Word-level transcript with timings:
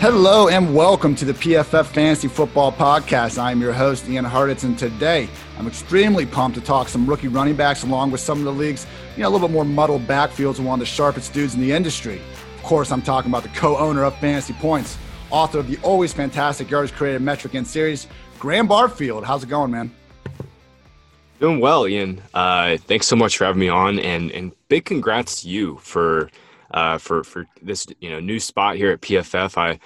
Hello 0.00 0.46
and 0.46 0.76
welcome 0.76 1.16
to 1.16 1.24
the 1.24 1.32
PFF 1.32 1.86
Fantasy 1.86 2.28
Football 2.28 2.70
Podcast. 2.70 3.36
I'm 3.36 3.60
your 3.60 3.72
host, 3.72 4.08
Ian 4.08 4.24
Hartitz, 4.24 4.62
and 4.62 4.78
today 4.78 5.28
I'm 5.58 5.66
extremely 5.66 6.24
pumped 6.24 6.56
to 6.56 6.64
talk 6.64 6.88
some 6.88 7.04
rookie 7.04 7.26
running 7.26 7.56
backs 7.56 7.82
along 7.82 8.12
with 8.12 8.20
some 8.20 8.38
of 8.38 8.44
the 8.44 8.52
league's, 8.52 8.86
you 9.16 9.24
know, 9.24 9.28
a 9.28 9.30
little 9.30 9.48
bit 9.48 9.52
more 9.52 9.64
muddled 9.64 10.06
backfields 10.06 10.58
and 10.58 10.68
one 10.68 10.76
of 10.76 10.78
the 10.78 10.86
sharpest 10.86 11.32
dudes 11.32 11.56
in 11.56 11.60
the 11.60 11.72
industry. 11.72 12.20
Of 12.58 12.62
course, 12.62 12.92
I'm 12.92 13.02
talking 13.02 13.28
about 13.28 13.42
the 13.42 13.48
co-owner 13.48 14.04
of 14.04 14.16
Fantasy 14.18 14.52
Points, 14.52 14.96
author 15.30 15.58
of 15.58 15.66
the 15.66 15.78
always 15.82 16.12
fantastic 16.12 16.70
yards 16.70 16.92
created 16.92 17.20
metric 17.20 17.54
and 17.54 17.66
series, 17.66 18.06
Graham 18.38 18.68
Barfield. 18.68 19.24
How's 19.24 19.42
it 19.42 19.48
going, 19.48 19.72
man? 19.72 19.92
Doing 21.40 21.58
well, 21.58 21.88
Ian. 21.88 22.22
Uh, 22.32 22.76
thanks 22.76 23.08
so 23.08 23.16
much 23.16 23.36
for 23.36 23.46
having 23.46 23.58
me 23.58 23.68
on, 23.68 23.98
and 23.98 24.30
and 24.30 24.52
big 24.68 24.84
congrats 24.84 25.42
to 25.42 25.48
you 25.48 25.78
for 25.78 26.30
uh, 26.78 26.98
for 26.98 27.24
for 27.24 27.46
this 27.60 27.86
you 28.00 28.10
know 28.10 28.20
new 28.20 28.38
spot 28.38 28.76
here 28.76 28.92
at 28.92 29.00
PFF. 29.00 29.56
I 29.58 29.78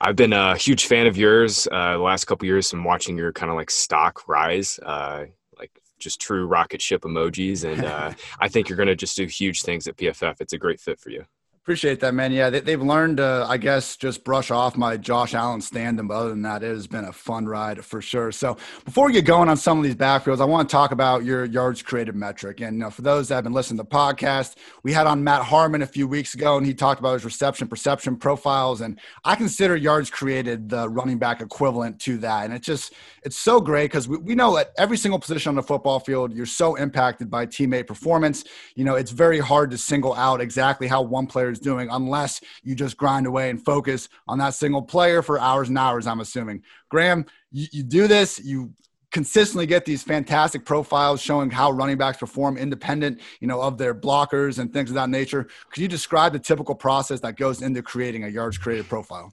I've 0.00 0.16
been 0.16 0.32
a 0.32 0.56
huge 0.56 0.86
fan 0.86 1.06
of 1.06 1.16
yours 1.16 1.68
uh, 1.70 1.92
the 1.92 1.98
last 1.98 2.24
couple 2.24 2.46
years. 2.46 2.72
I'm 2.72 2.84
watching 2.84 3.18
your 3.18 3.32
kind 3.32 3.50
of 3.50 3.56
like 3.56 3.70
stock 3.70 4.28
rise, 4.28 4.78
uh, 4.78 5.26
like 5.58 5.70
just 5.98 6.20
true 6.20 6.46
rocket 6.46 6.80
ship 6.80 7.02
emojis, 7.02 7.70
and 7.70 7.84
uh, 7.84 8.12
I 8.40 8.48
think 8.48 8.68
you're 8.68 8.76
going 8.76 8.94
to 8.94 8.96
just 8.96 9.16
do 9.16 9.26
huge 9.26 9.62
things 9.62 9.86
at 9.88 9.96
PFF. 9.96 10.40
It's 10.40 10.52
a 10.52 10.58
great 10.58 10.80
fit 10.80 11.00
for 11.00 11.10
you. 11.10 11.24
Appreciate 11.62 12.00
that, 12.00 12.14
man. 12.14 12.32
Yeah, 12.32 12.48
they, 12.48 12.70
have 12.70 12.80
learned, 12.80 13.20
uh, 13.20 13.46
I 13.46 13.58
guess, 13.58 13.94
just 13.94 14.24
brush 14.24 14.50
off 14.50 14.78
my 14.78 14.96
Josh 14.96 15.34
Allen 15.34 15.60
stand. 15.60 16.00
But 16.08 16.14
other 16.14 16.30
than 16.30 16.40
that, 16.40 16.62
it 16.62 16.68
has 16.68 16.86
been 16.86 17.04
a 17.04 17.12
fun 17.12 17.44
ride 17.44 17.84
for 17.84 18.00
sure. 18.00 18.32
So 18.32 18.56
before 18.86 19.08
we 19.08 19.12
get 19.12 19.26
going 19.26 19.50
on 19.50 19.58
some 19.58 19.76
of 19.76 19.84
these 19.84 19.94
backfields, 19.94 20.40
I 20.40 20.46
want 20.46 20.66
to 20.66 20.72
talk 20.72 20.90
about 20.90 21.22
your 21.22 21.44
yards 21.44 21.82
created 21.82 22.14
metric. 22.14 22.62
And 22.62 22.76
you 22.76 22.80
know, 22.80 22.88
for 22.88 23.02
those 23.02 23.28
that 23.28 23.34
have 23.34 23.44
been 23.44 23.52
listening 23.52 23.76
to 23.76 23.82
the 23.82 23.90
podcast, 23.90 24.54
we 24.84 24.94
had 24.94 25.06
on 25.06 25.22
Matt 25.22 25.42
Harmon 25.42 25.82
a 25.82 25.86
few 25.86 26.08
weeks 26.08 26.32
ago, 26.32 26.56
and 26.56 26.64
he 26.64 26.72
talked 26.72 26.98
about 26.98 27.12
his 27.12 27.26
reception 27.26 27.68
perception 27.68 28.16
profiles. 28.16 28.80
And 28.80 28.98
I 29.26 29.34
consider 29.34 29.76
yards 29.76 30.08
created 30.08 30.70
the 30.70 30.88
running 30.88 31.18
back 31.18 31.42
equivalent 31.42 32.00
to 32.00 32.16
that. 32.18 32.46
And 32.46 32.54
it's 32.54 32.66
just, 32.66 32.94
it's 33.22 33.36
so 33.36 33.60
great 33.60 33.90
because 33.90 34.08
we, 34.08 34.16
we 34.16 34.34
know 34.34 34.56
at 34.56 34.72
every 34.78 34.96
single 34.96 35.18
position 35.18 35.50
on 35.50 35.56
the 35.56 35.62
football 35.62 36.00
field, 36.00 36.32
you're 36.32 36.46
so 36.46 36.76
impacted 36.76 37.30
by 37.30 37.44
teammate 37.44 37.86
performance. 37.86 38.44
You 38.76 38.84
know, 38.84 38.94
it's 38.94 39.10
very 39.10 39.40
hard 39.40 39.70
to 39.72 39.76
single 39.76 40.14
out 40.14 40.40
exactly 40.40 40.88
how 40.88 41.02
one 41.02 41.26
player 41.26 41.49
is 41.50 41.58
doing 41.58 41.88
unless 41.90 42.40
you 42.62 42.74
just 42.74 42.96
grind 42.96 43.26
away 43.26 43.50
and 43.50 43.64
focus 43.64 44.08
on 44.26 44.38
that 44.38 44.54
single 44.54 44.82
player 44.82 45.22
for 45.22 45.38
hours 45.38 45.68
and 45.68 45.78
hours, 45.78 46.06
I'm 46.06 46.20
assuming. 46.20 46.62
Graham, 46.88 47.26
you, 47.50 47.66
you 47.72 47.82
do 47.82 48.06
this, 48.06 48.38
you 48.38 48.72
consistently 49.10 49.66
get 49.66 49.84
these 49.84 50.02
fantastic 50.02 50.64
profiles 50.64 51.20
showing 51.20 51.50
how 51.50 51.70
running 51.70 51.98
backs 51.98 52.18
perform 52.18 52.56
independent, 52.56 53.20
you 53.40 53.48
know, 53.48 53.60
of 53.60 53.76
their 53.76 53.94
blockers 53.94 54.58
and 54.58 54.72
things 54.72 54.90
of 54.90 54.94
that 54.94 55.10
nature. 55.10 55.48
Could 55.70 55.82
you 55.82 55.88
describe 55.88 56.32
the 56.32 56.38
typical 56.38 56.74
process 56.74 57.20
that 57.20 57.36
goes 57.36 57.62
into 57.62 57.82
creating 57.82 58.24
a 58.24 58.28
yards 58.28 58.58
created 58.58 58.88
profile? 58.88 59.32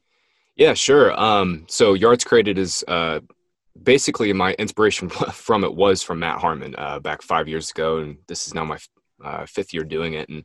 Yeah, 0.56 0.74
sure. 0.74 1.18
Um, 1.20 1.66
so 1.70 1.94
yards 1.94 2.24
created 2.24 2.58
is 2.58 2.84
uh, 2.88 3.20
basically 3.82 4.34
my 4.34 4.54
inspiration 4.54 5.10
from 5.32 5.64
it 5.64 5.74
was 5.74 6.02
from 6.02 6.20
Matt 6.20 6.40
Harmon 6.40 6.76
uh, 6.78 7.00
back 7.00 7.22
five 7.22 7.48
years 7.48 7.70
ago, 7.70 8.00
and 8.00 8.18
this 8.28 8.48
is 8.48 8.54
now 8.54 8.66
my 8.66 8.78
uh, 9.24 9.46
fifth 9.46 9.74
year 9.74 9.84
doing 9.84 10.14
it. 10.14 10.30
And 10.30 10.44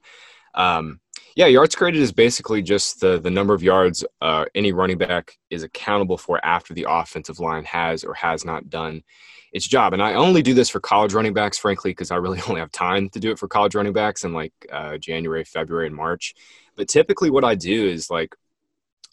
um, 0.54 1.00
yeah, 1.34 1.46
yards 1.46 1.74
created 1.74 2.00
is 2.00 2.12
basically 2.12 2.62
just 2.62 3.00
the 3.00 3.20
the 3.20 3.30
number 3.30 3.54
of 3.54 3.62
yards 3.62 4.04
uh, 4.20 4.44
any 4.54 4.72
running 4.72 4.98
back 4.98 5.38
is 5.50 5.62
accountable 5.62 6.18
for 6.18 6.44
after 6.44 6.74
the 6.74 6.86
offensive 6.88 7.40
line 7.40 7.64
has 7.64 8.04
or 8.04 8.14
has 8.14 8.44
not 8.44 8.68
done 8.70 9.02
its 9.52 9.66
job. 9.66 9.92
And 9.92 10.02
I 10.02 10.14
only 10.14 10.42
do 10.42 10.54
this 10.54 10.68
for 10.68 10.80
college 10.80 11.14
running 11.14 11.34
backs, 11.34 11.58
frankly, 11.58 11.90
because 11.90 12.10
I 12.10 12.16
really 12.16 12.40
only 12.48 12.60
have 12.60 12.72
time 12.72 13.08
to 13.10 13.20
do 13.20 13.30
it 13.30 13.38
for 13.38 13.48
college 13.48 13.74
running 13.74 13.92
backs 13.92 14.24
in 14.24 14.32
like 14.32 14.52
uh, 14.70 14.98
January, 14.98 15.44
February, 15.44 15.86
and 15.86 15.96
March. 15.96 16.34
But 16.76 16.88
typically, 16.88 17.30
what 17.30 17.44
I 17.44 17.54
do 17.54 17.86
is 17.86 18.10
like 18.10 18.34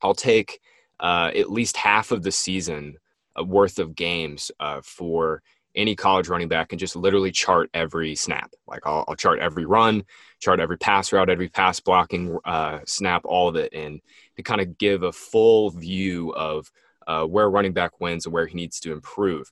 I'll 0.02 0.16
take 0.16 0.60
uh, 1.00 1.32
at 1.36 1.52
least 1.52 1.78
half 1.78 2.12
of 2.12 2.24
the 2.24 2.32
season 2.32 2.98
uh, 3.40 3.44
worth 3.44 3.80
of 3.80 3.96
games 3.96 4.52
uh, 4.60 4.82
for 4.84 5.42
any 5.80 5.96
college 5.96 6.28
running 6.28 6.50
back 6.50 6.72
and 6.72 6.80
just 6.80 6.96
literally 6.96 7.32
chart 7.32 7.70
every 7.74 8.16
snap. 8.16 8.52
Like 8.68 8.82
I'll, 8.86 9.06
I'll 9.08 9.16
chart 9.16 9.40
every 9.40 9.66
run, 9.66 10.04
chart 10.40 10.60
every 10.60 10.78
pass 10.78 11.14
route, 11.14 11.30
every 11.30 11.48
pass 11.48 11.80
blocking 11.80 12.38
uh, 12.46 12.80
snap, 12.86 13.22
all 13.26 13.48
of 13.48 13.56
it, 13.56 13.74
and 13.74 14.02
to 14.36 14.44
kind 14.44 14.62
of 14.62 14.78
give 14.78 15.04
a 15.04 15.12
full 15.12 15.72
view 15.72 16.32
of 16.32 16.70
uh, 17.08 17.24
where 17.24 17.50
running 17.50 17.74
back 17.74 18.00
wins 18.02 18.26
and 18.26 18.34
where 18.34 18.46
he 18.46 18.56
needs 18.56 18.80
to 18.82 18.92
improve. 18.92 19.52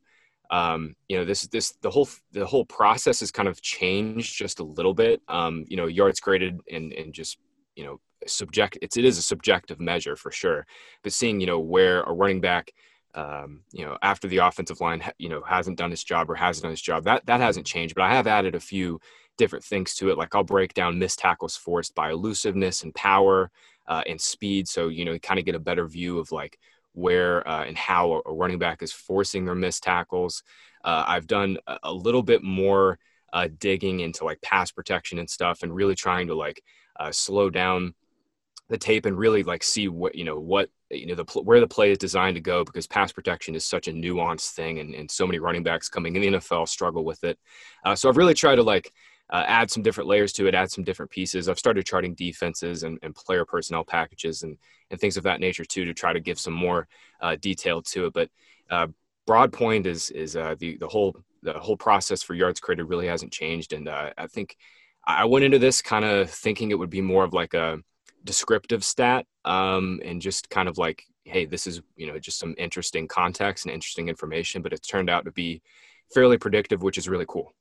Um, 0.52 0.96
you 1.08 1.18
know, 1.18 1.26
this 1.26 1.48
this 1.48 1.74
the 1.82 1.90
whole 1.90 2.10
the 2.32 2.46
whole 2.46 2.66
process 2.66 3.22
has 3.22 3.32
kind 3.32 3.48
of 3.48 3.62
changed 3.62 4.38
just 4.38 4.60
a 4.60 4.64
little 4.64 4.94
bit. 4.94 5.22
Um, 5.28 5.66
you 5.68 5.78
know, 5.78 5.88
yards 5.88 6.20
graded 6.20 6.60
and 6.72 6.94
and 6.94 7.14
just 7.14 7.38
you 7.76 7.86
know 7.86 8.00
subject 8.26 8.78
it's 8.82 8.98
it 8.98 9.06
is 9.06 9.18
a 9.18 9.22
subjective 9.22 9.80
measure 9.80 10.16
for 10.16 10.32
sure, 10.32 10.66
but 11.04 11.14
seeing 11.14 11.40
you 11.40 11.48
know 11.48 11.60
where 11.60 12.02
a 12.04 12.12
running 12.12 12.42
back 12.42 12.72
um, 13.18 13.62
you 13.74 13.84
know, 13.84 13.98
after 14.04 14.28
the 14.28 14.38
offensive 14.38 14.80
line, 14.80 15.04
you 15.18 15.28
know, 15.28 15.42
hasn't 15.42 15.80
done 15.80 15.92
its 15.92 16.04
job 16.04 16.30
or 16.30 16.36
hasn't 16.36 16.64
done 16.64 16.72
its 16.72 16.82
job. 16.82 17.04
That 17.04 17.26
that 17.26 17.42
hasn't 17.42 17.66
changed, 17.66 17.96
but 17.96 18.04
I 18.04 18.14
have 18.14 18.28
added 18.28 18.54
a 18.54 18.60
few 18.60 19.02
different 19.38 19.66
things 19.66 19.96
to 19.96 20.12
it. 20.12 20.18
Like 20.20 20.36
I'll 20.36 20.44
break 20.44 20.76
down 20.76 21.00
missed 21.00 21.18
tackles 21.18 21.58
forced 21.58 21.96
by 21.96 22.12
elusiveness 22.12 22.84
and 22.84 22.94
power 22.94 23.50
uh, 23.88 24.04
and 24.08 24.22
speed, 24.22 24.68
so 24.68 24.90
you 24.90 25.04
know, 25.04 25.14
you 25.14 25.20
kind 25.20 25.40
of 25.40 25.46
get 25.46 25.56
a 25.56 25.60
better 25.60 25.88
view 25.88 26.20
of 26.20 26.32
like 26.32 26.60
where 26.94 27.48
uh, 27.48 27.64
and 27.64 27.76
how 27.76 28.22
a 28.24 28.32
running 28.32 28.60
back 28.60 28.84
is 28.84 28.94
forcing 28.94 29.46
their 29.46 29.56
missed 29.56 29.82
tackles. 29.82 30.44
Uh, 30.84 31.04
I've 31.08 31.26
done 31.26 31.58
a 31.82 31.92
little 31.92 32.24
bit 32.24 32.44
more 32.44 33.00
uh, 33.34 33.48
digging 33.58 34.02
into 34.02 34.26
like 34.26 34.42
pass 34.42 34.72
protection 34.72 35.18
and 35.18 35.30
stuff, 35.30 35.64
and 35.64 35.74
really 35.74 35.96
trying 35.96 36.28
to 36.28 36.36
like 36.36 36.62
uh, 37.00 37.12
slow 37.12 37.50
down 37.50 37.96
the 38.70 38.78
tape 38.78 39.06
and 39.06 39.18
really 39.18 39.44
like 39.44 39.64
see 39.64 39.88
what 39.88 40.16
you 40.16 40.24
know 40.24 40.40
what 40.40 40.70
you 40.90 41.06
know 41.06 41.16
the 41.16 41.24
where 41.42 41.60
the 41.60 41.68
play 41.68 41.92
is 41.92 41.98
designed 41.98 42.36
to 42.36 42.42
go 42.42 42.64
because 42.64 42.88
pass 42.88 43.12
protection 43.12 43.56
is 43.56 43.66
such 43.66 43.88
a 43.88 43.94
nuanced 43.94 44.52
thing 44.52 44.80
and, 44.80 44.94
and 44.94 45.10
so 45.10 45.26
many 45.26 45.40
running 45.40 45.64
backs 45.64 45.90
coming 45.90 46.16
in 46.16 46.22
the 46.22 46.38
NFL 46.40 46.68
struggle 46.68 47.04
with 47.04 47.24
it. 47.24 47.38
Uh, 47.86 47.96
so 47.96 48.10
I've 48.10 48.18
really 48.18 48.34
tried 48.34 48.56
to 48.56 48.64
like 48.64 48.92
uh, 49.30 49.44
add 49.46 49.70
some 49.70 49.84
different 49.84 50.08
layers 50.08 50.32
to 50.34 50.48
it, 50.48 50.56
add 50.56 50.72
some 50.72 50.84
different 50.84 51.12
pieces. 51.12 51.50
I've 51.50 51.60
started 51.60 51.86
charting 51.86 52.14
defenses 52.14 52.84
and, 52.84 52.98
and 53.04 53.14
player 53.14 53.46
personnel 53.46 53.84
packages 53.84 54.44
and 54.44 54.58
and 54.90 55.00
things 55.00 55.18
of 55.18 55.24
that 55.24 55.40
nature 55.40 55.66
too 55.66 55.86
to 55.86 55.94
try 55.94 56.14
to 56.14 56.20
give 56.20 56.40
some 56.40 56.54
more 56.54 56.88
uh, 57.22 57.36
detail 57.40 57.82
to 57.82 58.08
it. 58.08 58.14
But 58.14 58.30
uh, 58.70 58.88
broad 59.26 59.54
point 59.54 59.86
is 59.86 60.10
is 60.12 60.36
uh, 60.36 60.56
the 60.60 60.78
the 60.78 60.88
whole 60.88 61.16
the 61.44 61.54
whole 61.54 61.78
process 61.78 62.24
for 62.24 62.34
yards 62.34 62.60
created 62.60 62.86
really 62.86 63.08
hasn't 63.08 63.32
changed, 63.32 63.74
and 63.74 63.88
uh, 63.88 64.12
I 64.18 64.28
think 64.28 64.58
I 65.06 65.26
went 65.26 65.46
into 65.46 65.60
this 65.60 65.82
kind 65.82 66.04
of 66.04 66.30
thinking 66.30 66.72
it 66.72 66.80
would 66.80 66.90
be 66.90 67.02
more 67.02 67.24
of 67.24 67.34
like 67.34 67.54
a 67.54 67.80
descriptive 68.28 68.84
stat 68.84 69.26
um, 69.46 70.00
and 70.06 70.22
just 70.22 70.50
kind 70.52 70.70
of 70.70 70.78
like, 70.78 71.04
hey, 71.24 71.46
this 71.46 71.66
is 71.66 71.82
you 71.96 72.06
know 72.06 72.20
just 72.20 72.38
some 72.38 72.54
interesting 72.58 73.08
context 73.08 73.66
and 73.66 73.74
interesting 73.74 74.10
information, 74.10 74.62
but 74.62 74.74
it's 74.74 74.88
turned 74.88 75.10
out 75.10 75.26
to 75.26 75.32
be 75.32 75.62
fairly 76.14 76.38
predictive, 76.38 76.84
which 76.84 76.98
is 76.98 77.10
really 77.10 77.26
cool. 77.28 77.54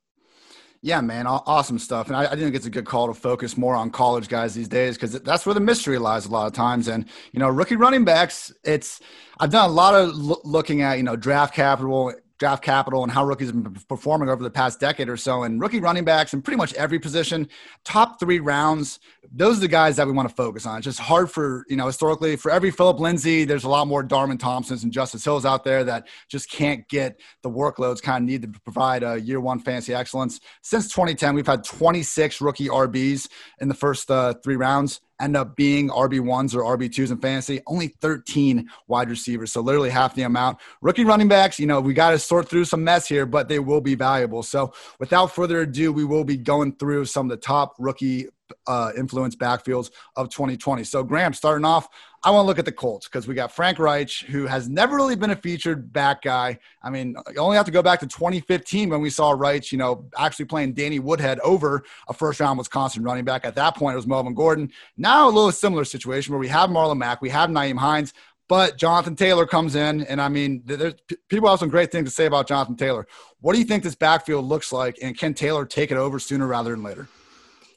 Yeah, 0.83 1.01
man, 1.01 1.27
awesome 1.27 1.79
stuff. 1.79 2.09
And 2.09 2.17
I, 2.17 2.27
I, 2.27 2.37
think 2.37 2.55
it's 2.55 2.67
a 2.67 2.71
good 2.71 2.85
call 2.85 3.09
to 3.09 3.15
focus 3.15 3.57
more 3.57 3.75
on 3.75 3.91
college 3.91 4.29
guys 4.29 4.55
these 4.55 4.69
days 4.69 4.95
because 4.95 5.21
that's 5.23 5.47
where 5.47 5.55
the 5.55 5.61
mystery 5.61 5.99
lies 5.99 6.27
a 6.27 6.31
lot 6.31 6.47
of 6.47 6.53
times. 6.53 6.89
And 6.89 7.07
you 7.33 7.41
know, 7.41 7.49
rookie 7.49 7.77
running 7.77 8.05
backs, 8.05 8.53
it's 8.63 9.01
I've 9.41 9.51
done 9.51 9.69
a 9.69 9.73
lot 9.73 9.95
of 9.95 10.15
lo- 10.15 10.41
looking 10.45 10.83
at 10.83 10.99
you 10.99 11.03
know 11.03 11.17
draft 11.17 11.55
capital 11.55 12.13
draft 12.39 12.63
capital 12.63 13.03
and 13.03 13.11
how 13.11 13.25
rookies 13.25 13.49
have 13.49 13.63
been 13.63 13.75
performing 13.89 14.29
over 14.29 14.43
the 14.43 14.51
past 14.51 14.79
decade 14.81 15.09
or 15.09 15.17
so. 15.17 15.43
And 15.43 15.61
rookie 15.61 15.81
running 15.81 16.05
backs 16.05 16.35
in 16.35 16.43
pretty 16.43 16.57
much 16.57 16.75
every 16.75 16.99
position, 16.99 17.49
top 17.85 18.21
three 18.21 18.41
rounds, 18.41 18.99
those 19.33 19.59
are 19.59 19.61
the 19.61 19.69
guys 19.69 19.97
that 19.97 20.07
we 20.07 20.13
want 20.13 20.29
to 20.29 20.35
focus 20.35 20.67
on. 20.67 20.79
It's 20.79 20.85
just 20.85 21.01
hard 21.01 21.31
for, 21.31 21.65
you 21.69 21.77
know, 21.77 21.87
historically, 21.87 22.37
for 22.37 22.51
every 22.51 22.71
Philip 22.71 23.01
Lindsay, 23.01 23.45
there's 23.45 23.65
a 23.65 23.69
lot 23.69 23.87
more 23.87 24.03
Darwin 24.03 24.39
Thompsons 24.39 24.85
and 24.85 24.93
Justice 24.93 25.25
Hills 25.25 25.45
out 25.45 25.65
there 25.65 25.85
that 25.85 26.09
just 26.29 26.51
can't 26.51 26.87
get 26.89 27.21
the 27.43 27.51
workloads 27.51 28.03
kind 28.03 28.23
of 28.23 28.29
need 28.29 28.43
to 28.43 28.61
provide 28.61 29.03
a 29.03 29.21
year 29.21 29.41
one 29.41 29.59
fancy 29.59 29.95
excellence. 29.95 30.41
Since 30.63 30.89
2010, 30.89 31.35
we've 31.35 31.47
had 31.47 31.65
26 31.65 32.41
rookie 32.41 32.69
RBs 32.69 33.29
in 33.61 33.69
the 33.69 33.75
first 33.75 34.11
uh, 34.11 34.35
three 34.43 34.57
rounds 34.57 35.01
end 35.21 35.37
up 35.37 35.57
being 35.57 35.89
RB1s 35.89 36.55
or 36.55 36.77
RB2s 36.77 37.11
in 37.11 37.19
fantasy, 37.19 37.61
only 37.67 37.89
13 37.89 38.69
wide 38.87 39.09
receivers. 39.09 39.53
So 39.53 39.61
literally 39.61 39.91
half 39.91 40.15
the 40.15 40.23
amount. 40.23 40.59
Rookie 40.81 41.05
running 41.05 41.29
backs, 41.29 41.59
you 41.59 41.67
know, 41.67 41.81
we 41.81 41.95
got 41.95 42.11
to 42.11 42.19
sort 42.19 42.49
through 42.49 42.65
some 42.67 42.85
mess 42.85 43.09
here, 43.09 43.27
but 43.27 43.49
they 43.49 43.59
will 43.59 43.81
be 43.81 43.95
valuable. 43.95 44.43
So 44.43 44.73
without 44.99 45.35
further 45.35 45.63
ado, 45.63 45.93
we 45.93 46.05
will 46.05 46.25
be 46.25 46.37
going 46.37 46.77
through 46.77 47.07
some 47.07 47.27
of 47.27 47.31
the 47.31 47.43
top 47.43 47.75
rookie 47.79 48.29
uh, 48.67 48.93
influence 48.97 49.37
backfields 49.37 49.91
of 50.17 50.29
2020. 50.31 50.85
So, 50.85 51.03
Graham, 51.03 51.33
starting 51.33 51.65
off, 51.65 51.89
I 52.27 52.31
want 52.31 52.43
to 52.43 52.47
look 52.49 52.59
at 52.59 52.65
the 52.65 52.73
Colts 52.73 53.07
because 53.07 53.29
we 53.29 53.37
got 53.37 53.53
Frank 53.53 53.79
Reich, 53.79 54.11
who 54.11 54.47
has 54.47 54.69
never 54.69 54.97
really 54.97 55.15
been 55.15 55.31
a 55.31 55.37
featured 55.37 55.93
back 55.93 56.23
guy. 56.23 56.59
I 56.83 56.91
mean, 56.91 57.15
you 57.33 57.39
only 57.39 57.57
have 57.57 57.67
to 57.67 57.71
go 57.71 57.83
back 57.83 58.01
to 58.01 58.07
2015 58.09 58.89
when 58.89 59.01
we 59.01 59.11
saw 59.11 59.31
Reich, 59.31 59.71
you 59.71 59.79
know, 59.79 60.07
actually 60.19 60.47
playing 60.47 60.75
Danny 60.75 60.99
Woodhead 60.99 61.39
over 61.45 61.85
a 62.09 62.13
first 62.13 62.41
round 62.41 62.59
Wisconsin 62.59 63.05
running 63.05 63.25
back. 63.25 63.45
At 63.45 63.55
that 63.55 63.77
point, 63.77 63.93
it 63.93 63.97
was 63.97 64.09
Melvin 64.09 64.35
Gordon. 64.35 64.73
Now, 64.97 65.29
a 65.29 65.31
little 65.31 65.53
similar 65.53 65.85
situation 65.85 66.33
where 66.33 66.41
we 66.41 66.49
have 66.49 66.69
Marlon 66.69 66.99
Mack, 66.99 67.23
we 67.23 67.31
have 67.31 67.49
Nyheim 67.49 67.79
Hines, 67.79 68.13
but 68.49 68.77
Jonathan 68.77 69.15
Taylor 69.15 69.47
comes 69.47 69.77
in, 69.77 70.03
and 70.03 70.21
I 70.21 70.29
mean, 70.29 70.63
there's 70.65 70.95
people 71.29 71.49
have 71.49 71.61
some 71.61 71.69
great 71.69 71.93
things 71.93 72.09
to 72.09 72.15
say 72.15 72.27
about 72.27 72.49
Jonathan 72.49 72.75
Taylor. 72.75 73.07
What 73.41 73.53
do 73.53 73.61
you 73.61 73.65
think 73.65 73.85
this 73.85 73.95
backfield 73.95 74.47
looks 74.47 74.73
like, 74.73 74.99
and 75.01 75.17
can 75.17 75.33
Taylor 75.33 75.65
take 75.65 75.93
it 75.93 75.97
over 75.97 76.19
sooner 76.19 76.49
rather 76.49 76.73
than 76.73 76.83
later? 76.83 77.07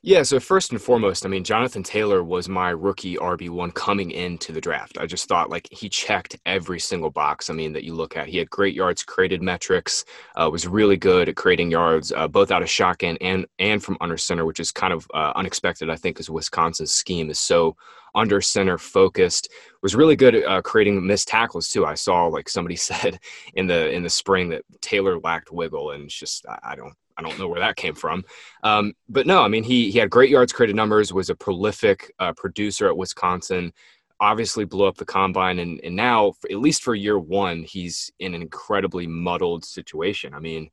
Yeah, 0.01 0.24
so 0.24 0.40
first 0.40 0.72
and 0.72 0.81
foremost, 0.81 1.25
I 1.25 1.30
mean, 1.30 1.44
Jonathan 1.44 1.84
Taylor 1.84 2.24
was 2.24 2.48
my 2.48 2.69
rookie 2.69 3.18
RB1 3.18 3.74
coming 3.74 4.12
into 4.12 4.54
the 4.54 4.62
draft. 4.62 4.98
I 4.98 5.06
just 5.06 5.28
thought 5.28 5.50
like 5.50 5.68
he 5.72 5.90
checked 5.90 6.38
every 6.46 6.80
single 6.80 7.10
box. 7.10 7.50
I 7.50 7.54
mean, 7.54 7.74
that 7.74 7.84
you 7.84 7.94
look 7.94 8.16
at. 8.16 8.30
He 8.30 8.38
had 8.38 8.50
great 8.50 8.74
yards 8.74 9.04
created 9.04 9.42
metrics, 9.42 10.06
uh, 10.38 10.50
was 10.50 10.66
really 10.66 10.96
good 10.96 11.28
at 11.28 11.36
creating 11.36 11.69
yards, 11.69 12.13
uh, 12.13 12.30
both 12.30 12.50
out 12.50 12.62
of 12.62 12.69
shotgun 12.69 13.18
and 13.19 13.46
and 13.60 13.84
from 13.84 13.98
under 14.00 14.16
center, 14.16 14.46
which 14.46 14.62
is 14.62 14.72
kind 14.72 14.94
of 14.94 15.06
uh, 15.13 15.34
unexpected, 15.36 15.90
I 15.90 15.98
think, 15.98 16.16
because 16.16 16.30
Wisconsin's 16.30 16.94
scheme 16.94 17.30
is 17.30 17.40
so 17.40 17.75
under 18.16 18.40
center 18.40 18.78
focused. 18.78 19.50
Was 19.81 19.95
really 19.95 20.16
good 20.16 20.34
at 20.34 20.45
uh, 20.45 20.62
creating 20.62 21.06
missed 21.06 21.28
tackles 21.28 21.68
too. 21.68 21.86
I 21.86 21.95
saw 21.95 22.28
like 22.28 22.48
somebody 22.48 22.75
said 22.78 23.19
in 23.54 23.68
the 23.68 23.92
in 23.92 24.04
the 24.04 24.10
spring 24.10 24.48
that 24.50 24.63
Taylor 24.80 25.19
lacked 25.19 25.52
wiggle, 25.52 25.92
and 25.92 26.06
it's 26.06 26.18
just 26.18 26.45
I, 26.48 26.60
I 26.63 26.75
don't 26.78 26.94
I 27.19 27.21
don't 27.21 27.38
know 27.38 27.50
where 27.50 27.60
that 27.60 27.75
came 27.75 27.95
from. 27.95 28.24
Um, 28.63 28.94
but 29.10 29.27
no, 29.27 29.44
I 29.44 29.50
mean, 29.50 29.63
he, 29.63 29.92
he 29.92 30.00
had 30.00 30.10
great 30.10 30.30
yards 30.30 30.54
created 30.54 30.75
numbers, 30.77 31.13
was 31.13 31.30
a 31.30 31.36
prolific 31.36 32.13
uh, 32.18 32.31
producer 32.31 32.88
at 32.88 32.95
Wisconsin, 32.95 33.74
obviously 34.21 34.63
blew 34.63 34.86
up 34.86 34.95
the 34.95 35.06
combine. 35.06 35.60
And, 35.60 35.81
and 35.83 35.95
now, 35.95 36.33
at 36.50 36.60
least 36.60 36.81
for 36.81 36.95
year 36.95 37.19
one, 37.19 37.63
he's 37.63 38.10
in 38.19 38.33
an 38.33 38.42
incredibly 38.42 39.06
muddled 39.06 39.66
situation. 39.66 40.33
I 40.33 40.39
mean, 40.39 40.71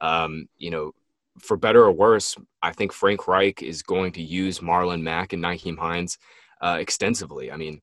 um, 0.00 0.48
you 0.56 0.70
know, 0.70 0.92
for 1.40 1.56
better 1.56 1.82
or 1.84 1.92
worse, 1.92 2.36
I 2.62 2.72
think 2.72 2.92
Frank 2.92 3.26
Reich 3.26 3.62
is 3.62 3.82
going 3.82 4.12
to 4.12 4.22
use 4.22 4.60
Marlon 4.60 5.02
Mack 5.02 5.32
and 5.32 5.42
Nyheim 5.42 5.78
Hines 5.78 6.18
uh, 6.60 6.78
extensively. 6.80 7.50
I 7.50 7.56
mean, 7.56 7.80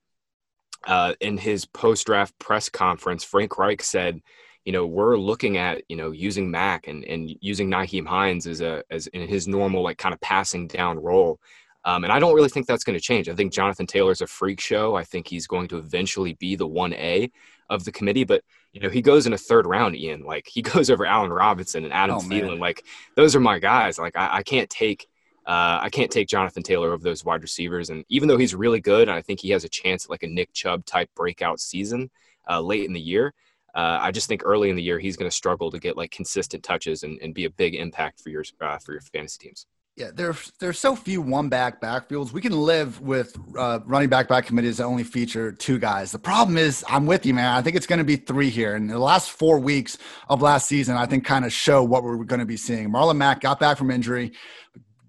uh, 0.88 1.15
in 1.19 1.38
his 1.38 1.65
post 1.65 2.06
draft 2.06 2.38
press 2.39 2.69
conference, 2.69 3.25
Frank 3.25 3.57
Reich 3.57 3.83
said, 3.83 4.21
you 4.65 4.71
know, 4.71 4.85
we're 4.85 5.15
looking 5.15 5.57
at, 5.57 5.83
you 5.88 5.95
know, 5.95 6.12
using 6.12 6.50
Mack 6.50 6.88
and, 6.88 7.06
and 7.06 7.31
using 7.39 7.69
Nyheim 7.69 8.06
Hines 8.06 8.47
as 8.47 8.62
a 8.62 8.83
as 8.89 9.07
in 9.07 9.27
his 9.27 9.47
normal 9.47 9.83
like 9.83 10.00
kind 10.00 10.13
of 10.13 10.19
passing 10.21 10.67
down 10.67 11.00
role. 11.00 11.39
Um, 11.85 12.03
and 12.03 12.12
I 12.12 12.17
don't 12.17 12.33
really 12.33 12.50
think 12.50 12.65
that's 12.65 12.83
going 12.83 12.97
to 12.97 13.03
change. 13.03 13.29
I 13.29 13.35
think 13.35 13.53
Jonathan 13.53 13.85
Taylor's 13.85 14.21
a 14.21 14.27
freak 14.27 14.59
show. 14.59 14.95
I 14.95 15.03
think 15.03 15.27
he's 15.27 15.45
going 15.45 15.67
to 15.67 15.77
eventually 15.77 16.33
be 16.33 16.56
the 16.56 16.65
one 16.65 16.94
A 16.94 17.31
of 17.69 17.85
the 17.85 17.91
committee, 17.91 18.23
but 18.23 18.41
you 18.73 18.81
know, 18.81 18.89
he 18.89 19.03
goes 19.03 19.27
in 19.27 19.33
a 19.33 19.38
third 19.38 19.67
round, 19.67 19.95
Ian. 19.95 20.23
Like 20.23 20.47
he 20.47 20.62
goes 20.73 20.89
over 20.89 21.06
Allen 21.06 21.31
Robinson 21.31 21.83
and 21.83 21.94
Adam 21.94 22.15
oh, 22.17 22.19
Thielen. 22.21 22.59
Like 22.59 22.83
those 23.15 23.35
are 23.35 23.39
my 23.39 23.59
guys. 23.59 24.00
Like 24.00 24.17
I, 24.17 24.38
I 24.38 24.44
can't 24.44 24.69
take 24.69 25.07
uh, 25.45 25.77
I 25.79 25.89
can't 25.91 26.09
take 26.09 26.27
Jonathan 26.27 26.63
Taylor 26.63 26.91
over 26.91 27.03
those 27.03 27.23
wide 27.23 27.44
receivers. 27.44 27.91
And 27.91 28.03
even 28.09 28.27
though 28.27 28.38
he's 28.38 28.56
really 28.56 28.81
good, 28.81 29.07
and 29.07 29.15
I 29.15 29.21
think 29.21 29.39
he 29.39 29.51
has 29.51 29.63
a 29.63 29.69
chance 29.69 30.06
at 30.06 30.09
like 30.09 30.23
a 30.23 30.27
Nick 30.27 30.53
Chubb 30.53 30.85
type 30.85 31.12
breakout 31.15 31.59
season 31.59 32.09
uh, 32.50 32.62
late 32.62 32.85
in 32.85 32.94
the 32.94 33.00
year 33.00 33.31
uh, 33.75 34.00
I 34.01 34.12
just 34.12 34.27
think 34.27 34.42
early 34.45 34.69
in 34.69 34.75
the 34.75 34.83
year 34.83 35.00
he's 35.00 35.18
going 35.18 35.30
to 35.30 35.36
struggle 35.36 35.69
to 35.72 35.80
get 35.80 35.98
like 35.98 36.12
consistent 36.12 36.63
touches 36.63 37.04
and, 37.04 37.19
and 37.22 37.33
be 37.33 37.45
a 37.45 37.50
big 37.50 37.75
impact 37.75 38.22
for 38.22 38.30
your 38.30 38.44
uh, 38.62 38.77
for 38.80 38.94
your 38.94 39.01
fantasy 39.01 39.48
teams. 39.48 39.68
Yeah, 39.98 40.12
there 40.13 40.36
there's 40.60 40.77
so 40.77 40.94
few 40.94 41.22
one 41.22 41.48
back 41.48 41.81
backfields. 41.81 42.33
We 42.33 42.42
can 42.42 42.51
live 42.51 43.00
with 43.00 43.38
uh, 43.57 43.80
running 43.86 44.10
back 44.10 44.27
back 44.27 44.45
committees 44.45 44.77
that 44.77 44.83
only 44.83 45.06
feature 45.06 45.54
two 45.54 45.80
guys. 45.80 46.12
The 46.12 46.19
problem 46.19 46.57
is, 46.57 46.83
I'm 46.89 47.06
with 47.06 47.25
you, 47.25 47.33
man. 47.33 47.54
I 47.54 47.62
think 47.62 47.77
it's 47.77 47.88
going 47.88 48.00
to 48.00 48.06
be 48.06 48.18
three 48.18 48.50
here. 48.50 48.75
And 48.75 48.89
the 48.89 49.00
last 49.00 49.31
four 49.31 49.57
weeks 49.57 49.98
of 50.27 50.42
last 50.42 50.68
season, 50.68 50.98
I 50.98 51.06
think 51.06 51.25
kind 51.25 51.45
of 51.45 51.54
show 51.54 51.81
what 51.81 52.04
we're 52.04 52.25
going 52.25 52.42
to 52.42 52.45
be 52.45 52.57
seeing. 52.57 52.89
Marlon 52.89 53.16
Mack 53.16 53.39
got 53.39 53.57
back 53.57 53.77
from 53.77 53.89
injury, 53.89 54.33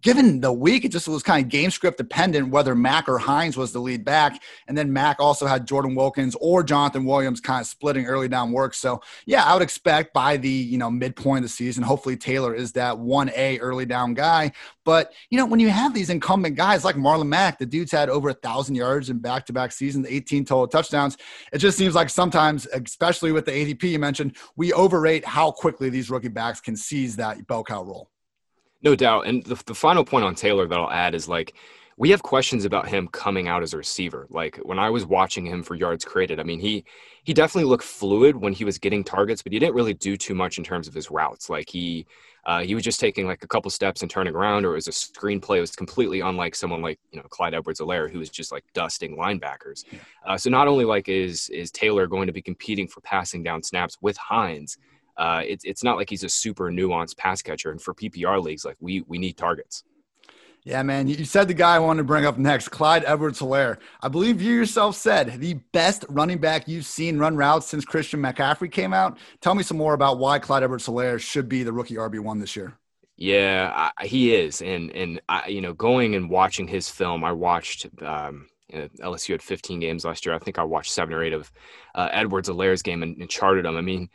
given 0.07 0.39
the 0.39 0.53
week, 0.53 0.85
it 0.85 0.93
just 0.93 1.09
was 1.09 1.21
kind 1.25 1.45
of 1.45 1.51
game 1.51 1.69
script 1.69 1.99
dependent 1.99 2.51
whether 2.51 2.77
Mack 2.77 3.09
or 3.09 3.19
Hines 3.19 3.57
was 3.57 3.73
the 3.73 3.81
lead 3.81 4.05
back. 4.05 4.41
And 4.69 4.79
then 4.79 4.93
Mack 4.93 5.19
also 5.19 5.47
had 5.47 5.67
Jordan 5.67 5.97
Wilkins 5.97 6.37
or 6.41 6.63
Jonathan 6.63 7.05
Williams 7.05 7.41
kind 7.41 7.61
of 7.61 7.67
splitting 7.67 8.07
early 8.07 8.29
down 8.29 8.53
work. 8.53 8.75
So 8.75 9.03
yeah, 9.27 9.43
I 9.43 9.53
would 9.53 9.65
expect 9.65 10.15
by 10.15 10.37
the 10.37 10.49
you 10.49 10.79
know 10.79 10.93
midpoint 10.93 11.39
of 11.39 11.43
the 11.43 11.49
season, 11.49 11.83
hopefully 11.83 12.17
Taylor 12.17 12.55
is 12.55 12.71
that 12.75 12.97
one 12.97 13.33
A 13.35 13.59
early 13.59 13.85
down 13.85 14.15
guy. 14.15 14.53
But 14.85 15.13
you 15.31 15.39
know, 15.39 15.47
when 15.47 15.59
you 15.59 15.71
have 15.71 15.93
these 15.93 16.09
incumbent 16.09 16.55
guys 16.55 16.85
like 16.85 16.95
Marlon 16.95 17.27
Mack, 17.27 17.59
the 17.59 17.67
dude's 17.67 17.91
had 17.91 18.09
over 18.09 18.29
a 18.29 18.35
thousand 18.35 18.77
yards 18.77 19.11
in 19.11 19.19
back 19.19 19.45
to 19.47 19.53
back 19.53 19.73
seasons, 19.73 20.07
18 20.09 20.45
total 20.45 20.69
touchdowns. 20.69 21.17
It 21.53 21.59
just 21.59 21.77
seems 21.77 21.97
like 21.97 22.11
sometimes, 22.11 22.67
especially 22.67 23.33
with 23.33 23.45
the 23.45 23.51
ADP 23.51 23.83
you 23.91 23.99
mentioned, 23.99 24.37
we 24.55 24.73
overrate 24.73 25.25
how 25.25 25.51
quickly 25.51 25.91
these 25.91 26.11
rookie 26.11 26.29
backs 26.29 26.61
can 26.61 26.77
seize 26.77 27.17
that 27.17 27.45
bell 27.49 27.65
cow 27.65 27.83
role. 27.83 28.09
No 28.87 28.95
doubt. 28.95 29.27
And 29.27 29.43
the, 29.43 29.61
the 29.67 29.75
final 29.75 30.05
point 30.05 30.25
on 30.25 30.37
Taylor 30.37 30.69
that 30.69 30.79
I'll 30.79 30.93
add 30.93 31.17
is 31.17 31.29
like, 31.29 31.55
we 31.97 32.09
have 32.11 32.23
questions 32.23 32.65
about 32.65 32.87
him 32.87 33.09
coming 33.09 33.49
out 33.49 33.65
as 33.65 33.75
a 33.75 33.77
receiver. 33.77 34.29
Like 34.31 34.59
when 34.59 34.79
I 34.79 34.91
was 34.91 35.05
watching 35.05 35.45
him 35.45 35.65
for 35.65 35.75
yards 35.75 36.05
created, 36.05 36.39
I 36.39 36.45
mean, 36.45 36.61
he 36.61 36.85
he 37.25 37.35
definitely 37.35 37.69
looked 37.69 37.83
fluid 37.83 38.37
when 38.37 38.53
he 38.53 38.65
was 38.65 38.79
getting 38.79 39.03
targets, 39.03 39.43
but 39.43 39.53
he 39.53 39.59
didn't 39.59 39.75
really 39.75 39.95
do 39.95 40.17
too 40.17 40.37
much 40.37 40.57
in 40.59 40.63
terms 40.63 40.87
of 40.87 40.95
his 40.95 41.11
routes. 41.11 41.51
Like 41.51 41.69
he 41.69 42.07
uh, 42.45 42.61
he 42.61 42.77
was 42.77 42.85
just 42.85 43.01
taking 43.01 43.27
like 43.27 43.43
a 43.43 43.49
couple 43.49 43.73
steps 43.73 44.03
and 44.03 44.11
turning 44.11 44.37
around, 44.37 44.65
or 44.65 44.73
it 44.73 44.75
was 44.77 44.87
a 44.87 44.93
screenplay. 44.93 45.57
It 45.57 45.63
was 45.63 45.75
completely 45.75 46.21
unlike 46.21 46.55
someone 46.55 46.81
like 46.81 47.01
you 47.11 47.19
know 47.19 47.27
Clyde 47.29 47.55
Edwards-Helaire, 47.55 48.09
who 48.09 48.21
was 48.21 48.31
just 48.31 48.53
like 48.53 48.63
dusting 48.73 49.17
linebackers. 49.17 49.85
Uh, 50.25 50.39
so 50.39 50.49
not 50.49 50.69
only 50.69 50.85
like 50.85 51.09
is 51.09 51.49
is 51.49 51.73
Taylor 51.73 52.07
going 52.07 52.29
to 52.29 52.33
be 52.33 52.43
competing 52.43 52.87
for 52.87 53.01
passing 53.01 53.43
down 53.43 53.65
snaps 53.65 53.99
with 54.01 54.17
Hines, 54.17 54.79
uh, 55.17 55.43
it's 55.47 55.65
it's 55.65 55.83
not 55.83 55.97
like 55.97 56.11
he's 56.11 56.25
a 56.25 56.29
super 56.29 56.71
nuanced 56.71 57.17
pass 57.17 57.43
catcher. 57.43 57.71
And 57.71 57.81
for 57.81 57.95
PPR 57.95 58.43
leagues, 58.43 58.65
like 58.65 58.77
we 58.81 59.03
we 59.03 59.19
need 59.19 59.37
targets. 59.37 59.85
Yeah, 60.67 60.83
man. 60.83 61.07
You 61.07 61.25
said 61.25 61.47
the 61.47 61.55
guy 61.55 61.77
I 61.77 61.79
wanted 61.79 61.99
to 61.99 62.05
bring 62.05 62.27
up 62.27 62.39
next, 62.39 62.71
Clyde 62.71 63.05
Edwards 63.07 63.39
Helaire. 63.39 63.79
I 64.03 64.09
believe 64.09 64.43
you 64.43 64.53
yourself 64.53 64.97
said 64.97 65.41
the 65.41 65.55
best 65.73 66.05
running 66.09 66.39
back 66.39 66.67
you've 66.67 66.87
seen 66.87 67.21
run 67.21 67.37
routes 67.37 67.69
since 67.69 67.85
Christian 67.85 68.21
McCaffrey 68.21 68.71
came 68.71 68.93
out. 68.93 69.17
Tell 69.41 69.55
me 69.55 69.63
some 69.63 69.77
more 69.77 69.95
about 69.95 70.19
why 70.19 70.41
Clyde 70.41 70.65
Edwards 70.65 70.89
Helaire 70.89 71.21
should 71.21 71.49
be 71.49 71.63
the 71.63 71.73
rookie 71.73 71.95
RB1 71.95 72.41
this 72.41 72.57
year. 72.57 72.77
Yeah, 73.17 73.91
I, 73.97 74.07
he 74.07 74.35
is. 74.35 74.61
And, 74.61 74.91
and 74.91 75.21
I, 75.29 75.47
you 75.47 75.61
know, 75.61 75.73
going 75.73 76.17
and 76.17 76.29
watching 76.29 76.67
his 76.67 76.91
film, 76.91 77.23
I 77.23 77.31
watched, 77.31 77.87
um, 78.03 78.49
LSU 78.73 79.31
had 79.31 79.43
15 79.43 79.79
games 79.79 80.05
last 80.05 80.27
year. 80.27 80.35
I 80.35 80.41
think 80.41 80.59
I 80.59 80.65
watched 80.65 80.91
seven 80.91 81.15
or 81.15 81.23
eight 81.23 81.33
of 81.33 81.53
uh, 81.95 82.09
Edwards 82.11 82.49
Helaire's 82.49 82.83
game 82.83 83.05
and, 83.05 83.17
and 83.19 83.31
charted 83.31 83.65
him. 83.67 83.77
I 83.77 83.83
mean, 83.83 84.11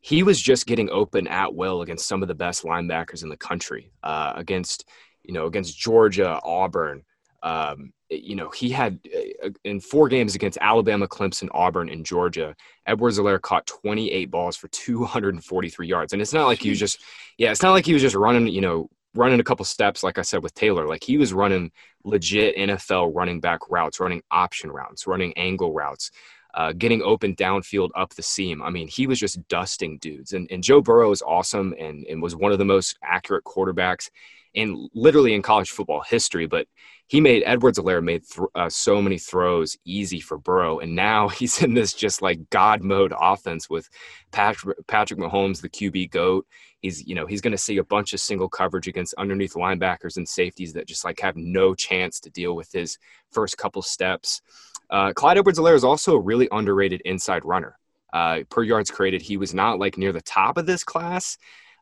he 0.00 0.22
was 0.22 0.40
just 0.40 0.66
getting 0.66 0.90
open 0.90 1.26
at 1.28 1.54
will 1.54 1.82
against 1.82 2.08
some 2.08 2.22
of 2.22 2.28
the 2.28 2.34
best 2.34 2.64
linebackers 2.64 3.22
in 3.22 3.28
the 3.28 3.36
country, 3.36 3.92
uh, 4.02 4.32
against 4.34 4.88
you 5.22 5.34
know 5.34 5.46
against 5.46 5.78
Georgia, 5.78 6.40
Auburn. 6.42 7.02
Um, 7.42 7.92
you 8.10 8.34
know 8.34 8.50
he 8.50 8.70
had 8.70 8.98
uh, 9.44 9.50
in 9.64 9.80
four 9.80 10.08
games 10.08 10.34
against 10.34 10.58
Alabama, 10.60 11.06
Clemson, 11.06 11.48
Auburn, 11.52 11.88
and 11.88 12.04
Georgia. 12.04 12.54
Edwards 12.86 13.18
Helaire 13.18 13.40
caught 13.40 13.66
28 13.66 14.30
balls 14.30 14.56
for 14.56 14.68
243 14.68 15.86
yards, 15.86 16.12
and 16.12 16.20
it's 16.20 16.32
not 16.32 16.46
like 16.46 16.60
he 16.60 16.70
was 16.70 16.78
just 16.78 17.02
yeah, 17.38 17.50
it's 17.50 17.62
not 17.62 17.72
like 17.72 17.86
he 17.86 17.92
was 17.92 18.02
just 18.02 18.16
running 18.16 18.46
you 18.46 18.60
know 18.60 18.88
running 19.14 19.40
a 19.40 19.44
couple 19.44 19.64
steps, 19.64 20.02
like 20.02 20.18
I 20.18 20.22
said 20.22 20.42
with 20.42 20.54
Taylor. 20.54 20.86
Like 20.86 21.04
he 21.04 21.18
was 21.18 21.32
running 21.32 21.72
legit 22.04 22.56
NFL 22.56 23.14
running 23.14 23.40
back 23.40 23.60
routes, 23.68 24.00
running 24.00 24.22
option 24.30 24.70
routes, 24.70 25.06
running 25.06 25.32
angle 25.36 25.72
routes, 25.72 26.10
uh, 26.54 26.72
getting 26.72 27.02
open 27.02 27.34
downfield 27.36 27.90
up 27.96 28.14
the 28.14 28.22
seam. 28.22 28.62
I 28.62 28.70
mean, 28.70 28.88
he 28.88 29.06
was 29.06 29.18
just 29.18 29.46
dusting 29.48 29.98
dudes. 29.98 30.32
And, 30.32 30.48
and 30.50 30.62
Joe 30.62 30.80
Burrow 30.80 31.10
is 31.12 31.22
awesome 31.22 31.74
and, 31.78 32.04
and 32.06 32.22
was 32.22 32.36
one 32.36 32.52
of 32.52 32.58
the 32.58 32.64
most 32.64 32.96
accurate 33.02 33.44
quarterbacks 33.44 34.10
in 34.54 34.88
literally 34.94 35.34
in 35.34 35.42
college 35.42 35.70
football 35.70 36.02
history. 36.02 36.46
But 36.46 36.66
he 37.06 37.20
made 37.20 37.42
Edwards-Helaire 37.44 38.04
made 38.04 38.22
th- 38.24 38.48
uh, 38.54 38.68
so 38.68 39.02
many 39.02 39.18
throws 39.18 39.76
easy 39.84 40.20
for 40.20 40.38
Burrow, 40.38 40.78
and 40.78 40.94
now 40.94 41.28
he's 41.40 41.60
in 41.60 41.74
this 41.74 41.92
just 41.92 42.22
like 42.22 42.50
God 42.50 42.82
mode 42.82 43.12
offense 43.18 43.68
with 43.68 43.88
Patrick, 44.30 44.78
Patrick 44.86 45.18
Mahomes, 45.18 45.60
the 45.60 45.68
QB 45.68 46.12
goat. 46.12 46.46
He's 46.80 47.04
you 47.04 47.16
know 47.16 47.26
he's 47.26 47.40
going 47.40 47.50
to 47.50 47.58
see 47.58 47.78
a 47.78 47.84
bunch 47.84 48.12
of 48.12 48.20
single 48.20 48.48
coverage 48.48 48.86
against 48.86 49.14
underneath 49.18 49.54
linebackers 49.54 50.16
and 50.16 50.28
safeties 50.28 50.72
that 50.74 50.86
just 50.86 51.04
like 51.04 51.18
have 51.20 51.36
no 51.36 51.74
chance 51.74 52.20
to 52.20 52.30
deal 52.30 52.54
with 52.54 52.70
his 52.72 52.96
first 53.32 53.58
couple 53.58 53.82
steps. 53.82 54.40
Uh, 54.90 55.12
Clyde 55.12 55.38
Edwards-Helaire 55.38 55.74
is 55.74 55.84
also 55.84 56.14
a 56.14 56.20
really 56.20 56.48
underrated 56.50 57.00
inside 57.04 57.44
runner. 57.44 57.78
Uh, 58.12 58.40
per 58.50 58.62
yards 58.62 58.90
created, 58.90 59.22
he 59.22 59.36
was 59.36 59.54
not 59.54 59.78
like 59.78 59.96
near 59.96 60.12
the 60.12 60.20
top 60.22 60.58
of 60.58 60.66
this 60.66 60.82
class 60.82 61.38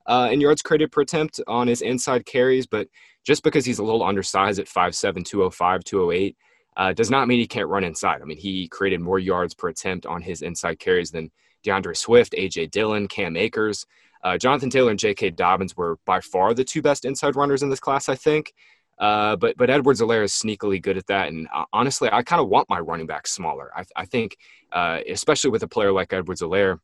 uh, 0.09 0.31
in 0.33 0.41
yards 0.41 0.63
created 0.63 0.91
per 0.91 1.03
attempt 1.03 1.41
on 1.47 1.69
his 1.69 1.83
inside 1.83 2.25
carries, 2.25 2.67
but 2.67 2.89
just 3.25 3.43
because 3.43 3.65
he's 3.65 3.79
a 3.79 3.85
little 3.85 4.03
undersized 4.03 4.59
at 4.59 4.67
5'7, 4.67 5.25
205, 5.25 5.85
208, 5.85 6.37
uh, 6.77 6.93
does 6.95 7.11
not 7.11 7.29
mean 7.29 7.39
he 7.39 7.47
can't 7.47 7.69
run 7.69 7.85
inside. 7.85 8.23
I 8.23 8.25
mean, 8.25 8.39
he 8.39 8.69
created 8.69 9.01
more 9.01 9.19
yards 9.19 9.55
per 9.55 9.69
attempt 9.69 10.07
on 10.07 10.23
his 10.23 10.41
inside 10.41 10.79
carries 10.79 11.11
than 11.11 11.31
D'Andre 11.63 11.93
Swift, 11.93 12.33
AJ 12.33 12.71
Dillon, 12.71 13.07
Cam 13.07 13.37
Akers. 13.37 13.85
Uh, 14.25 14.39
Jonathan 14.39 14.71
Taylor 14.71 14.91
and 14.91 14.99
J.K. 14.99 15.31
Dobbins 15.31 15.77
were 15.77 15.99
by 16.05 16.21
far 16.21 16.55
the 16.55 16.65
two 16.65 16.83
best 16.83 17.05
inside 17.05 17.37
runners 17.37 17.63
in 17.63 17.69
this 17.69 17.79
class, 17.79 18.09
I 18.09 18.15
think. 18.15 18.53
Uh, 18.99 19.37
but 19.37 19.57
but 19.57 19.71
Edwards-Helaire 19.71 20.25
is 20.25 20.33
sneakily 20.33 20.83
good 20.83 20.99
at 20.99 21.07
that, 21.07 21.29
and 21.29 21.47
uh, 21.55 21.65
honestly, 21.73 22.09
I 22.11 22.23
kind 22.23 22.43
of 22.43 22.49
want 22.49 22.69
my 22.69 22.81
running 22.81 23.07
back 23.07 23.29
smaller. 23.29 23.71
I, 23.77 23.85
I 23.95 24.05
think, 24.05 24.37
uh, 24.73 25.01
especially 25.09 25.51
with 25.51 25.63
a 25.63 25.69
player 25.69 25.93
like 25.93 26.13
Edwards-Helaire, 26.13 26.81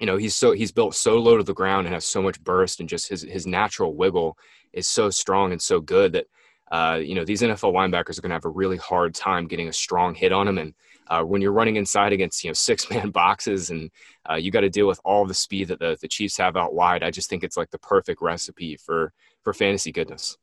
you 0.00 0.06
know 0.06 0.16
he's 0.16 0.34
so 0.34 0.52
he's 0.52 0.72
built 0.72 0.94
so 0.94 1.18
low 1.18 1.36
to 1.36 1.42
the 1.42 1.52
ground 1.52 1.86
and 1.86 1.94
has 1.94 2.06
so 2.06 2.22
much 2.22 2.42
burst 2.42 2.80
and 2.80 2.88
just 2.88 3.08
his 3.08 3.22
his 3.22 3.46
natural 3.46 3.94
wiggle 3.94 4.38
is 4.72 4.88
so 4.88 5.10
strong 5.10 5.52
and 5.52 5.60
so 5.60 5.80
good 5.80 6.12
that 6.12 6.26
uh, 6.72 6.96
you 6.96 7.14
know 7.14 7.24
these 7.24 7.42
NFL 7.42 7.74
linebackers 7.74 8.18
are 8.18 8.22
going 8.22 8.30
to 8.30 8.36
have 8.36 8.46
a 8.46 8.50
really 8.50 8.78
hard 8.78 9.14
time 9.14 9.46
getting 9.46 9.68
a 9.68 9.72
strong 9.72 10.14
hit 10.14 10.32
on 10.32 10.48
him. 10.48 10.56
And 10.58 10.74
uh, 11.08 11.22
when 11.22 11.42
you're 11.42 11.52
running 11.52 11.76
inside 11.76 12.14
against 12.14 12.42
you 12.42 12.48
know 12.48 12.54
six 12.54 12.88
man 12.90 13.10
boxes 13.10 13.68
and 13.68 13.90
you 14.38 14.50
got 14.50 14.62
to 14.62 14.70
deal 14.70 14.86
with 14.86 15.00
all 15.04 15.26
the 15.26 15.34
speed 15.34 15.68
that 15.68 15.78
the 15.78 15.98
the 16.00 16.08
Chiefs 16.08 16.38
have 16.38 16.56
out 16.56 16.74
wide, 16.74 17.02
I 17.02 17.10
just 17.10 17.28
think 17.28 17.44
it's 17.44 17.58
like 17.58 17.70
the 17.70 17.78
perfect 17.78 18.22
recipe 18.22 18.76
for 18.76 19.12
for 19.42 19.52
fantasy 19.52 19.92
goodness. 19.92 20.38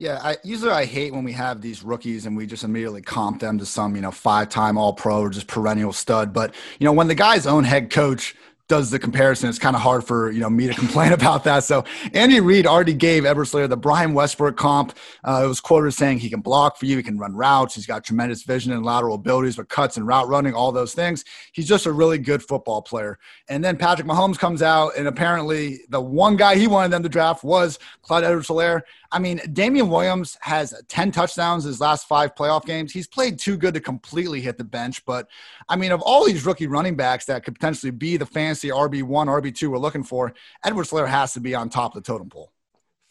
Yeah, 0.00 0.20
I 0.22 0.36
usually 0.44 0.70
I 0.70 0.84
hate 0.84 1.12
when 1.12 1.24
we 1.24 1.32
have 1.32 1.60
these 1.60 1.82
rookies 1.82 2.24
and 2.24 2.36
we 2.36 2.46
just 2.46 2.62
immediately 2.62 3.02
comp 3.02 3.40
them 3.40 3.58
to 3.58 3.66
some, 3.66 3.96
you 3.96 4.02
know, 4.02 4.12
five-time 4.12 4.78
all-pro 4.78 5.22
or 5.22 5.28
just 5.28 5.48
perennial 5.48 5.92
stud. 5.92 6.32
But, 6.32 6.54
you 6.78 6.84
know, 6.84 6.92
when 6.92 7.08
the 7.08 7.16
guy's 7.16 7.48
own 7.48 7.64
head 7.64 7.90
coach 7.90 8.36
does 8.68 8.90
the 8.90 8.98
comparison, 8.98 9.48
it's 9.48 9.58
kind 9.58 9.74
of 9.74 9.80
hard 9.80 10.04
for 10.04 10.30
you 10.30 10.40
know 10.40 10.50
me 10.50 10.66
to 10.66 10.74
complain 10.78 11.12
about 11.12 11.42
that. 11.44 11.64
So 11.64 11.84
Andy 12.12 12.38
Reid 12.40 12.66
already 12.66 12.92
gave 12.94 13.24
Edwards-Helaire 13.24 13.68
the 13.68 13.76
Brian 13.76 14.12
Westbrook 14.12 14.56
comp. 14.56 14.94
Uh, 15.24 15.42
it 15.44 15.48
was 15.48 15.58
quoted 15.58 15.88
as 15.88 15.96
saying 15.96 16.18
he 16.18 16.28
can 16.28 16.40
block 16.40 16.76
for 16.76 16.86
you, 16.86 16.96
he 16.98 17.02
can 17.02 17.18
run 17.18 17.34
routes, 17.34 17.74
he's 17.74 17.86
got 17.86 18.04
tremendous 18.04 18.42
vision 18.42 18.72
and 18.72 18.84
lateral 18.84 19.14
abilities 19.14 19.56
with 19.56 19.68
cuts 19.68 19.96
and 19.96 20.06
route 20.06 20.28
running, 20.28 20.54
all 20.54 20.70
those 20.70 20.94
things. 20.94 21.24
He's 21.52 21.66
just 21.66 21.86
a 21.86 21.92
really 21.92 22.18
good 22.18 22.42
football 22.42 22.82
player. 22.82 23.18
And 23.48 23.64
then 23.64 23.76
Patrick 23.76 24.06
Mahomes 24.06 24.38
comes 24.38 24.60
out, 24.60 24.92
and 24.96 25.08
apparently 25.08 25.80
the 25.88 26.00
one 26.00 26.36
guy 26.36 26.56
he 26.56 26.66
wanted 26.66 26.92
them 26.92 27.02
to 27.02 27.08
draft 27.08 27.42
was 27.42 27.78
Clyde 28.02 28.24
Edwards-Helaire. 28.24 28.82
I 29.10 29.18
mean, 29.18 29.40
Damien 29.52 29.88
Williams 29.88 30.36
has 30.42 30.74
10 30.88 31.12
touchdowns 31.12 31.64
his 31.64 31.80
last 31.80 32.06
five 32.06 32.34
playoff 32.34 32.66
games. 32.66 32.92
He's 32.92 33.06
played 33.06 33.38
too 33.38 33.56
good 33.56 33.74
to 33.74 33.80
completely 33.80 34.40
hit 34.40 34.58
the 34.58 34.64
bench. 34.64 35.04
But 35.06 35.28
I 35.68 35.76
mean, 35.76 35.92
of 35.92 36.02
all 36.02 36.26
these 36.26 36.44
rookie 36.44 36.66
running 36.66 36.94
backs 36.94 37.24
that 37.26 37.44
could 37.44 37.54
potentially 37.54 37.90
be 37.90 38.16
the 38.16 38.26
fancy 38.26 38.68
RB1, 38.68 39.04
RB2 39.06 39.70
we're 39.70 39.78
looking 39.78 40.04
for, 40.04 40.34
Edwards-Helaire 40.64 41.08
has 41.08 41.32
to 41.34 41.40
be 41.40 41.54
on 41.54 41.70
top 41.70 41.96
of 41.96 42.02
the 42.02 42.06
totem 42.06 42.28
pole. 42.28 42.52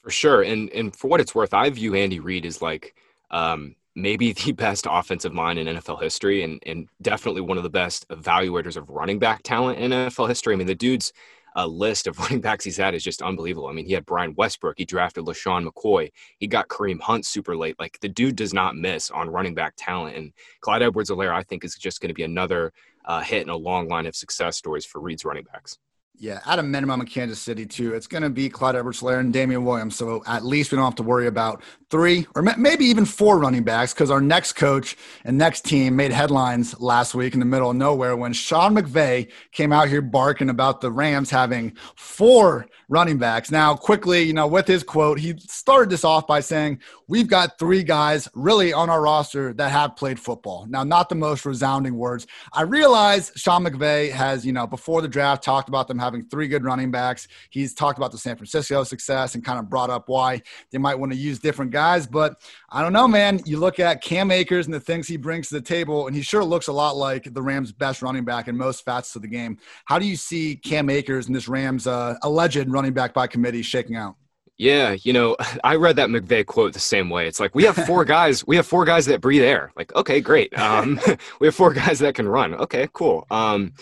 For 0.04 0.12
sure. 0.12 0.42
And 0.44 0.70
and 0.70 0.96
for 0.96 1.08
what 1.08 1.20
it's 1.20 1.36
worth, 1.36 1.54
I 1.54 1.70
view 1.70 1.96
Andy 1.96 2.20
Reid 2.20 2.46
as 2.46 2.62
like 2.62 2.96
um, 3.32 3.76
maybe 3.96 4.32
the 4.46 4.52
best 4.52 4.88
offensive 4.90 5.34
mind 5.34 5.60
in 5.60 5.68
NFL 5.68 6.02
history 6.02 6.44
and, 6.44 6.62
and 6.66 6.88
definitely 7.02 7.42
one 7.42 7.58
of 7.58 7.64
the 7.64 7.70
best 7.70 8.08
evaluators 8.10 8.78
of 8.78 8.90
running 8.90 9.20
back 9.20 9.42
talent 9.44 9.80
in 9.80 9.92
NFL 9.92 10.30
history. 10.30 10.54
I 10.54 10.58
mean, 10.58 10.68
the 10.68 10.76
dude's 10.76 11.12
uh, 11.58 11.66
list 11.66 12.08
of 12.08 12.18
running 12.20 12.40
backs 12.40 12.64
he's 12.64 12.78
had 12.78 12.94
is 12.94 13.04
just 13.04 13.22
unbelievable. 13.22 13.68
I 13.68 13.74
mean, 13.74 13.86
he 13.86 13.94
had 13.94 14.06
Brian 14.06 14.34
Westbrook, 14.36 14.76
he 14.78 14.86
drafted 14.86 15.26
LeSean 15.26 15.68
McCoy, 15.68 16.12
he 16.38 16.48
got 16.48 16.70
Kareem 16.70 17.02
Hunt 17.02 17.26
super 17.26 17.58
late. 17.58 17.78
Like 17.80 18.00
the 18.00 18.10
dude 18.10 18.36
does 18.36 18.54
not 18.54 18.76
miss 18.76 19.12
on 19.12 19.30
running 19.30 19.56
back 19.56 19.74
talent. 19.76 20.16
And 20.16 20.32
Clyde 20.62 20.84
Edwards-Helaire, 20.84 21.34
I 21.34 21.44
think, 21.44 21.66
is 21.66 21.76
just 21.76 22.00
going 22.00 22.10
to 22.10 22.14
be 22.14 22.24
another 22.24 22.72
uh, 23.06 23.22
hit 23.22 23.42
in 23.42 23.50
a 23.50 23.58
long 23.58 23.88
line 23.88 24.06
of 24.06 24.16
success 24.16 24.56
stories 24.56 24.86
for 24.86 25.02
Reid's 25.02 25.26
running 25.26 25.46
backs. 25.52 25.78
Yeah, 26.20 26.40
at 26.48 26.58
a 26.58 26.64
minimum 26.64 27.02
in 27.02 27.06
Kansas 27.06 27.40
City 27.40 27.68
too, 27.68 27.94
it's 27.94 28.08
going 28.08 28.24
to 28.24 28.30
be 28.32 28.50
Clyde 28.50 28.76
Edwards-Helaire 28.76 29.20
and 29.20 29.32
Damien 29.32 29.64
Williams. 29.64 29.96
So 29.96 30.24
at 30.26 30.44
least 30.44 30.72
we 30.72 30.76
don't 30.76 30.86
have 30.86 30.96
to 30.96 31.04
worry 31.04 31.28
about 31.28 31.62
three 31.92 32.26
or 32.36 32.42
maybe 32.42 32.86
even 32.86 33.06
four 33.06 33.38
running 33.38 33.64
backs 33.64 33.94
because 33.94 34.10
our 34.10 34.20
next 34.20 34.54
coach 34.54 34.98
and 35.26 35.38
next 35.38 35.64
team 35.64 35.96
made 35.96 36.12
headlines 36.12 36.80
last 36.80 37.14
week 37.14 37.36
in 37.36 37.40
the 37.40 37.46
middle 37.46 37.70
of 37.70 37.76
nowhere 37.76 38.18
when 38.18 38.34
Sean 38.34 38.76
McVay 38.76 39.30
came 39.52 39.72
out 39.72 39.90
here 39.90 40.02
barking 40.02 40.50
about 40.50 40.82
the 40.82 40.92
Rams 40.92 41.30
having 41.30 41.78
four 41.96 42.66
running 42.90 43.18
backs. 43.18 43.52
Now, 43.52 43.76
quickly, 43.76 44.24
you 44.24 44.34
know, 44.34 44.48
with 44.48 44.68
his 44.68 44.84
quote, 44.84 45.20
he 45.20 45.36
started 45.40 45.90
this 45.90 46.04
off 46.04 46.26
by 46.26 46.40
saying, 46.40 46.80
We've 47.10 47.28
got 47.28 47.58
three 47.58 47.84
guys 47.84 48.28
really 48.34 48.74
on 48.74 48.90
our 48.90 49.02
roster 49.02 49.54
that 49.54 49.72
have 49.72 49.96
played 49.96 50.20
football. 50.20 50.66
Now, 50.68 50.84
not 50.84 51.08
the 51.08 51.16
most 51.16 51.46
resounding 51.46 51.96
words. 51.96 52.28
I 52.52 52.64
realize 52.64 53.32
Sean 53.38 53.64
McVay 53.64 54.12
has, 54.12 54.46
you 54.46 54.52
know, 54.52 54.68
before 54.68 55.02
the 55.02 55.08
draft 55.08 55.42
talked 55.42 55.70
about 55.70 55.88
them 55.88 56.00
having 56.00 56.26
three 56.26 56.50
good 56.50 56.66
running 56.66 56.92
backs. 56.92 57.30
He's 57.50 57.74
talked 57.74 57.98
about 57.98 58.12
the 58.12 58.18
San 58.18 58.36
Francisco 58.36 58.84
success 58.84 59.36
and 59.36 59.46
kind 59.46 59.58
of 59.58 59.70
brought 59.70 59.90
up 59.90 60.10
why 60.10 60.42
they 60.72 60.78
might 60.78 60.96
want 60.96 61.14
to 61.14 61.18
use 61.18 61.40
different 61.40 61.72
guys. 61.72 62.06
But 62.06 62.42
I 62.70 62.82
don't 62.82 62.92
know, 62.92 63.08
man. 63.08 63.40
You 63.46 63.58
look 63.58 63.80
at 63.80 64.04
Cam 64.04 64.30
Akers 64.30 64.66
and 64.66 64.74
the 64.74 64.80
things 64.82 65.08
he 65.08 65.16
brings 65.16 65.48
to 65.48 65.56
the 65.56 65.62
table, 65.62 66.08
and 66.08 66.16
he 66.16 66.22
sure 66.22 66.44
looks 66.44 66.68
a 66.68 66.74
lot 66.74 66.98
like 66.98 67.34
the 67.34 67.42
Rams' 67.42 67.72
best 67.72 68.02
running 68.02 68.26
back 68.26 68.50
in 68.50 68.58
most 68.58 68.84
facets 68.84 69.16
of 69.16 69.22
the 69.22 69.30
game. 69.30 69.58
How 69.86 69.98
do 69.98 70.06
you 70.06 70.18
see 70.18 70.58
Cam 70.58 70.90
Akers 70.90 71.28
and 71.28 71.36
this 71.36 71.48
Rams' 71.48 71.88
uh, 71.88 72.16
alleged 72.24 72.68
running 72.78 72.94
back 72.94 73.12
by 73.12 73.26
committee 73.26 73.64
shaking 73.64 73.96
out? 73.96 74.16
Yeah, 74.58 74.96
you 75.02 75.14
know, 75.14 75.36
I 75.64 75.76
read 75.76 75.96
that 75.96 76.10
McVay 76.10 76.46
quote 76.46 76.74
the 76.74 76.80
same 76.80 77.10
way. 77.10 77.28
It's 77.28 77.40
like 77.40 77.56
we 77.56 77.64
have 77.64 77.76
four 77.76 78.06
guys, 78.18 78.46
we 78.46 78.56
have 78.56 78.68
four 78.68 78.86
guys 78.86 79.08
that 79.08 79.20
breathe 79.20 79.42
air. 79.42 79.72
Like, 79.76 79.94
okay, 79.96 80.22
great. 80.22 80.58
Um, 80.58 81.00
we 81.40 81.48
have 81.48 81.56
four 81.56 81.74
guys 81.74 82.00
that 82.00 82.16
can 82.16 82.28
run. 82.28 82.54
Okay, 82.54 82.88
cool. 82.94 83.26
Um, 83.32 83.74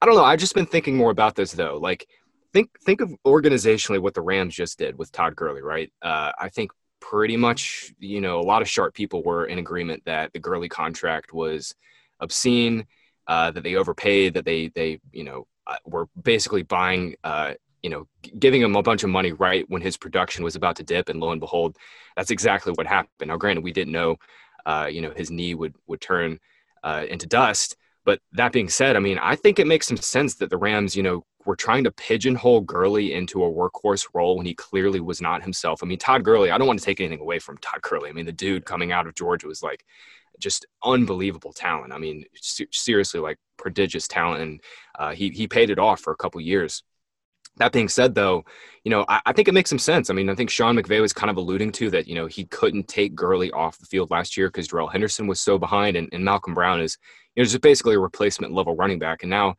I 0.00 0.06
don't 0.06 0.16
know. 0.16 0.24
I've 0.24 0.40
just 0.40 0.54
been 0.54 0.66
thinking 0.66 0.96
more 0.96 1.10
about 1.10 1.36
this 1.36 1.52
though. 1.52 1.78
Like, 1.80 2.08
think 2.52 2.70
think 2.80 3.00
of 3.00 3.14
organizationally 3.24 4.00
what 4.00 4.14
the 4.14 4.22
Rams 4.22 4.54
just 4.54 4.78
did 4.78 4.98
with 4.98 5.12
Todd 5.12 5.36
Gurley, 5.36 5.62
right? 5.62 5.92
Uh, 6.02 6.32
I 6.38 6.48
think 6.48 6.72
pretty 7.00 7.36
much, 7.36 7.92
you 8.00 8.20
know, 8.20 8.40
a 8.40 8.42
lot 8.42 8.62
of 8.62 8.68
sharp 8.68 8.94
people 8.94 9.22
were 9.22 9.46
in 9.46 9.58
agreement 9.58 10.02
that 10.06 10.32
the 10.32 10.40
Gurley 10.40 10.68
contract 10.68 11.32
was 11.32 11.74
obscene, 12.18 12.86
uh, 13.26 13.50
that 13.52 13.62
they 13.62 13.76
overpaid, 13.76 14.34
that 14.34 14.44
they 14.44 14.68
they 14.74 14.98
you 15.12 15.22
know 15.24 15.46
uh, 15.66 15.76
were 15.86 16.08
basically 16.20 16.62
buying 16.62 17.14
uh, 17.22 17.54
you 17.82 17.90
know, 17.90 18.06
giving 18.38 18.62
him 18.62 18.76
a 18.76 18.82
bunch 18.82 19.02
of 19.02 19.10
money 19.10 19.32
right 19.32 19.64
when 19.68 19.82
his 19.82 19.96
production 19.96 20.44
was 20.44 20.56
about 20.56 20.76
to 20.76 20.82
dip, 20.82 21.08
and 21.08 21.20
lo 21.20 21.30
and 21.30 21.40
behold, 21.40 21.76
that's 22.16 22.30
exactly 22.30 22.72
what 22.72 22.86
happened. 22.86 23.28
Now, 23.28 23.36
granted, 23.36 23.64
we 23.64 23.72
didn't 23.72 23.92
know, 23.92 24.16
uh, 24.66 24.88
you 24.90 25.00
know, 25.00 25.12
his 25.16 25.30
knee 25.30 25.54
would 25.54 25.74
would 25.86 26.00
turn 26.00 26.38
uh, 26.82 27.06
into 27.08 27.26
dust. 27.26 27.76
But 28.04 28.20
that 28.32 28.52
being 28.52 28.68
said, 28.68 28.96
I 28.96 28.98
mean, 28.98 29.18
I 29.18 29.36
think 29.36 29.58
it 29.58 29.66
makes 29.66 29.86
some 29.86 29.98
sense 29.98 30.34
that 30.36 30.50
the 30.50 30.56
Rams, 30.56 30.96
you 30.96 31.02
know, 31.02 31.24
were 31.44 31.56
trying 31.56 31.84
to 31.84 31.90
pigeonhole 31.90 32.62
Gurley 32.62 33.12
into 33.14 33.44
a 33.44 33.50
workhorse 33.50 34.06
role 34.14 34.36
when 34.36 34.46
he 34.46 34.54
clearly 34.54 35.00
was 35.00 35.20
not 35.20 35.42
himself. 35.42 35.82
I 35.82 35.86
mean, 35.86 35.98
Todd 35.98 36.24
Gurley, 36.24 36.50
I 36.50 36.58
don't 36.58 36.66
want 36.66 36.78
to 36.78 36.84
take 36.84 37.00
anything 37.00 37.20
away 37.20 37.38
from 37.38 37.58
Todd 37.58 37.82
Gurley. 37.82 38.10
I 38.10 38.12
mean, 38.12 38.26
the 38.26 38.32
dude 38.32 38.64
coming 38.64 38.92
out 38.92 39.06
of 39.06 39.14
Georgia 39.14 39.46
was 39.46 39.62
like 39.62 39.84
just 40.38 40.66
unbelievable 40.82 41.52
talent. 41.52 41.92
I 41.92 41.98
mean, 41.98 42.24
seriously, 42.34 43.20
like 43.20 43.38
prodigious 43.56 44.08
talent, 44.08 44.42
and 44.42 44.60
uh, 44.98 45.12
he 45.12 45.30
he 45.30 45.46
paid 45.46 45.70
it 45.70 45.78
off 45.78 46.00
for 46.00 46.12
a 46.12 46.16
couple 46.16 46.40
years. 46.40 46.82
That 47.56 47.72
being 47.72 47.88
said, 47.88 48.14
though, 48.14 48.44
you 48.84 48.90
know, 48.90 49.04
I, 49.08 49.20
I, 49.26 49.32
think 49.32 49.48
it 49.48 49.54
makes 49.54 49.68
some 49.68 49.78
sense. 49.78 50.08
I 50.08 50.14
mean, 50.14 50.30
I 50.30 50.34
think 50.34 50.48
Sean 50.48 50.76
McVay 50.76 51.00
was 51.00 51.12
kind 51.12 51.30
of 51.30 51.36
alluding 51.36 51.72
to 51.72 51.90
that, 51.90 52.08
you 52.08 52.14
know, 52.14 52.26
he 52.26 52.44
couldn't 52.46 52.88
take 52.88 53.14
Gurley 53.14 53.50
off 53.50 53.78
the 53.78 53.86
field 53.86 54.10
last 54.10 54.36
year 54.36 54.48
because 54.48 54.68
Darrell 54.68 54.88
Henderson 54.88 55.26
was 55.26 55.40
so 55.40 55.58
behind 55.58 55.96
and, 55.96 56.08
and 56.12 56.24
Malcolm 56.24 56.54
Brown 56.54 56.80
is, 56.80 56.96
you 57.34 57.42
know, 57.42 57.44
just 57.44 57.60
basically 57.60 57.96
a 57.96 58.00
replacement 58.00 58.54
level 58.54 58.74
running 58.76 58.98
back. 58.98 59.22
And 59.22 59.30
now 59.30 59.56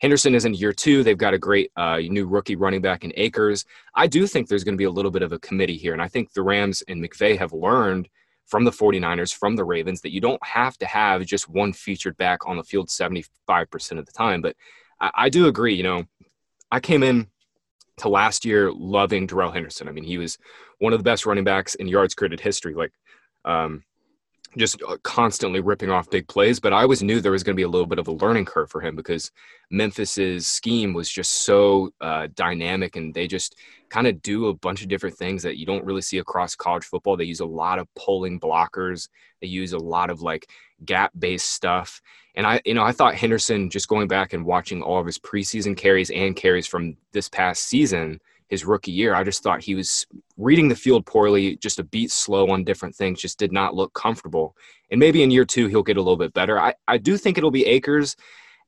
Henderson 0.00 0.34
is 0.34 0.44
in 0.44 0.54
year 0.54 0.72
two. 0.72 1.02
They've 1.02 1.16
got 1.16 1.34
a 1.34 1.38
great 1.38 1.70
uh, 1.76 1.98
new 1.98 2.26
rookie 2.26 2.56
running 2.56 2.80
back 2.80 3.04
in 3.04 3.12
Akers. 3.16 3.64
I 3.94 4.06
do 4.06 4.26
think 4.26 4.48
there's 4.48 4.64
going 4.64 4.74
to 4.74 4.78
be 4.78 4.84
a 4.84 4.90
little 4.90 5.10
bit 5.10 5.22
of 5.22 5.32
a 5.32 5.38
committee 5.38 5.76
here. 5.76 5.92
And 5.92 6.02
I 6.02 6.08
think 6.08 6.32
the 6.32 6.42
Rams 6.42 6.82
and 6.88 7.02
McVay 7.02 7.38
have 7.38 7.52
learned 7.52 8.08
from 8.46 8.64
the 8.64 8.70
49ers, 8.70 9.34
from 9.34 9.56
the 9.56 9.64
Ravens, 9.64 10.00
that 10.00 10.12
you 10.12 10.20
don't 10.20 10.44
have 10.44 10.76
to 10.78 10.86
have 10.86 11.24
just 11.24 11.48
one 11.48 11.72
featured 11.72 12.16
back 12.16 12.46
on 12.46 12.56
the 12.56 12.64
field 12.64 12.88
75% 12.88 13.28
of 13.98 14.06
the 14.06 14.12
time. 14.12 14.40
But 14.40 14.56
I, 15.00 15.10
I 15.14 15.28
do 15.28 15.46
agree, 15.46 15.74
you 15.74 15.82
know, 15.82 16.04
I 16.70 16.80
came 16.80 17.02
in 17.02 17.28
to 17.98 18.08
last 18.08 18.44
year 18.44 18.72
loving 18.72 19.26
Darrell 19.26 19.50
Henderson. 19.50 19.88
I 19.88 19.92
mean, 19.92 20.04
he 20.04 20.18
was 20.18 20.38
one 20.78 20.92
of 20.92 20.98
the 20.98 21.04
best 21.04 21.26
running 21.26 21.44
backs 21.44 21.74
in 21.74 21.88
yards 21.88 22.14
created 22.14 22.40
history. 22.40 22.74
Like, 22.74 22.92
um, 23.44 23.84
just 24.56 24.82
uh, 24.82 24.96
constantly 25.02 25.60
ripping 25.60 25.90
off 25.90 26.10
big 26.10 26.26
plays. 26.28 26.58
But 26.58 26.72
I 26.72 26.82
always 26.82 27.02
knew 27.02 27.20
there 27.20 27.32
was 27.32 27.42
going 27.42 27.54
to 27.54 27.60
be 27.60 27.64
a 27.64 27.68
little 27.68 27.86
bit 27.86 27.98
of 27.98 28.08
a 28.08 28.12
learning 28.12 28.46
curve 28.46 28.70
for 28.70 28.80
him 28.80 28.96
because 28.96 29.30
Memphis's 29.70 30.46
scheme 30.46 30.92
was 30.92 31.08
just 31.08 31.44
so 31.44 31.92
uh, 32.00 32.28
dynamic, 32.34 32.96
and 32.96 33.14
they 33.14 33.26
just 33.26 33.56
kind 33.88 34.06
of 34.06 34.22
do 34.22 34.46
a 34.46 34.54
bunch 34.54 34.82
of 34.82 34.88
different 34.88 35.16
things 35.16 35.42
that 35.42 35.58
you 35.58 35.66
don't 35.66 35.84
really 35.84 36.02
see 36.02 36.18
across 36.18 36.54
college 36.54 36.84
football. 36.84 37.16
They 37.16 37.24
use 37.24 37.40
a 37.40 37.46
lot 37.46 37.78
of 37.78 37.88
pulling 37.94 38.40
blockers. 38.40 39.08
They 39.40 39.48
use 39.48 39.72
a 39.72 39.78
lot 39.78 40.10
of 40.10 40.22
like 40.22 40.48
gap 40.84 41.12
based 41.18 41.50
stuff. 41.50 42.00
And 42.34 42.46
I, 42.46 42.60
you 42.64 42.74
know, 42.74 42.84
I 42.84 42.92
thought 42.92 43.14
Henderson 43.14 43.70
just 43.70 43.88
going 43.88 44.08
back 44.08 44.32
and 44.32 44.44
watching 44.44 44.82
all 44.82 45.00
of 45.00 45.06
his 45.06 45.18
preseason 45.18 45.76
carries 45.76 46.10
and 46.10 46.36
carries 46.36 46.66
from 46.66 46.96
this 47.12 47.28
past 47.28 47.64
season 47.64 48.20
his 48.50 48.64
rookie 48.64 48.90
year. 48.90 49.14
I 49.14 49.22
just 49.22 49.44
thought 49.44 49.62
he 49.62 49.76
was 49.76 50.06
reading 50.36 50.68
the 50.68 50.74
field 50.74 51.06
poorly, 51.06 51.56
just 51.56 51.78
a 51.78 51.84
beat 51.84 52.10
slow 52.10 52.50
on 52.50 52.64
different 52.64 52.96
things, 52.96 53.22
just 53.22 53.38
did 53.38 53.52
not 53.52 53.76
look 53.76 53.94
comfortable. 53.94 54.56
And 54.90 54.98
maybe 54.98 55.22
in 55.22 55.30
year 55.30 55.44
two, 55.44 55.68
he'll 55.68 55.84
get 55.84 55.96
a 55.96 56.02
little 56.02 56.16
bit 56.16 56.34
better. 56.34 56.58
I, 56.58 56.74
I 56.88 56.98
do 56.98 57.16
think 57.16 57.38
it'll 57.38 57.52
be 57.52 57.64
Akers 57.64 58.16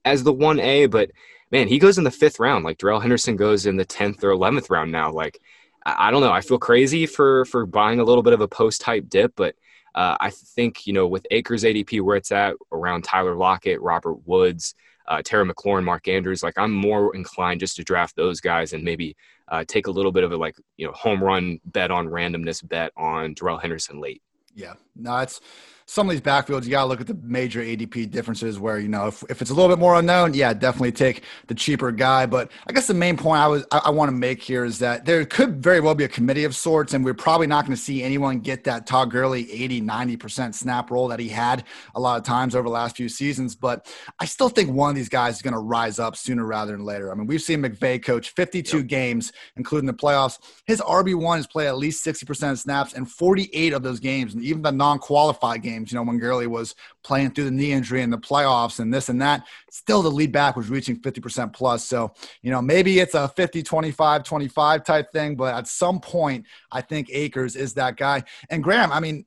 as 0.05 0.23
the 0.23 0.33
1A, 0.33 0.89
but 0.89 1.11
man, 1.51 1.67
he 1.67 1.81
goes 1.81 1.99
in 1.99 2.05
the 2.05 2.13
fifth 2.13 2.39
round. 2.39 2.65
Like 2.65 2.79
Darrell 2.79 3.01
Henderson 3.01 3.35
goes 3.35 3.67
in 3.67 3.77
the 3.77 3.85
10th 3.85 4.23
or 4.23 4.31
11th 4.31 4.71
round 4.71 4.93
now. 4.93 5.11
Like, 5.11 5.41
I, 5.85 6.13
don't 6.13 6.21
know. 6.21 6.31
I 6.31 6.43
feel 6.43 6.61
crazy 6.61 7.07
for, 7.07 7.45
for 7.47 7.67
buying 7.67 7.99
a 7.99 8.05
little 8.05 8.23
bit 8.23 8.35
of 8.35 8.41
a 8.41 8.47
post 8.47 8.83
type 8.83 9.09
dip, 9.09 9.33
but 9.35 9.57
uh, 9.97 10.17
I 10.21 10.31
think, 10.31 10.87
you 10.87 10.93
know, 10.93 11.09
with 11.09 11.27
Akers 11.33 11.65
ADP 11.65 12.03
where 12.03 12.17
it's 12.17 12.31
at 12.31 12.55
around 12.71 13.03
Tyler 13.03 13.35
Lockett, 13.35 13.81
Robert 13.81 14.27
Woods, 14.29 14.77
uh, 15.07 15.23
Terry 15.25 15.45
McLaurin, 15.45 15.85
Mark 15.85 16.09
Andrews, 16.09 16.43
like 16.43 16.59
I'm 16.59 16.73
more 16.73 17.15
inclined 17.15 17.61
just 17.61 17.77
to 17.77 17.85
draft 17.85 18.17
those 18.17 18.41
guys 18.41 18.73
and 18.73 18.85
maybe 18.85 19.17
uh, 19.49 19.65
take 19.67 19.87
a 19.87 19.91
little 19.91 20.13
bit 20.13 20.25
of 20.25 20.33
a 20.33 20.37
like 20.37 20.57
you 20.77 20.87
know 20.87 20.93
home 20.93 21.23
run 21.23 21.61
bet 21.67 21.91
on 21.91 22.09
randomness 22.09 22.67
bet 22.67 22.93
on 22.97 23.35
Darrell 23.35 23.59
Henderson 23.59 24.01
late. 24.01 24.23
Yeah, 24.55 24.75
no, 24.97 25.19
it's 25.19 25.41
some 25.93 26.09
of 26.09 26.13
these 26.13 26.23
backfields, 26.23 26.65
you 26.65 26.71
got 26.71 26.85
to 26.85 26.89
look 26.89 27.03
at 27.03 27.07
the 27.07 27.19
major 27.23 27.61
ADP 27.61 28.11
differences 28.11 28.59
where, 28.59 28.79
you 28.79 28.89
know, 28.89 29.09
if, 29.09 29.23
if 29.29 29.43
it's 29.43 29.51
a 29.51 29.55
little 29.55 29.69
bit 29.69 29.79
more 29.79 29.99
unknown, 29.99 30.33
yeah, 30.33 30.55
definitely 30.55 30.91
take 30.91 31.23
the 31.49 31.55
cheaper 31.55 31.93
guy. 31.93 32.25
But 32.25 32.51
I 32.67 32.73
guess 32.73 32.87
the 32.87 32.95
main 32.95 33.19
point 33.19 33.43
I 33.43 33.47
was, 33.47 33.67
I, 33.71 33.83
I 33.85 33.91
want 33.91 34.09
to 34.09 34.17
make 34.17 34.43
here 34.43 34.65
is 34.65 34.79
that 34.79 35.05
there 35.05 35.23
could 35.27 35.63
very 35.63 35.81
well 35.81 35.95
be 35.95 36.05
a 36.05 36.09
committee 36.09 36.45
of 36.45 36.57
sorts, 36.57 36.95
and 36.95 37.05
we're 37.05 37.13
probably 37.13 37.47
not 37.47 37.67
going 37.67 37.77
to 37.77 37.83
see 37.83 38.03
anyone 38.03 38.41
get 38.41 38.65
that 38.65 38.87
Todd 38.87 39.11
Gurley 39.11 39.53
80, 39.53 39.83
90% 39.83 40.55
snap 40.55 40.91
roll 40.91 41.09
that 41.09 41.21
he 41.21 41.29
had 41.29 41.65
a 41.95 42.01
lot 42.01 42.17
of 42.17 42.25
times 42.25 42.55
over 42.55 42.69
the 42.69 42.73
last 42.73 42.97
few 42.97 43.11
seasons. 43.11 43.55
But 43.55 43.95
I 44.19 44.25
still 44.25 44.49
think 44.49 44.71
one 44.71 44.89
of 44.89 44.97
these 44.97 45.11
guys 45.11 45.37
is 45.37 45.43
going 45.43 45.53
to 45.53 45.61
rise 45.61 45.99
up 45.99 46.17
sooner 46.17 46.47
rather 46.47 46.73
than 46.73 46.87
later. 46.87 47.13
I 47.13 47.15
mean, 47.15 47.27
we've 47.27 47.43
seen 47.43 47.63
McVay 47.63 48.03
coach 48.03 48.31
52 48.31 48.79
yep. 48.79 48.87
games, 48.87 49.31
including 49.59 49.89
the 49.89 49.93
playoffs. 49.93 50.39
His 50.65 50.81
RB1 50.81 51.37
has 51.37 51.47
played 51.47 51.67
at 51.67 51.77
least 51.77 52.03
60% 52.03 52.53
of 52.53 52.59
snaps, 52.59 52.95
and 52.95 53.11
48 53.11 53.75
of 53.75 53.83
those 53.83 54.01
games, 54.01 54.33
and 54.33 54.43
even 54.43 54.63
the 54.63 54.73
non 54.73 54.99
qualified 54.99 55.63
games 55.63 55.82
games, 55.83 55.93
you 55.93 55.97
know, 55.97 56.03
when 56.03 56.19
Gurley 56.19 56.47
was 56.47 56.75
playing 57.03 57.33
through 57.33 57.45
the 57.45 57.51
knee 57.51 57.73
injury 57.73 58.03
in 58.03 58.11
the 58.11 58.19
playoffs 58.19 58.79
and 58.81 58.93
this 58.93 59.09
and 59.09 59.21
that, 59.21 59.45
still 59.71 60.03
the 60.03 60.11
lead 60.11 60.33
back 60.33 60.57
was 60.57 60.71
reaching 60.71 61.01
50% 61.01 61.53
plus. 61.53 61.85
So, 61.85 62.13
you 62.43 62.51
know, 62.51 62.63
maybe 62.63 63.01
it's 63.01 63.15
a 63.15 63.29
50, 63.29 63.63
25, 63.63 64.25
25 64.25 64.85
type 64.85 65.13
thing, 65.13 65.37
but 65.37 65.55
at 65.55 65.67
some 65.67 66.01
point, 66.01 66.47
I 66.71 66.81
think 66.81 67.11
Akers 67.13 67.57
is 67.57 67.75
that 67.75 67.97
guy. 67.97 68.23
And 68.51 68.63
Graham, 68.63 68.93
I 68.93 69.01
mean, 69.01 69.27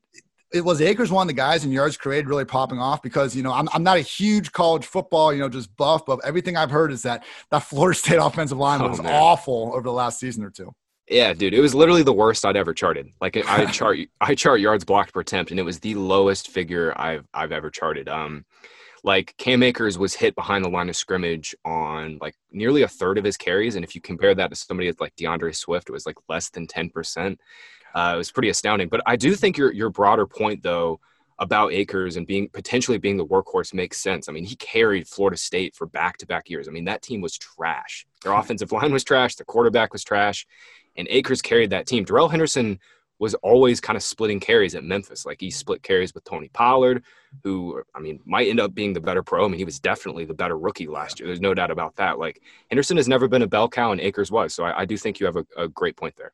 it 0.53 0.63
was 0.63 0.79
Akers 0.79 1.11
one 1.11 1.23
of 1.23 1.27
the 1.27 1.33
guys 1.33 1.65
in 1.65 1.71
yards 1.71 1.97
created 1.97 2.29
really 2.29 2.45
popping 2.45 2.79
off 2.79 3.01
because 3.01 3.35
you 3.35 3.43
know 3.43 3.51
I'm, 3.51 3.67
I'm 3.73 3.83
not 3.83 3.97
a 3.97 4.01
huge 4.01 4.53
college 4.53 4.85
football 4.85 5.33
you 5.33 5.39
know 5.39 5.49
just 5.49 5.75
buff 5.75 6.05
but 6.05 6.23
everything 6.23 6.55
I've 6.55 6.69
heard 6.69 6.93
is 6.93 7.01
that 7.01 7.25
that 7.51 7.63
Florida 7.63 7.97
State 7.97 8.17
offensive 8.21 8.57
line 8.57 8.81
oh, 8.81 8.87
was 8.87 9.01
man. 9.01 9.11
awful 9.11 9.71
over 9.73 9.81
the 9.81 9.91
last 9.91 10.19
season 10.19 10.45
or 10.45 10.51
two. 10.51 10.73
Yeah, 11.09 11.33
dude, 11.33 11.53
it 11.53 11.59
was 11.59 11.75
literally 11.75 12.01
the 12.01 12.13
worst 12.13 12.45
I'd 12.45 12.57
ever 12.57 12.73
charted. 12.73 13.11
Like 13.21 13.37
I 13.37 13.65
chart, 13.71 13.99
I 14.19 14.33
chart 14.33 14.59
yards 14.59 14.85
blocked 14.85 15.13
per 15.13 15.19
attempt, 15.21 15.51
and 15.51 15.59
it 15.59 15.63
was 15.63 15.79
the 15.79 15.95
lowest 15.95 16.49
figure 16.49 16.93
I've 16.99 17.27
I've 17.33 17.51
ever 17.51 17.69
charted. 17.69 18.09
Um, 18.09 18.45
like 19.03 19.35
Cam 19.37 19.61
Akers 19.61 19.99
was 19.99 20.15
hit 20.15 20.33
behind 20.33 20.65
the 20.65 20.69
line 20.69 20.89
of 20.89 20.95
scrimmage 20.95 21.55
on 21.63 22.17
like 22.21 22.35
nearly 22.51 22.81
a 22.81 22.87
third 22.87 23.19
of 23.19 23.23
his 23.23 23.37
carries, 23.37 23.75
and 23.75 23.85
if 23.85 23.93
you 23.93 24.01
compare 24.01 24.33
that 24.33 24.49
to 24.49 24.55
somebody 24.55 24.91
like 24.99 25.15
D'Andre 25.15 25.51
Swift, 25.51 25.89
it 25.89 25.93
was 25.93 26.07
like 26.07 26.17
less 26.27 26.49
than 26.49 26.65
ten 26.65 26.89
percent. 26.89 27.39
Uh, 27.93 28.13
it 28.15 28.17
was 28.17 28.31
pretty 28.31 28.49
astounding. 28.49 28.89
But 28.89 29.01
I 29.05 29.15
do 29.15 29.35
think 29.35 29.57
your 29.57 29.71
your 29.71 29.91
broader 29.91 30.25
point 30.25 30.63
though 30.63 30.99
about 31.37 31.71
Akers 31.73 32.15
and 32.15 32.25
being 32.25 32.49
potentially 32.49 32.97
being 32.97 33.17
the 33.17 33.25
workhorse 33.25 33.73
makes 33.75 34.01
sense. 34.01 34.27
I 34.27 34.31
mean, 34.31 34.45
he 34.45 34.55
carried 34.55 35.07
Florida 35.07 35.37
State 35.37 35.75
for 35.75 35.85
back 35.85 36.17
to 36.17 36.25
back 36.25 36.49
years. 36.49 36.67
I 36.67 36.71
mean, 36.71 36.85
that 36.85 37.03
team 37.03 37.21
was 37.21 37.37
trash. 37.37 38.07
Their 38.23 38.33
offensive 38.39 38.71
line 38.71 38.91
was 38.91 39.03
trash. 39.03 39.35
Their 39.35 39.45
quarterback 39.45 39.93
was 39.93 40.03
trash 40.03 40.47
and 40.97 41.07
Akers 41.09 41.41
carried 41.41 41.69
that 41.71 41.87
team. 41.87 42.03
Darrell 42.03 42.29
Henderson 42.29 42.79
was 43.19 43.33
always 43.35 43.79
kind 43.79 43.95
of 43.95 44.03
splitting 44.03 44.39
carries 44.39 44.75
at 44.75 44.83
Memphis. 44.83 45.25
Like 45.25 45.39
he 45.39 45.49
split 45.49 45.81
carries 45.83 46.13
with 46.13 46.23
Tony 46.25 46.49
Pollard, 46.49 47.03
who 47.43 47.81
I 47.93 47.99
mean 47.99 48.19
might 48.25 48.47
end 48.47 48.59
up 48.59 48.73
being 48.73 48.93
the 48.93 49.01
better 49.01 49.23
pro. 49.23 49.45
I 49.45 49.47
mean, 49.47 49.57
he 49.57 49.65
was 49.65 49.79
definitely 49.79 50.25
the 50.25 50.33
better 50.33 50.57
rookie 50.57 50.87
last 50.87 51.19
year. 51.19 51.27
There's 51.27 51.41
no 51.41 51.53
doubt 51.53 51.71
about 51.71 51.95
that. 51.95 52.19
Like 52.19 52.41
Henderson 52.69 52.97
has 52.97 53.07
never 53.07 53.27
been 53.27 53.41
a 53.41 53.47
bell 53.47 53.69
cow, 53.69 53.91
and 53.91 54.01
Akers 54.01 54.31
was. 54.31 54.53
So 54.53 54.63
I, 54.63 54.81
I 54.81 54.85
do 54.85 54.97
think 54.97 55.19
you 55.19 55.25
have 55.25 55.37
a, 55.37 55.45
a 55.57 55.67
great 55.67 55.95
point 55.95 56.15
there. 56.17 56.33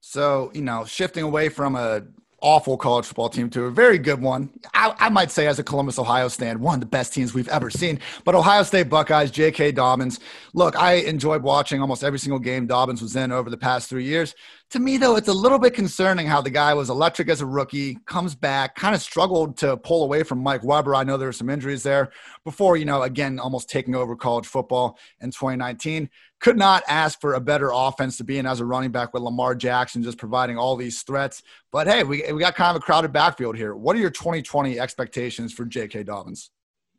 So 0.00 0.50
you 0.54 0.62
know, 0.62 0.84
shifting 0.84 1.24
away 1.24 1.48
from 1.48 1.74
a 1.74 2.02
awful 2.44 2.76
college 2.76 3.06
football 3.06 3.30
team 3.30 3.48
to 3.50 3.64
a 3.64 3.70
very 3.70 3.98
good 3.98 4.20
one. 4.20 4.50
I, 4.74 4.94
I, 4.98 5.08
might 5.08 5.30
say, 5.30 5.46
as 5.46 5.58
a 5.58 5.64
Columbus, 5.64 5.98
Ohio 5.98 6.28
stand, 6.28 6.60
one 6.60 6.74
of 6.74 6.80
the 6.80 6.86
best 6.86 7.14
teams 7.14 7.32
we've 7.32 7.48
ever 7.48 7.70
seen. 7.70 7.98
But 8.22 8.34
Ohio 8.34 8.62
State 8.62 8.90
Buckeyes, 8.90 9.30
J.K. 9.30 9.72
Dobbins. 9.72 10.20
Look, 10.52 10.76
I 10.76 10.94
enjoyed 10.94 11.42
watching 11.42 11.80
almost 11.80 12.04
every 12.04 12.18
single 12.18 12.38
game 12.38 12.66
Dobbins 12.66 13.00
was 13.00 13.16
in 13.16 13.32
over 13.32 13.48
the 13.48 13.56
past 13.56 13.88
three 13.88 14.04
years. 14.04 14.34
To 14.74 14.80
me, 14.80 14.96
though, 14.96 15.14
it's 15.14 15.28
a 15.28 15.32
little 15.32 15.60
bit 15.60 15.72
concerning 15.72 16.26
how 16.26 16.40
the 16.40 16.50
guy 16.50 16.74
was 16.74 16.90
electric 16.90 17.28
as 17.28 17.40
a 17.40 17.46
rookie, 17.46 17.96
comes 18.06 18.34
back, 18.34 18.74
kind 18.74 18.92
of 18.92 19.00
struggled 19.00 19.56
to 19.58 19.76
pull 19.76 20.02
away 20.02 20.24
from 20.24 20.40
Mike 20.40 20.64
Weber. 20.64 20.96
I 20.96 21.04
know 21.04 21.16
there 21.16 21.28
were 21.28 21.32
some 21.32 21.48
injuries 21.48 21.84
there 21.84 22.10
before, 22.42 22.76
you 22.76 22.84
know, 22.84 23.02
again, 23.02 23.38
almost 23.38 23.70
taking 23.70 23.94
over 23.94 24.16
college 24.16 24.48
football 24.48 24.98
in 25.20 25.30
2019. 25.30 26.10
Could 26.40 26.58
not 26.58 26.82
ask 26.88 27.20
for 27.20 27.34
a 27.34 27.40
better 27.40 27.70
offense 27.72 28.16
to 28.16 28.24
be 28.24 28.38
in 28.38 28.46
as 28.46 28.58
a 28.58 28.64
running 28.64 28.90
back 28.90 29.14
with 29.14 29.22
Lamar 29.22 29.54
Jackson 29.54 30.02
just 30.02 30.18
providing 30.18 30.58
all 30.58 30.74
these 30.74 31.02
threats. 31.02 31.44
But 31.70 31.86
hey, 31.86 32.02
we, 32.02 32.24
we 32.32 32.40
got 32.40 32.56
kind 32.56 32.76
of 32.76 32.82
a 32.82 32.84
crowded 32.84 33.12
backfield 33.12 33.56
here. 33.56 33.76
What 33.76 33.94
are 33.94 34.00
your 34.00 34.10
2020 34.10 34.80
expectations 34.80 35.52
for 35.52 35.64
J.K. 35.66 36.02
Dobbins? 36.02 36.50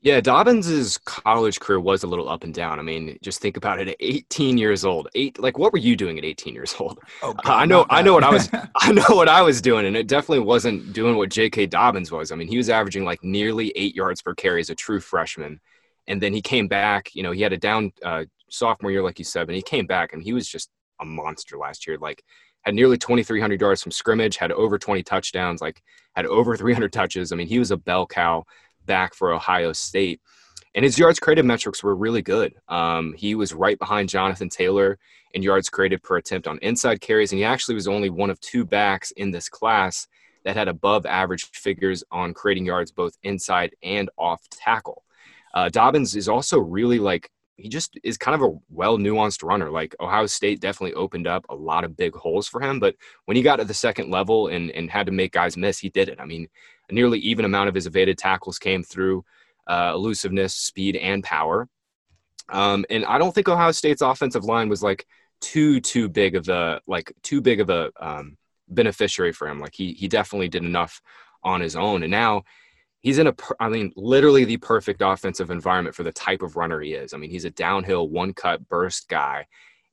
Yeah, 0.06 0.22
Dobbins' 0.22 1.00
college 1.00 1.60
career 1.60 1.80
was 1.80 2.04
a 2.04 2.08
little 2.08 2.30
up 2.30 2.44
and 2.44 2.54
down. 2.54 2.78
I 2.78 2.84
mean, 2.84 3.18
just 3.24 3.42
think 3.42 3.58
about 3.58 3.80
it. 3.80 3.88
At 3.88 3.96
18 4.00 4.56
years 4.56 4.86
old, 4.86 5.08
eight 5.16 5.40
like 5.40 5.58
what 5.58 5.74
were 5.74 5.80
you 5.80 5.96
doing 5.96 6.20
at 6.20 6.24
18 6.24 6.54
years 6.54 6.76
old? 6.78 7.00
Oh, 7.24 7.34
God, 7.44 7.52
I 7.52 7.66
know, 7.66 7.88
I 7.90 8.04
know 8.04 8.14
what 8.14 8.24
I 8.24 8.30
was, 8.30 8.48
I 8.76 8.92
know 8.92 9.16
what 9.16 9.28
I 9.28 9.42
was 9.42 9.62
doing, 9.62 9.88
and 9.88 9.98
it 9.98 10.06
definitely 10.06 10.46
wasn't 10.46 10.94
doing 10.94 11.16
what 11.16 11.32
J.K. 11.32 11.66
Dobbins 11.66 12.12
was. 12.12 12.32
I 12.32 12.36
mean, 12.36 12.48
he 12.48 12.58
was 12.58 12.70
averaging 12.70 13.04
like 13.04 13.24
nearly 13.24 13.74
eight 13.76 13.96
yards 13.96 14.22
per 14.22 14.36
carry 14.36 14.60
as 14.60 14.70
a 14.70 14.76
true 14.76 15.00
freshman, 15.00 15.60
and 16.06 16.22
then 16.22 16.34
he 16.34 16.42
came 16.42 16.68
back. 16.68 17.10
You 17.16 17.24
know, 17.24 17.32
he 17.32 17.42
had 17.42 17.54
a 17.54 17.58
down 17.58 17.92
uh, 18.04 18.26
sophomore 18.48 18.92
year, 18.92 19.02
like 19.02 19.18
you 19.18 19.26
said, 19.26 19.48
and 19.48 19.56
he 19.56 19.64
came 19.64 19.88
back, 19.88 20.14
and 20.14 20.22
he 20.22 20.34
was 20.34 20.48
just 20.48 20.70
a 21.02 21.06
monster 21.06 21.58
last 21.58 21.88
year. 21.88 21.98
Like 21.98 22.24
had 22.62 22.76
nearly 22.76 23.00
2,300 23.00 23.60
yards 23.60 23.82
from 23.82 23.92
scrimmage, 23.92 24.38
had 24.38 24.52
over 24.52 24.78
20 24.78 25.02
touchdowns, 25.02 25.62
like 25.62 25.82
had 26.16 26.28
over 26.28 26.56
300 26.56 26.94
touches. 26.94 27.32
I 27.32 27.36
mean, 27.36 27.48
he 27.48 27.58
was 27.58 27.72
a 27.72 27.78
bell 27.78 28.06
cow 28.06 28.44
back 28.86 29.14
for 29.14 29.32
Ohio 29.32 29.74
State. 29.74 30.22
And 30.74 30.84
his 30.84 31.00
yards 31.00 31.20
created 31.20 31.46
metrics 31.46 31.84
were 31.84 31.96
really 31.96 32.22
good. 32.22 32.54
Um, 32.68 33.14
he 33.18 33.34
was 33.34 33.54
right 33.54 33.80
behind 33.80 34.10
Jonathan 34.10 34.50
Taylor 34.50 35.00
in 35.34 35.42
yards 35.42 35.70
created 35.70 36.04
per 36.04 36.18
attempt 36.18 36.48
on 36.48 36.60
inside 36.62 37.02
carries, 37.02 37.32
and 37.32 37.40
he 37.40 37.46
actually 37.46 37.76
was 37.76 37.88
only 37.88 38.10
one 38.10 38.30
of 38.30 38.40
two 38.42 38.66
backs 38.66 39.12
in 39.12 39.32
this 39.32 39.50
class 39.50 40.08
that 40.44 40.56
had 40.56 40.68
above 40.68 41.06
average 41.06 41.46
figures 41.52 42.04
on 42.12 42.34
creating 42.34 42.66
yards 42.66 42.92
both 42.92 43.18
inside 43.24 43.76
and 43.84 44.10
off 44.18 44.42
tackle. 44.50 45.04
Uh, 45.54 45.70
Dobbins 45.70 46.16
is 46.16 46.30
also 46.30 46.60
really 46.60 47.00
like 47.00 47.30
he 47.58 47.70
just 47.70 47.98
is 48.04 48.18
kind 48.18 48.36
of 48.36 48.42
a 48.42 48.58
well 48.70 48.98
nuanced 48.98 49.44
runner. 49.44 49.72
Like 49.72 49.96
Ohio 50.00 50.26
State 50.26 50.60
definitely 50.60 50.94
opened 50.94 51.26
up 51.26 51.46
a 51.50 51.56
lot 51.56 51.86
of 51.86 51.96
big 51.96 52.14
holes 52.14 52.48
for 52.48 52.62
him, 52.62 52.80
but 52.80 52.96
when 53.26 53.38
he 53.38 53.44
got 53.44 53.58
to 53.58 53.66
the 53.66 53.74
second 53.74 54.12
level 54.12 54.48
and 54.48 54.72
and 54.72 54.90
had 54.90 55.06
to 55.06 55.12
make 55.12 55.32
guys 55.32 55.58
miss, 55.58 55.80
he 55.80 55.90
did 55.90 56.10
it. 56.10 56.20
I 56.20 56.26
mean, 56.26 56.48
a 56.90 56.94
nearly 56.94 57.20
even 57.20 57.46
amount 57.46 57.70
of 57.70 57.76
his 57.76 57.88
evaded 57.88 58.18
tackles 58.18 58.60
came 58.60 58.84
through 58.84 59.24
uh, 59.68 59.92
elusiveness, 59.94 60.54
speed, 60.54 60.96
and 60.96 61.24
power. 61.24 61.68
Um, 62.50 62.86
and 62.90 63.06
I 63.06 63.18
don't 63.18 63.34
think 63.34 63.50
Ohio 63.50 63.72
State's 63.72 64.02
offensive 64.02 64.44
line 64.44 64.70
was 64.70 64.84
like 64.84 65.06
too 65.42 65.80
too 65.82 66.08
big 66.08 66.36
of 66.36 66.48
a 66.50 66.82
like 66.88 67.12
too 67.24 67.42
big 67.42 67.60
of 67.60 67.70
a 67.70 67.92
um, 68.00 68.38
beneficiary 68.68 69.32
for 69.32 69.48
him. 69.48 69.60
Like 69.60 69.74
he 69.74 69.94
he 69.94 70.08
definitely 70.08 70.50
did 70.50 70.64
enough 70.64 71.02
on 71.44 71.62
his 71.62 71.76
own, 71.76 72.04
and 72.04 72.12
now 72.12 72.44
he's 73.02 73.18
in 73.18 73.28
a 73.28 73.36
I 73.60 73.70
mean 73.70 73.92
literally 73.96 74.46
the 74.46 74.58
perfect 74.58 75.02
offensive 75.04 75.50
environment 75.50 75.96
for 75.96 76.04
the 76.04 76.12
type 76.12 76.42
of 76.42 76.56
runner 76.56 76.80
he 76.82 76.94
is. 76.94 77.14
I 77.14 77.18
mean 77.18 77.32
he's 77.32 77.46
a 77.46 77.52
downhill 77.52 78.10
one 78.10 78.34
cut 78.34 78.68
burst 78.70 79.10
guy 79.10 79.48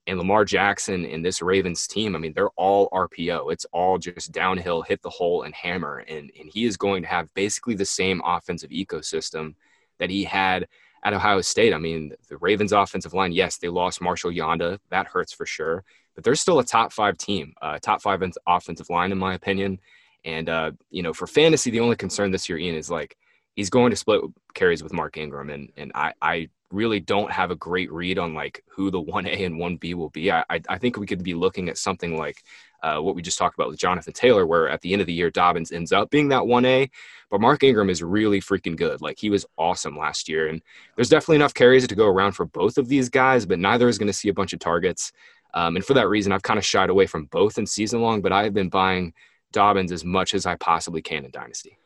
and 0.07 0.19
Lamar 0.19 0.45
Jackson 0.45 1.05
and 1.07 1.25
this 1.25 1.43
Ravens 1.43 1.87
team, 1.87 2.17
I 2.17 2.19
mean, 2.19 2.33
they're 2.33 2.51
all 2.51 2.88
RPO. 2.91 3.53
It's 3.53 3.67
all 3.67 3.99
just 3.99 4.33
downhill, 4.33 4.83
hit 4.83 5.01
the 5.03 5.11
hole 5.11 5.43
and 5.43 5.55
hammer. 5.55 5.99
And, 5.99 6.31
and 6.38 6.51
he 6.53 6.65
is 6.65 6.77
going 6.77 7.03
to 7.03 7.09
have 7.09 7.33
basically 7.35 7.75
the 7.75 7.85
same 7.85 8.21
offensive 8.25 8.71
ecosystem 8.71 9.55
that 9.99 10.11
he 10.11 10.25
had 10.25 10.67
at 11.05 11.15
Ohio 11.15 11.41
State. 11.41 11.73
I 11.73 11.79
mean, 11.79 12.12
the 12.29 12.37
Ravens 12.38 12.73
offensive 12.73 13.15
line, 13.15 13.33
yes, 13.33 13.59
they 13.59 13.69
lost 13.69 14.01
Marshall 14.01 14.33
Yanda. 14.33 14.79
That 14.91 15.07
hurts 15.07 15.33
for 15.33 15.47
sure. 15.47 15.85
but 16.15 16.25
they're 16.25 16.35
still 16.35 16.59
a 16.59 16.65
top 16.65 16.93
five 16.93 17.17
team, 17.17 17.55
uh, 17.62 17.79
top 17.79 18.03
five 18.03 18.23
offensive 18.47 18.91
line 18.91 19.12
in 19.12 19.19
my 19.19 19.35
opinion. 19.35 19.79
And 20.25 20.49
uh, 20.49 20.73
you 20.91 21.03
know, 21.03 21.12
for 21.12 21.27
fantasy, 21.27 21.71
the 21.71 21.81
only 21.81 21.97
concern 21.97 22.31
this 22.31 22.49
year, 22.49 22.59
Ian, 22.59 22.77
is 22.77 22.91
like 22.91 23.17
he's 23.57 23.71
going 23.71 23.91
to 23.91 23.97
split 23.97 24.23
carries 24.55 24.83
with 24.83 24.93
Mark 24.93 25.17
Ingram, 25.17 25.51
and 25.51 25.71
and 25.77 25.93
I 25.95 26.12
I 26.21 26.49
really 26.71 27.01
don't 27.01 27.31
have 27.31 27.51
a 27.51 27.57
great 27.57 27.93
read 27.93 28.19
on 28.19 28.33
like 28.35 28.65
who 28.69 28.91
the 28.91 29.01
one 29.15 29.27
A 29.27 29.45
and 29.45 29.59
one 29.59 29.77
B 29.77 29.95
will 29.95 30.11
be. 30.11 30.31
I 30.31 30.45
I 30.49 30.79
think 30.79 30.97
we 30.97 31.07
could 31.07 31.23
be 31.23 31.35
looking 31.35 31.69
at 31.69 31.79
something 31.79 32.17
like 32.17 32.43
uh, 32.83 32.99
what 32.99 33.15
we 33.15 33.23
just 33.23 33.38
talked 33.38 33.55
about 33.55 33.69
with 33.69 33.79
Jonathan 33.79 34.12
Taylor, 34.12 34.47
where 34.47 34.69
at 34.69 34.81
the 34.81 34.93
end 34.93 35.01
of 35.01 35.07
the 35.07 35.12
year 35.12 35.31
Dobbins 35.31 35.71
ends 35.71 35.93
up 35.93 36.11
being 36.11 36.29
that 36.29 36.47
one 36.47 36.65
A, 36.65 36.91
but 37.31 37.41
Mark 37.41 37.62
Ingram 37.62 37.91
is 37.91 38.03
really 38.03 38.41
freaking 38.41 38.77
good. 38.77 39.01
Like 39.01 39.19
he 39.19 39.31
was 39.31 39.47
awesome 39.57 39.97
last 39.97 40.29
year, 40.29 40.49
and 40.49 40.61
there's 40.97 41.09
definitely 41.09 41.37
enough 41.37 41.55
carries 41.55 41.87
to 41.87 41.95
go 41.95 42.07
around 42.07 42.33
for 42.33 42.47
both 42.47 42.79
of 42.79 42.88
these 42.88 43.09
guys, 43.09 43.47
but 43.47 43.59
neither 43.59 43.88
is 43.88 43.99
going 43.99 44.09
to 44.09 44.12
see 44.12 44.29
a 44.29 44.35
bunch 44.35 44.53
of 44.53 44.59
targets. 44.59 45.12
Um, 45.55 45.77
and 45.77 45.85
for 45.85 45.95
that 45.95 46.09
reason, 46.09 46.33
I've 46.33 46.43
kind 46.43 46.59
of 46.59 46.65
shied 46.65 46.88
away 46.88 47.07
from 47.07 47.27
both 47.27 47.59
in 47.59 47.67
season 47.67 48.01
long, 48.01 48.23
but 48.23 48.33
I've 48.33 48.55
been 48.55 48.71
buying 48.71 49.12
Dobbins 49.53 49.93
as 49.93 50.03
much 50.03 50.35
as 50.35 50.47
I 50.47 50.57
possibly 50.57 51.03
can 51.03 51.27
in 51.27 51.31
Dynasty. 51.31 51.77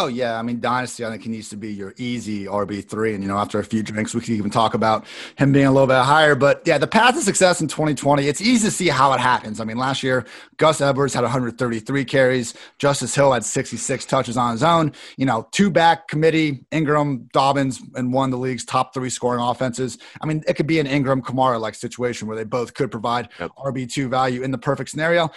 Oh 0.00 0.06
yeah, 0.06 0.38
I 0.38 0.42
mean 0.42 0.60
Dynasty. 0.60 1.04
I 1.04 1.10
think 1.10 1.24
he 1.24 1.28
needs 1.28 1.48
to 1.48 1.56
be 1.56 1.72
your 1.72 1.92
easy 1.96 2.44
RB 2.44 2.88
three, 2.88 3.14
and 3.14 3.22
you 3.22 3.28
know 3.28 3.36
after 3.36 3.58
a 3.58 3.64
few 3.64 3.82
drinks, 3.82 4.14
we 4.14 4.20
can 4.20 4.34
even 4.34 4.48
talk 4.48 4.74
about 4.74 5.04
him 5.36 5.50
being 5.50 5.66
a 5.66 5.72
little 5.72 5.88
bit 5.88 5.96
higher. 6.04 6.36
But 6.36 6.62
yeah, 6.64 6.78
the 6.78 6.86
path 6.86 7.16
to 7.16 7.20
success 7.20 7.60
in 7.60 7.66
2020, 7.66 8.28
it's 8.28 8.40
easy 8.40 8.68
to 8.68 8.70
see 8.70 8.86
how 8.86 9.12
it 9.12 9.18
happens. 9.18 9.58
I 9.58 9.64
mean, 9.64 9.76
last 9.76 10.04
year 10.04 10.24
Gus 10.56 10.80
Edwards 10.80 11.14
had 11.14 11.22
133 11.22 12.04
carries, 12.04 12.54
Justice 12.78 13.12
Hill 13.12 13.32
had 13.32 13.44
66 13.44 14.04
touches 14.06 14.36
on 14.36 14.52
his 14.52 14.62
own. 14.62 14.92
You 15.16 15.26
know, 15.26 15.48
two 15.50 15.68
back 15.68 16.06
committee, 16.06 16.64
Ingram, 16.70 17.28
Dobbins, 17.32 17.80
and 17.96 18.12
one 18.12 18.26
of 18.26 18.30
the 18.30 18.38
league's 18.38 18.64
top 18.64 18.94
three 18.94 19.10
scoring 19.10 19.42
offenses. 19.42 19.98
I 20.20 20.26
mean, 20.26 20.44
it 20.46 20.54
could 20.54 20.68
be 20.68 20.78
an 20.78 20.86
Ingram 20.86 21.22
Kamara 21.22 21.60
like 21.60 21.74
situation 21.74 22.28
where 22.28 22.36
they 22.36 22.44
both 22.44 22.74
could 22.74 22.92
provide 22.92 23.30
yep. 23.40 23.50
RB 23.58 23.90
two 23.90 24.08
value 24.08 24.42
in 24.42 24.52
the 24.52 24.58
perfect 24.58 24.90
scenario. 24.90 25.28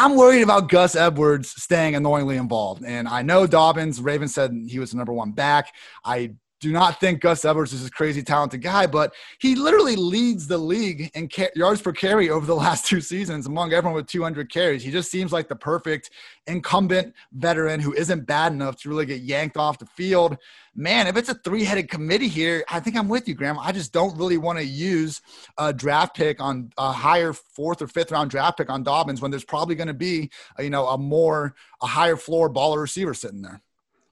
I'm 0.00 0.14
worried 0.14 0.42
about 0.42 0.68
Gus 0.68 0.94
Edwards 0.94 1.60
staying 1.60 1.96
annoyingly 1.96 2.36
involved. 2.36 2.84
And 2.84 3.08
I 3.08 3.22
know 3.22 3.48
Dobbins, 3.48 4.00
Raven 4.00 4.28
said 4.28 4.56
he 4.68 4.78
was 4.78 4.92
the 4.92 4.96
number 4.96 5.12
one 5.12 5.32
back. 5.32 5.74
I 6.04 6.34
do 6.60 6.72
not 6.72 6.98
think 6.98 7.20
Gus 7.20 7.44
Edwards 7.44 7.72
is 7.72 7.86
a 7.86 7.90
crazy 7.90 8.22
talented 8.22 8.62
guy, 8.62 8.86
but 8.86 9.14
he 9.38 9.54
literally 9.54 9.94
leads 9.94 10.46
the 10.46 10.58
league 10.58 11.10
in 11.14 11.28
ca- 11.28 11.50
yards 11.54 11.80
per 11.80 11.92
carry 11.92 12.30
over 12.30 12.46
the 12.46 12.54
last 12.56 12.86
two 12.86 13.00
seasons 13.00 13.46
among 13.46 13.72
everyone 13.72 13.94
with 13.94 14.06
200 14.06 14.52
carries. 14.52 14.82
He 14.82 14.90
just 14.90 15.10
seems 15.10 15.32
like 15.32 15.48
the 15.48 15.56
perfect 15.56 16.10
incumbent 16.46 17.14
veteran 17.32 17.78
who 17.78 17.92
isn't 17.92 18.26
bad 18.26 18.52
enough 18.52 18.76
to 18.82 18.88
really 18.88 19.06
get 19.06 19.20
yanked 19.20 19.56
off 19.56 19.78
the 19.78 19.86
field. 19.86 20.36
Man, 20.74 21.06
if 21.06 21.16
it's 21.16 21.28
a 21.28 21.34
three 21.34 21.64
headed 21.64 21.88
committee 21.88 22.28
here, 22.28 22.64
I 22.68 22.80
think 22.80 22.96
I'm 22.96 23.08
with 23.08 23.28
you, 23.28 23.34
Graham. 23.34 23.58
I 23.58 23.72
just 23.72 23.92
don't 23.92 24.16
really 24.16 24.38
want 24.38 24.58
to 24.58 24.64
use 24.64 25.20
a 25.58 25.72
draft 25.72 26.16
pick 26.16 26.40
on 26.40 26.72
a 26.76 26.92
higher 26.92 27.32
fourth 27.32 27.82
or 27.82 27.86
fifth 27.86 28.10
round 28.10 28.30
draft 28.30 28.58
pick 28.58 28.70
on 28.70 28.82
Dobbins 28.82 29.20
when 29.20 29.30
there's 29.30 29.44
probably 29.44 29.74
going 29.74 29.88
to 29.88 29.94
be, 29.94 30.30
you 30.58 30.70
know, 30.70 30.88
a 30.88 30.98
more, 30.98 31.54
a 31.82 31.86
higher 31.86 32.16
floor 32.16 32.52
baller 32.52 32.80
receiver 32.80 33.14
sitting 33.14 33.42
there. 33.42 33.60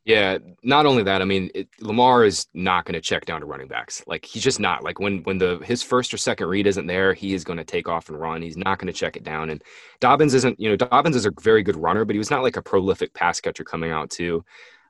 Yeah, 0.07 0.39
not 0.63 0.87
only 0.87 1.03
that, 1.03 1.21
I 1.21 1.25
mean, 1.25 1.51
it, 1.53 1.69
Lamar 1.81 2.25
is 2.25 2.47
not 2.55 2.85
going 2.85 2.93
to 2.93 3.01
check 3.01 3.25
down 3.25 3.41
to 3.41 3.47
running 3.47 3.67
backs. 3.67 4.05
Like 4.07 4.25
he's 4.25 4.45
just 4.45 4.61
not. 4.61 4.85
Like 4.85 5.01
when 5.01 5.25
when 5.25 5.39
the 5.39 5.59
his 5.65 5.83
first 5.83 6.15
or 6.15 6.17
second 6.17 6.47
read 6.47 6.69
isn't 6.69 6.87
there, 6.87 7.13
he 7.13 7.35
is 7.35 7.43
going 7.43 7.57
to 7.57 7.65
take 7.65 7.89
off 7.89 8.09
and 8.09 8.19
run. 8.19 8.41
He's 8.41 8.57
not 8.57 8.79
going 8.79 8.87
to 8.87 8.93
check 8.93 9.17
it 9.17 9.25
down. 9.25 9.51
And 9.51 9.65
Dobbins 9.99 10.33
isn't, 10.35 10.61
you 10.61 10.71
know, 10.71 10.77
Dobbins 10.77 11.17
is 11.17 11.27
a 11.27 11.33
very 11.41 11.65
good 11.65 11.75
runner, 11.75 12.05
but 12.05 12.15
he 12.15 12.19
was 12.19 12.31
not 12.31 12.45
like 12.45 12.57
a 12.57 12.63
prolific 12.63 13.15
pass 13.15 13.41
catcher 13.41 13.65
coming 13.65 13.91
out 13.91 14.09
too. 14.09 14.45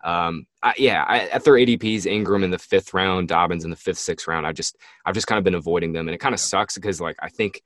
Um, 0.04 0.46
I, 0.62 0.74
yeah, 0.76 1.02
I, 1.08 1.20
at 1.28 1.44
their 1.44 1.54
ADPs, 1.54 2.04
Ingram 2.04 2.44
in 2.44 2.50
the 2.50 2.58
fifth 2.58 2.92
round, 2.92 3.28
Dobbins 3.28 3.64
in 3.64 3.70
the 3.70 3.76
fifth, 3.76 3.98
sixth 3.98 4.28
round. 4.28 4.46
I 4.46 4.52
just 4.52 4.76
I've 5.06 5.14
just 5.14 5.26
kind 5.26 5.38
of 5.38 5.44
been 5.44 5.54
avoiding 5.54 5.94
them, 5.94 6.08
and 6.08 6.14
it 6.14 6.18
kind 6.18 6.34
of 6.34 6.40
sucks 6.40 6.74
because 6.74 7.00
like 7.00 7.16
I 7.20 7.30
think 7.30 7.62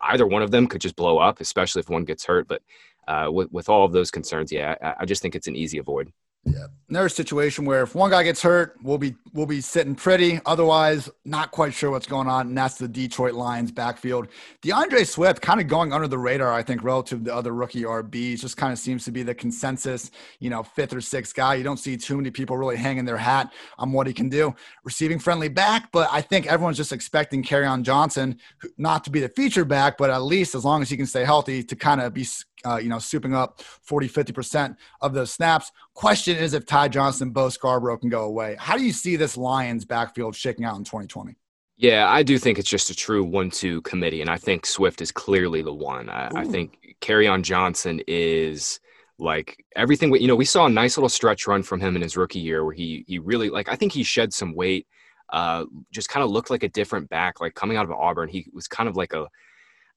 either 0.00 0.24
one 0.26 0.42
of 0.42 0.52
them 0.52 0.68
could 0.68 0.80
just 0.80 0.94
blow 0.94 1.18
up, 1.18 1.40
especially 1.40 1.80
if 1.80 1.90
one 1.90 2.04
gets 2.04 2.24
hurt. 2.24 2.46
But 2.46 2.62
uh, 3.08 3.26
with 3.32 3.50
with 3.50 3.68
all 3.68 3.84
of 3.84 3.92
those 3.92 4.12
concerns, 4.12 4.52
yeah, 4.52 4.76
I, 4.80 4.94
I 5.00 5.04
just 5.04 5.20
think 5.20 5.34
it's 5.34 5.48
an 5.48 5.56
easy 5.56 5.78
avoid. 5.78 6.12
Yeah. 6.44 6.66
There's 6.88 7.12
a 7.12 7.14
situation 7.14 7.64
where 7.64 7.84
if 7.84 7.94
one 7.94 8.10
guy 8.10 8.24
gets 8.24 8.42
hurt, 8.42 8.76
we'll 8.82 8.98
be 8.98 9.14
we'll 9.32 9.46
be 9.46 9.60
sitting 9.60 9.94
pretty. 9.94 10.40
Otherwise, 10.44 11.08
not 11.24 11.52
quite 11.52 11.72
sure 11.72 11.90
what's 11.90 12.06
going 12.06 12.26
on. 12.26 12.48
And 12.48 12.58
that's 12.58 12.76
the 12.76 12.88
Detroit 12.88 13.34
Lions 13.34 13.70
backfield. 13.70 14.26
D'Andre 14.60 15.04
Swift 15.04 15.40
kind 15.40 15.60
of 15.60 15.68
going 15.68 15.92
under 15.92 16.08
the 16.08 16.18
radar, 16.18 16.52
I 16.52 16.62
think, 16.62 16.82
relative 16.82 17.20
to 17.20 17.24
the 17.24 17.34
other 17.34 17.52
rookie 17.54 17.84
RBs. 17.84 18.40
Just 18.40 18.56
kind 18.56 18.72
of 18.72 18.78
seems 18.78 19.04
to 19.04 19.12
be 19.12 19.22
the 19.22 19.34
consensus, 19.34 20.10
you 20.40 20.50
know, 20.50 20.64
fifth 20.64 20.92
or 20.92 21.00
sixth 21.00 21.34
guy. 21.34 21.54
You 21.54 21.64
don't 21.64 21.78
see 21.78 21.96
too 21.96 22.16
many 22.16 22.30
people 22.32 22.58
really 22.58 22.76
hanging 22.76 23.04
their 23.04 23.16
hat 23.16 23.52
on 23.78 23.92
what 23.92 24.08
he 24.08 24.12
can 24.12 24.28
do. 24.28 24.52
Receiving 24.84 25.20
friendly 25.20 25.48
back, 25.48 25.92
but 25.92 26.08
I 26.10 26.20
think 26.20 26.46
everyone's 26.46 26.76
just 26.76 26.92
expecting 26.92 27.44
Kerryon 27.44 27.82
Johnson 27.82 28.38
not 28.76 29.04
to 29.04 29.10
be 29.10 29.20
the 29.20 29.28
feature 29.28 29.64
back, 29.64 29.96
but 29.96 30.10
at 30.10 30.22
least 30.22 30.56
as 30.56 30.64
long 30.64 30.82
as 30.82 30.90
he 30.90 30.96
can 30.96 31.06
stay 31.06 31.24
healthy 31.24 31.62
to 31.62 31.76
kind 31.76 32.00
of 32.00 32.12
be 32.12 32.26
uh, 32.64 32.76
you 32.76 32.88
know, 32.88 32.96
souping 32.96 33.34
up 33.34 33.60
40, 33.60 34.08
50% 34.08 34.76
of 35.00 35.14
those 35.14 35.32
snaps. 35.32 35.70
Question 35.94 36.36
is 36.36 36.54
if 36.54 36.66
Ty 36.66 36.88
Johnson, 36.88 37.30
Bo 37.30 37.48
Scarborough 37.48 37.98
can 37.98 38.08
go 38.10 38.24
away. 38.24 38.56
How 38.58 38.76
do 38.76 38.84
you 38.84 38.92
see 38.92 39.16
this 39.16 39.36
Lions 39.36 39.84
backfield 39.84 40.34
shaking 40.34 40.64
out 40.64 40.76
in 40.76 40.84
2020? 40.84 41.36
Yeah, 41.76 42.08
I 42.08 42.22
do 42.22 42.38
think 42.38 42.58
it's 42.58 42.68
just 42.68 42.90
a 42.90 42.94
true 42.94 43.24
one-two 43.24 43.80
committee, 43.82 44.20
and 44.20 44.30
I 44.30 44.36
think 44.36 44.66
Swift 44.66 45.00
is 45.00 45.10
clearly 45.10 45.62
the 45.62 45.74
one. 45.74 46.08
I, 46.08 46.30
I 46.32 46.44
think 46.44 46.96
Kerryon 47.00 47.42
Johnson 47.42 48.00
is 48.06 48.78
like 49.18 49.64
everything. 49.74 50.10
We, 50.10 50.20
You 50.20 50.28
know, 50.28 50.36
we 50.36 50.44
saw 50.44 50.66
a 50.66 50.70
nice 50.70 50.96
little 50.96 51.08
stretch 51.08 51.46
run 51.46 51.62
from 51.62 51.80
him 51.80 51.96
in 51.96 52.02
his 52.02 52.16
rookie 52.16 52.38
year 52.38 52.64
where 52.64 52.74
he 52.74 53.04
he 53.08 53.18
really 53.18 53.50
like 53.50 53.68
I 53.68 53.74
think 53.74 53.92
he 53.92 54.04
shed 54.04 54.32
some 54.32 54.54
weight, 54.54 54.86
uh, 55.32 55.64
just 55.90 56.08
kind 56.08 56.22
of 56.22 56.30
looked 56.30 56.50
like 56.50 56.62
a 56.62 56.68
different 56.68 57.08
back. 57.08 57.40
Like 57.40 57.54
coming 57.54 57.76
out 57.76 57.84
of 57.84 57.90
Auburn, 57.92 58.28
he 58.28 58.46
was 58.52 58.68
kind 58.68 58.88
of 58.88 58.96
like 58.96 59.12
a 59.12 59.26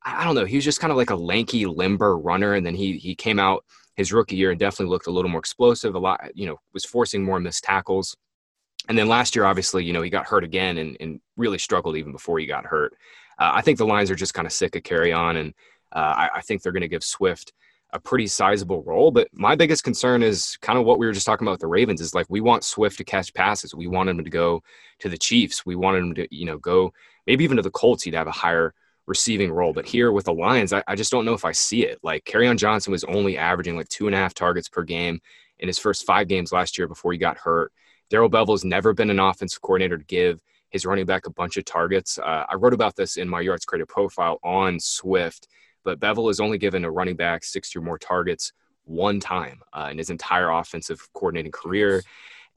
I 0.05 0.23
don't 0.23 0.35
know. 0.35 0.45
He 0.45 0.55
was 0.55 0.63
just 0.63 0.79
kind 0.79 0.91
of 0.91 0.97
like 0.97 1.09
a 1.09 1.15
lanky, 1.15 1.65
limber 1.65 2.17
runner, 2.17 2.53
and 2.53 2.65
then 2.65 2.75
he 2.75 2.97
he 2.97 3.15
came 3.15 3.39
out 3.39 3.65
his 3.95 4.13
rookie 4.13 4.35
year 4.35 4.51
and 4.51 4.59
definitely 4.59 4.91
looked 4.91 5.07
a 5.07 5.11
little 5.11 5.31
more 5.31 5.39
explosive. 5.39 5.95
A 5.95 5.99
lot, 5.99 6.21
you 6.35 6.45
know, 6.45 6.57
was 6.73 6.85
forcing 6.85 7.23
more 7.23 7.39
missed 7.39 7.63
tackles. 7.63 8.15
And 8.87 8.97
then 8.97 9.07
last 9.07 9.35
year, 9.35 9.45
obviously, 9.45 9.83
you 9.83 9.93
know, 9.93 10.01
he 10.01 10.09
got 10.09 10.27
hurt 10.27 10.43
again 10.43 10.77
and, 10.77 10.95
and 10.99 11.19
really 11.37 11.57
struggled 11.57 11.97
even 11.97 12.11
before 12.11 12.37
he 12.37 12.45
got 12.45 12.65
hurt. 12.65 12.93
Uh, 13.39 13.51
I 13.53 13.61
think 13.61 13.77
the 13.77 13.85
Lions 13.85 14.11
are 14.11 14.15
just 14.15 14.33
kind 14.33 14.45
of 14.45 14.53
sick 14.53 14.75
of 14.75 14.83
Kerryon, 14.83 15.37
and 15.39 15.53
uh, 15.91 16.13
I, 16.17 16.29
I, 16.35 16.41
think 16.41 16.61
they're 16.61 16.71
going 16.71 16.81
to 16.81 16.87
give 16.87 17.03
Swift 17.03 17.51
a 17.93 17.99
pretty 17.99 18.27
sizable 18.27 18.83
role. 18.83 19.11
But 19.11 19.27
my 19.33 19.55
biggest 19.55 19.83
concern 19.83 20.21
is 20.21 20.57
kind 20.61 20.77
of 20.77 20.85
what 20.85 20.99
we 20.99 21.05
were 21.05 21.13
just 21.13 21.25
talking 21.25 21.45
about 21.45 21.53
with 21.53 21.61
the 21.61 21.67
Ravens 21.67 21.99
is 21.99 22.13
like 22.13 22.27
we 22.29 22.41
want 22.41 22.63
Swift 22.63 22.97
to 22.97 23.03
catch 23.03 23.33
passes. 23.33 23.73
We 23.73 23.87
want 23.87 24.09
him 24.09 24.23
to 24.23 24.29
go 24.29 24.61
to 24.99 25.09
the 25.09 25.17
Chiefs. 25.17 25.65
We 25.65 25.75
want 25.75 25.97
him 25.97 26.13
to, 26.15 26.27
you 26.35 26.45
know, 26.45 26.57
go 26.57 26.93
maybe 27.25 27.43
even 27.43 27.57
to 27.57 27.63
the 27.63 27.71
Colts. 27.71 28.03
He'd 28.03 28.13
have 28.13 28.27
a 28.27 28.31
higher 28.31 28.73
receiving 29.07 29.51
role. 29.51 29.73
But 29.73 29.85
here 29.85 30.11
with 30.11 30.25
the 30.25 30.33
Lions, 30.33 30.73
I, 30.73 30.83
I 30.87 30.95
just 30.95 31.11
don't 31.11 31.25
know 31.25 31.33
if 31.33 31.45
I 31.45 31.51
see 31.51 31.85
it. 31.85 31.99
Like 32.03 32.29
on 32.35 32.57
Johnson 32.57 32.91
was 32.91 33.03
only 33.03 33.37
averaging 33.37 33.75
like 33.75 33.89
two 33.89 34.07
and 34.07 34.15
a 34.15 34.19
half 34.19 34.33
targets 34.33 34.69
per 34.69 34.83
game 34.83 35.19
in 35.59 35.67
his 35.67 35.79
first 35.79 36.05
five 36.05 36.27
games 36.27 36.51
last 36.51 36.77
year 36.77 36.87
before 36.87 37.11
he 37.11 37.17
got 37.17 37.37
hurt. 37.37 37.71
Darrell 38.09 38.29
Bevell's 38.29 38.65
never 38.65 38.93
been 38.93 39.09
an 39.09 39.19
offensive 39.19 39.61
coordinator 39.61 39.97
to 39.97 40.03
give 40.05 40.39
his 40.69 40.85
running 40.85 41.05
back 41.05 41.25
a 41.25 41.31
bunch 41.31 41.57
of 41.57 41.65
targets. 41.65 42.17
Uh, 42.17 42.45
I 42.49 42.55
wrote 42.55 42.73
about 42.73 42.95
this 42.95 43.17
in 43.17 43.29
my 43.29 43.41
yards 43.41 43.65
created 43.65 43.87
profile 43.87 44.39
on 44.43 44.79
Swift, 44.79 45.47
but 45.83 45.99
Bevell 45.99 46.27
has 46.27 46.39
only 46.39 46.57
given 46.57 46.85
a 46.85 46.91
running 46.91 47.15
back 47.15 47.43
60 47.43 47.79
or 47.79 47.81
more 47.81 47.97
targets 47.97 48.51
one 48.83 49.19
time 49.19 49.61
uh, 49.73 49.87
in 49.91 49.97
his 49.97 50.09
entire 50.09 50.49
offensive 50.49 51.07
coordinating 51.13 51.51
career. 51.51 52.03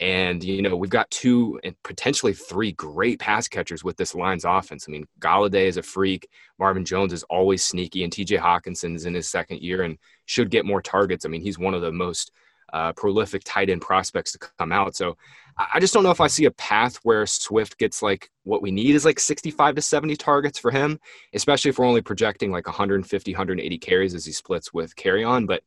And, 0.01 0.45
you 0.45 0.63
know, 0.63 0.77
we've 0.77 0.91
got 0.91 1.11
two 1.11 1.59
and 1.65 1.75
potentially 1.83 2.33
three 2.33 2.73
great 2.73 3.19
pass 3.19 3.49
catchers 3.49 3.83
with 3.83 3.97
this 3.97 4.15
Lions 4.15 4.45
offense. 4.45 4.87
I 4.89 4.93
mean, 4.93 5.07
Golladay 5.19 5.67
is 5.67 5.77
a 5.77 5.83
freak. 5.83 6.29
Marvin 6.59 6.85
Jones 6.85 7.13
is 7.13 7.25
always 7.25 7.65
sneaky. 7.65 8.05
And 8.05 8.13
TJ 8.13 8.39
Hockenson 8.39 8.95
is 8.95 9.07
in 9.07 9.15
his 9.15 9.29
second 9.29 9.61
year 9.61 9.83
and 9.83 9.99
should 10.27 10.51
get 10.51 10.65
more 10.65 10.81
targets. 10.81 11.27
I 11.27 11.29
mean, 11.29 11.43
he's 11.43 11.59
one 11.59 11.75
of 11.75 11.83
the 11.83 11.93
most 11.93 12.31
uh, 12.73 12.93
prolific 12.93 13.43
tight 13.45 13.71
end 13.71 13.81
prospects 13.81 14.33
to 14.33 14.39
come 14.39 14.73
out. 14.73 14.95
So 14.95 15.17
I 15.57 15.81
just 15.81 15.93
don't 15.93 16.05
know 16.05 16.11
if 16.11 16.21
I 16.21 16.29
see 16.29 16.45
a 16.45 16.53
path 16.53 16.97
where 17.03 17.27
Swift 17.27 17.79
gets 17.79 18.01
like 18.03 18.31
what 18.45 18.63
we 18.63 18.71
need 18.71 18.95
is 18.95 19.05
like 19.05 19.19
65 19.19 19.75
to 19.75 19.83
70 19.83 20.15
targets 20.17 20.59
for 20.59 20.71
him, 20.71 21.01
especially 21.33 21.71
if 21.71 21.79
we're 21.79 21.87
only 21.87 22.03
projecting 22.03 22.53
like 22.53 22.67
150, 22.67 23.33
180 23.33 23.79
carries 23.79 24.15
as 24.15 24.25
he 24.25 24.33
splits 24.33 24.73
with 24.73 24.95
Kerryon. 24.95 25.47
But 25.47 25.63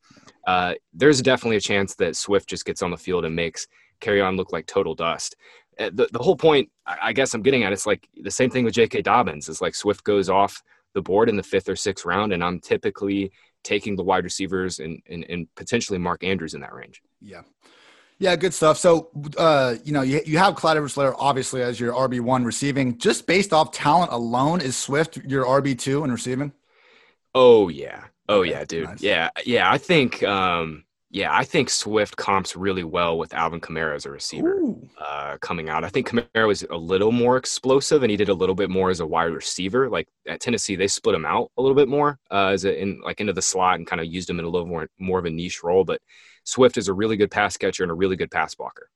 uh, 0.48 0.76
there's 0.94 1.22
definitely 1.22 1.58
a 1.58 1.62
chance 1.62 1.96
that 1.96 2.16
Swift 2.16 2.48
just 2.48 2.66
gets 2.66 2.82
on 2.82 2.92
the 2.92 2.98
field 2.98 3.26
and 3.26 3.36
makes 3.36 3.68
Kerryon 4.02 4.38
look 4.38 4.52
like 4.52 4.66
total 4.66 4.96
dust. 4.96 5.36
Uh, 5.80 5.90
the, 5.94 6.08
the 6.12 6.20
whole 6.20 6.36
point, 6.36 6.70
I 6.86 7.14
guess 7.14 7.34
I'm 7.34 7.42
getting 7.42 7.64
at, 7.64 7.72
it's 7.72 7.86
like 7.86 8.08
the 8.22 8.32
same 8.32 8.50
thing 8.50 8.66
with 8.66 8.74
J.K. 8.74 9.02
Dobbins. 9.02 9.48
It's 9.48 9.62
like 9.62 9.76
Swift 9.76 10.04
goes 10.04 10.30
off 10.30 10.62
the 10.94 11.02
board 11.02 11.30
in 11.30 11.38
the 11.38 11.44
fifth 11.44 11.70
or 11.70 11.76
sixth 11.76 12.06
round, 12.06 12.34
and 12.34 12.44
I'm 12.44 12.60
typically 12.60 13.32
taking 13.64 13.96
the 13.96 14.04
wide 14.04 14.24
receivers 14.24 14.80
and, 14.80 15.02
and, 15.10 15.26
and 15.30 15.48
potentially 15.56 15.98
Mark 16.00 16.24
Andrews 16.24 16.54
in 16.54 16.62
that 16.62 16.74
range. 16.74 17.02
Yeah. 17.22 17.42
Yeah, 18.20 18.36
good 18.36 18.54
stuff. 18.54 18.78
So, 18.78 19.10
uh, 19.36 19.76
you 19.84 19.94
know, 19.94 20.04
you, 20.04 20.22
you 20.26 20.38
have 20.38 20.54
Clyde 20.56 20.78
edwards 20.78 20.96
obviously 20.98 21.64
as 21.64 21.80
your 21.80 21.94
RB1 21.94 22.46
receiving. 22.46 23.00
Just 23.00 23.26
based 23.26 23.52
off 23.52 23.72
talent 23.72 24.12
alone, 24.12 24.62
is 24.62 24.78
Swift 24.78 25.18
your 25.18 25.46
RB2 25.46 26.04
in 26.04 26.12
receiving? 26.12 26.52
Oh, 27.34 27.70
yeah. 27.70 28.04
Oh, 28.30 28.44
yeah, 28.44 28.64
dude. 28.64 28.90
Nice. 28.90 29.02
Yeah. 29.02 29.30
Yeah. 29.44 29.72
I 29.72 29.80
think, 29.80 30.22
um, 30.22 30.84
Yeah, 31.14 31.36
I 31.36 31.44
think 31.44 31.70
Swift 31.70 32.16
comps 32.16 32.56
really 32.56 32.86
well 32.86 33.18
with 33.18 33.34
Alvin 33.34 33.60
Kamara 33.60 33.96
as 33.96 34.06
a 34.06 34.10
receiver 34.12 34.62
uh, 34.98 35.38
coming 35.42 35.68
out. 35.68 35.84
I 35.84 35.90
think 35.90 36.08
Kamara 36.08 36.48
was 36.48 36.64
a 36.70 36.78
little 36.78 37.12
more 37.12 37.36
explosive, 37.36 38.02
and 38.02 38.10
he 38.10 38.16
did 38.16 38.30
a 38.30 38.34
little 38.34 38.56
bit 38.56 38.70
more 38.70 38.90
as 38.90 39.02
a 39.02 39.06
wide 39.06 39.34
receiver. 39.34 39.90
Like 39.90 40.08
at 40.26 40.40
Tennessee, 40.40 40.78
they 40.78 40.88
split 40.88 41.14
him 41.14 41.26
out 41.26 41.52
a 41.58 41.62
little 41.62 41.76
bit 41.76 41.90
more 41.90 42.18
uh, 42.32 42.48
as 42.48 42.64
a, 42.64 42.82
in 42.82 43.02
like 43.04 43.20
into 43.20 43.34
the 43.34 43.42
slot 43.42 43.76
and 43.78 43.86
kind 43.86 44.00
of 44.00 44.08
used 44.08 44.30
him 44.30 44.40
in 44.40 44.46
a 44.46 44.50
little 44.50 44.68
more 44.68 44.88
more 45.00 45.20
of 45.20 45.26
a 45.26 45.30
niche 45.30 45.64
role. 45.64 45.84
But 45.84 46.00
Swift 46.46 46.78
is 46.78 46.88
a 46.88 46.94
really 46.94 47.18
good 47.18 47.30
pass 47.30 47.58
catcher 47.58 47.84
and 47.84 47.92
a 47.92 47.96
really 47.96 48.16
good 48.16 48.32
pass 48.32 48.56
blocker. 48.56 48.88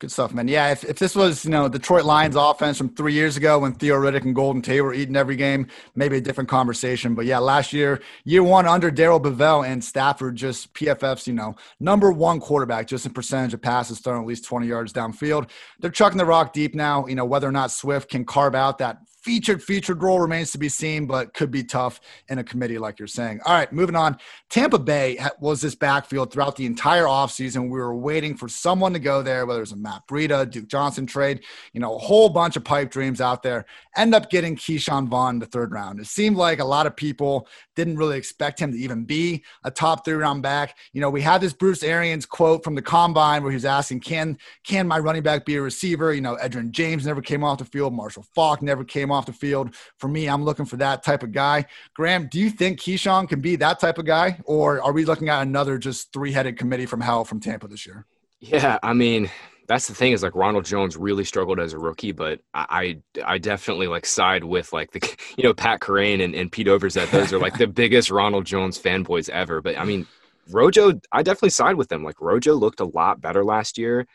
Good 0.00 0.12
stuff, 0.12 0.32
man. 0.32 0.46
Yeah, 0.46 0.70
if, 0.70 0.84
if 0.84 1.00
this 1.00 1.16
was, 1.16 1.44
you 1.44 1.50
know, 1.50 1.68
Detroit 1.68 2.04
Lions 2.04 2.36
offense 2.36 2.78
from 2.78 2.90
three 2.90 3.14
years 3.14 3.36
ago 3.36 3.58
when 3.58 3.72
Theo 3.72 3.96
Riddick 3.96 4.22
and 4.22 4.32
Golden 4.32 4.62
Tate 4.62 4.80
were 4.80 4.94
eating 4.94 5.16
every 5.16 5.34
game, 5.34 5.66
maybe 5.96 6.18
a 6.18 6.20
different 6.20 6.48
conversation. 6.48 7.16
But 7.16 7.26
yeah, 7.26 7.38
last 7.38 7.72
year, 7.72 8.00
year 8.24 8.44
one 8.44 8.68
under 8.68 8.92
Darrell 8.92 9.20
Bevell 9.20 9.66
and 9.66 9.82
Stafford, 9.82 10.36
just 10.36 10.72
PFF's, 10.72 11.26
you 11.26 11.32
know, 11.32 11.56
number 11.80 12.12
one 12.12 12.38
quarterback, 12.38 12.86
just 12.86 13.06
in 13.06 13.12
percentage 13.12 13.54
of 13.54 13.60
passes 13.60 13.98
thrown 13.98 14.20
at 14.20 14.26
least 14.26 14.44
20 14.44 14.68
yards 14.68 14.92
downfield. 14.92 15.50
They're 15.80 15.90
chucking 15.90 16.18
the 16.18 16.24
rock 16.24 16.52
deep 16.52 16.76
now. 16.76 17.04
You 17.08 17.16
know, 17.16 17.24
whether 17.24 17.48
or 17.48 17.52
not 17.52 17.72
Swift 17.72 18.08
can 18.08 18.24
carve 18.24 18.54
out 18.54 18.78
that 18.78 18.98
featured 19.22 19.62
featured 19.62 20.02
role 20.02 20.20
remains 20.20 20.52
to 20.52 20.58
be 20.58 20.68
seen, 20.68 21.06
but 21.06 21.34
could 21.34 21.50
be 21.50 21.64
tough 21.64 22.00
in 22.28 22.38
a 22.38 22.44
committee 22.44 22.78
like 22.78 22.98
you're 22.98 23.08
saying. 23.08 23.40
All 23.44 23.54
right, 23.54 23.72
moving 23.72 23.96
on. 23.96 24.16
Tampa 24.48 24.78
Bay 24.78 25.18
was 25.40 25.60
this 25.60 25.74
backfield 25.74 26.32
throughout 26.32 26.56
the 26.56 26.66
entire 26.66 27.04
offseason. 27.04 27.64
We 27.64 27.78
were 27.78 27.94
waiting 27.94 28.36
for 28.36 28.48
someone 28.48 28.92
to 28.92 28.98
go 28.98 29.22
there, 29.22 29.44
whether 29.46 29.62
it's 29.62 29.72
a 29.72 29.76
Matt 29.76 30.06
Breida, 30.08 30.48
Duke 30.50 30.68
Johnson 30.68 31.06
trade, 31.06 31.44
you 31.72 31.80
know, 31.80 31.94
a 31.94 31.98
whole 31.98 32.28
bunch 32.28 32.56
of 32.56 32.64
pipe 32.64 32.90
dreams 32.90 33.20
out 33.20 33.42
there. 33.42 33.66
End 33.96 34.14
up 34.14 34.30
getting 34.30 34.56
Ke'Shawn 34.56 35.08
Vaughn 35.08 35.36
in 35.36 35.38
the 35.40 35.46
third 35.46 35.72
round. 35.72 36.00
It 36.00 36.06
seemed 36.06 36.36
like 36.36 36.60
a 36.60 36.64
lot 36.64 36.86
of 36.86 36.96
people 36.96 37.48
didn't 37.74 37.96
really 37.96 38.16
expect 38.16 38.60
him 38.60 38.72
to 38.72 38.78
even 38.78 39.04
be 39.04 39.44
a 39.64 39.70
top 39.70 40.04
three 40.04 40.14
round 40.14 40.42
back. 40.42 40.76
You 40.92 41.00
know, 41.00 41.10
we 41.10 41.20
had 41.20 41.40
this 41.40 41.52
Bruce 41.52 41.82
Arians 41.82 42.26
quote 42.26 42.64
from 42.64 42.74
the 42.74 42.82
combine 42.82 43.42
where 43.42 43.52
he 43.52 43.56
was 43.56 43.64
asking, 43.64 44.00
Can 44.00 44.38
can 44.64 44.88
my 44.88 44.98
running 44.98 45.22
back 45.22 45.44
be 45.44 45.56
a 45.56 45.62
receiver? 45.62 46.12
You 46.12 46.20
know, 46.20 46.36
Edgerrin 46.36 46.70
James 46.70 47.06
never 47.06 47.20
came 47.20 47.44
off 47.44 47.58
the 47.58 47.64
field, 47.64 47.92
Marshall 47.92 48.24
Faulk 48.34 48.62
never 48.62 48.84
came 48.84 49.07
came 49.08 49.12
off 49.12 49.26
the 49.26 49.32
field. 49.32 49.74
For 49.98 50.08
me, 50.08 50.28
I'm 50.28 50.44
looking 50.44 50.66
for 50.66 50.76
that 50.76 51.02
type 51.02 51.22
of 51.22 51.32
guy. 51.32 51.66
Graham, 51.94 52.28
do 52.28 52.38
you 52.38 52.50
think 52.50 52.80
Ke'Shawn 52.80 53.28
can 53.28 53.40
be 53.40 53.56
that 53.56 53.80
type 53.80 53.98
of 53.98 54.04
guy, 54.04 54.38
or 54.44 54.82
are 54.82 54.92
we 54.92 55.04
looking 55.04 55.28
at 55.28 55.42
another 55.42 55.78
just 55.78 56.12
three 56.12 56.32
headed 56.32 56.58
committee 56.58 56.86
from 56.86 57.00
hell 57.00 57.24
from 57.24 57.40
Tampa 57.40 57.68
this 57.68 57.86
year? 57.86 58.04
Yeah, 58.40 58.78
I 58.82 58.92
mean, 58.92 59.30
that's 59.66 59.88
the 59.88 59.94
thing 59.94 60.12
is 60.12 60.22
like 60.22 60.34
Ronald 60.34 60.64
Jones 60.64 60.96
really 60.96 61.24
struggled 61.24 61.58
as 61.58 61.72
a 61.72 61.78
rookie, 61.78 62.12
but 62.12 62.40
I 62.54 63.00
I 63.24 63.38
definitely 63.38 63.88
like 63.88 64.06
side 64.06 64.44
with 64.44 64.72
like 64.72 64.92
the 64.92 65.00
you 65.36 65.44
know 65.44 65.54
Pat 65.54 65.80
Kerrane 65.80 66.22
and, 66.22 66.34
and 66.34 66.52
Pete 66.52 66.68
Overzet. 66.68 67.10
Those 67.10 67.32
are 67.32 67.38
like 67.38 67.56
the 67.58 67.66
biggest 67.82 68.10
Ronald 68.10 68.44
Jones 68.44 68.78
fanboys 68.78 69.28
ever. 69.30 69.60
But 69.60 69.78
I 69.78 69.84
mean, 69.84 70.06
Rojo, 70.50 71.00
I 71.12 71.22
definitely 71.22 71.50
side 71.50 71.76
with 71.76 71.88
them. 71.88 72.04
Like 72.04 72.20
Rojo 72.20 72.54
looked 72.54 72.80
a 72.80 72.84
lot 72.84 73.20
better 73.20 73.44
last 73.44 73.78
year. 73.78 74.06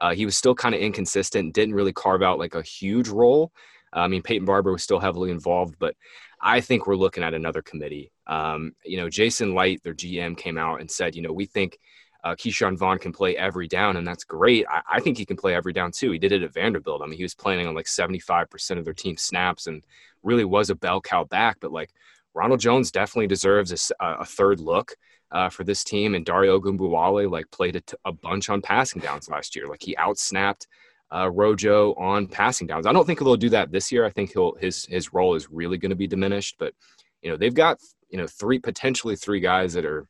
Uh, 0.00 0.14
he 0.14 0.24
was 0.24 0.36
still 0.36 0.54
kind 0.54 0.74
of 0.74 0.80
inconsistent, 0.80 1.54
didn't 1.54 1.74
really 1.74 1.92
carve 1.92 2.22
out 2.22 2.38
like 2.38 2.54
a 2.54 2.62
huge 2.62 3.08
role. 3.08 3.52
I 3.92 4.08
mean, 4.08 4.22
Peyton 4.22 4.46
Barber 4.46 4.72
was 4.72 4.82
still 4.82 5.00
heavily 5.00 5.30
involved, 5.30 5.76
but 5.78 5.96
I 6.40 6.60
think 6.60 6.86
we're 6.86 6.96
looking 6.96 7.22
at 7.22 7.34
another 7.34 7.62
committee. 7.62 8.12
Um, 8.26 8.72
you 8.84 8.96
know, 8.96 9.08
Jason 9.08 9.54
Licht, 9.54 9.84
their 9.84 9.94
GM, 9.94 10.36
came 10.36 10.56
out 10.56 10.80
and 10.80 10.90
said, 10.90 11.14
you 11.14 11.22
know, 11.22 11.32
we 11.32 11.46
think 11.46 11.78
uh, 12.24 12.34
Ke'Shawn 12.34 12.76
Vaughn 12.76 12.98
can 12.98 13.12
play 13.12 13.36
every 13.36 13.66
down, 13.66 13.96
and 13.96 14.06
that's 14.06 14.24
great. 14.24 14.66
I, 14.68 14.82
I, 14.90 15.00
think 15.00 15.16
he 15.16 15.24
can 15.24 15.36
play 15.36 15.54
every 15.54 15.72
down 15.72 15.90
too. 15.90 16.10
He 16.10 16.18
did 16.18 16.32
it 16.32 16.42
at 16.42 16.52
Vanderbilt. 16.52 17.02
I 17.02 17.06
mean, 17.06 17.16
he 17.16 17.22
was 17.22 17.34
playing 17.34 17.66
on 17.66 17.74
like 17.74 17.86
75% 17.86 18.78
of 18.78 18.84
their 18.84 18.94
team 18.94 19.16
snaps 19.16 19.66
and 19.66 19.82
really 20.22 20.44
was 20.44 20.70
a 20.70 20.74
bell 20.74 21.00
cow 21.00 21.24
back. 21.24 21.56
But 21.60 21.72
like 21.72 21.90
Ronald 22.34 22.60
Jones 22.60 22.90
definitely 22.90 23.26
deserves 23.26 23.92
a, 24.00 24.06
a 24.06 24.24
third 24.24 24.60
look. 24.60 24.94
Uh, 25.32 25.48
for 25.48 25.62
this 25.62 25.84
team, 25.84 26.16
and 26.16 26.26
Dare 26.26 26.46
Ogunbowale 26.46 27.30
like 27.30 27.48
played 27.52 27.76
a, 27.76 27.80
t- 27.80 27.94
a 28.04 28.10
bunch 28.10 28.50
on 28.50 28.60
passing 28.60 29.00
downs 29.00 29.28
last 29.28 29.54
year. 29.54 29.68
Like 29.68 29.80
he 29.80 29.94
outsnapped 29.94 30.66
uh, 31.12 31.30
Rojo 31.30 31.94
on 31.94 32.26
passing 32.26 32.66
downs. 32.66 32.86
I 32.86 32.92
don't 32.92 33.04
think 33.04 33.18
he'll 33.18 33.36
do 33.36 33.50
that 33.50 33.72
this 33.72 33.90
year. 33.90 34.04
I 34.04 34.10
think 34.10 34.32
he'll 34.32 34.54
his 34.54 34.86
his 34.86 35.12
role 35.12 35.34
is 35.34 35.50
really 35.50 35.78
going 35.78 35.90
to 35.90 35.96
be 35.96 36.06
diminished. 36.06 36.56
But 36.58 36.74
you 37.22 37.30
know 37.30 37.36
they've 37.36 37.54
got 37.54 37.78
you 38.08 38.18
know 38.18 38.26
three 38.26 38.58
potentially 38.58 39.16
three 39.16 39.40
guys 39.40 39.72
that 39.74 39.84
are 39.84 40.06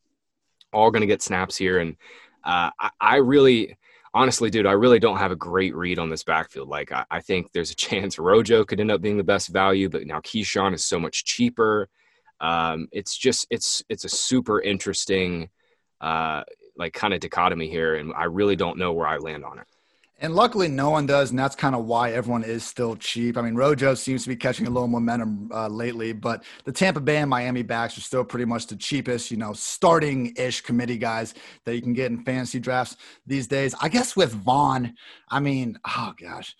all 0.72 0.90
going 0.90 1.00
to 1.00 1.06
get 1.06 1.22
snaps 1.22 1.56
here, 1.56 1.78
and 1.78 1.96
uh, 2.44 2.70
I, 2.78 2.90
I, 3.00 3.16
really. 3.16 3.76
Honestly, 4.12 4.50
dude, 4.50 4.66
I 4.66 4.72
really 4.72 4.98
don't 4.98 5.18
have 5.18 5.30
a 5.30 5.36
great 5.36 5.72
read 5.76 6.00
on 6.00 6.10
this 6.10 6.24
backfield. 6.24 6.68
Like, 6.68 6.90
I, 6.90 7.04
I 7.12 7.20
think 7.20 7.52
there's 7.52 7.70
a 7.70 7.74
chance 7.76 8.18
Rojo 8.18 8.64
could 8.64 8.80
end 8.80 8.90
up 8.90 9.00
being 9.00 9.16
the 9.16 9.22
best 9.22 9.50
value, 9.50 9.88
but 9.88 10.04
now 10.04 10.18
Ke'Shawn 10.18 10.74
is 10.74 10.84
so 10.84 10.98
much 10.98 11.24
cheaper. 11.24 11.88
Um, 12.40 12.88
it's 12.90 13.16
just 13.16 13.46
it's 13.50 13.84
it's 13.88 14.04
a 14.04 14.08
super 14.08 14.60
interesting 14.60 15.48
uh, 16.00 16.42
like 16.76 16.92
kind 16.92 17.14
of 17.14 17.20
dichotomy 17.20 17.70
here, 17.70 17.94
and 17.94 18.12
I 18.12 18.24
really 18.24 18.56
don't 18.56 18.78
know 18.78 18.92
where 18.92 19.06
I 19.06 19.18
land 19.18 19.44
on 19.44 19.60
it. 19.60 19.66
And 20.22 20.34
luckily, 20.34 20.68
no 20.68 20.90
one 20.90 21.06
does, 21.06 21.30
and 21.30 21.38
that's 21.38 21.56
kind 21.56 21.74
of 21.74 21.86
why 21.86 22.12
everyone 22.12 22.44
is 22.44 22.62
still 22.62 22.94
cheap. 22.94 23.38
I 23.38 23.42
mean, 23.42 23.54
Rojo 23.54 23.94
seems 23.94 24.22
to 24.24 24.28
be 24.28 24.36
catching 24.36 24.66
a 24.66 24.70
little 24.70 24.86
momentum 24.86 25.50
uh, 25.50 25.68
lately, 25.68 26.12
but 26.12 26.44
the 26.64 26.72
Tampa 26.72 27.00
Bay 27.00 27.16
and 27.16 27.30
Miami 27.30 27.62
backs 27.62 27.96
are 27.96 28.02
still 28.02 28.22
pretty 28.22 28.44
much 28.44 28.66
the 28.66 28.76
cheapest, 28.76 29.30
you 29.30 29.38
know, 29.38 29.54
starting-ish 29.54 30.60
committee 30.60 30.98
guys 30.98 31.32
that 31.64 31.74
you 31.74 31.80
can 31.80 31.94
get 31.94 32.10
in 32.10 32.22
fantasy 32.22 32.60
drafts 32.60 32.98
these 33.26 33.46
days. 33.46 33.74
I 33.80 33.88
guess 33.88 34.14
with 34.14 34.32
Vaughn, 34.34 34.94
I 35.30 35.40
mean, 35.40 35.78
oh 35.86 36.12
gosh, 36.20 36.54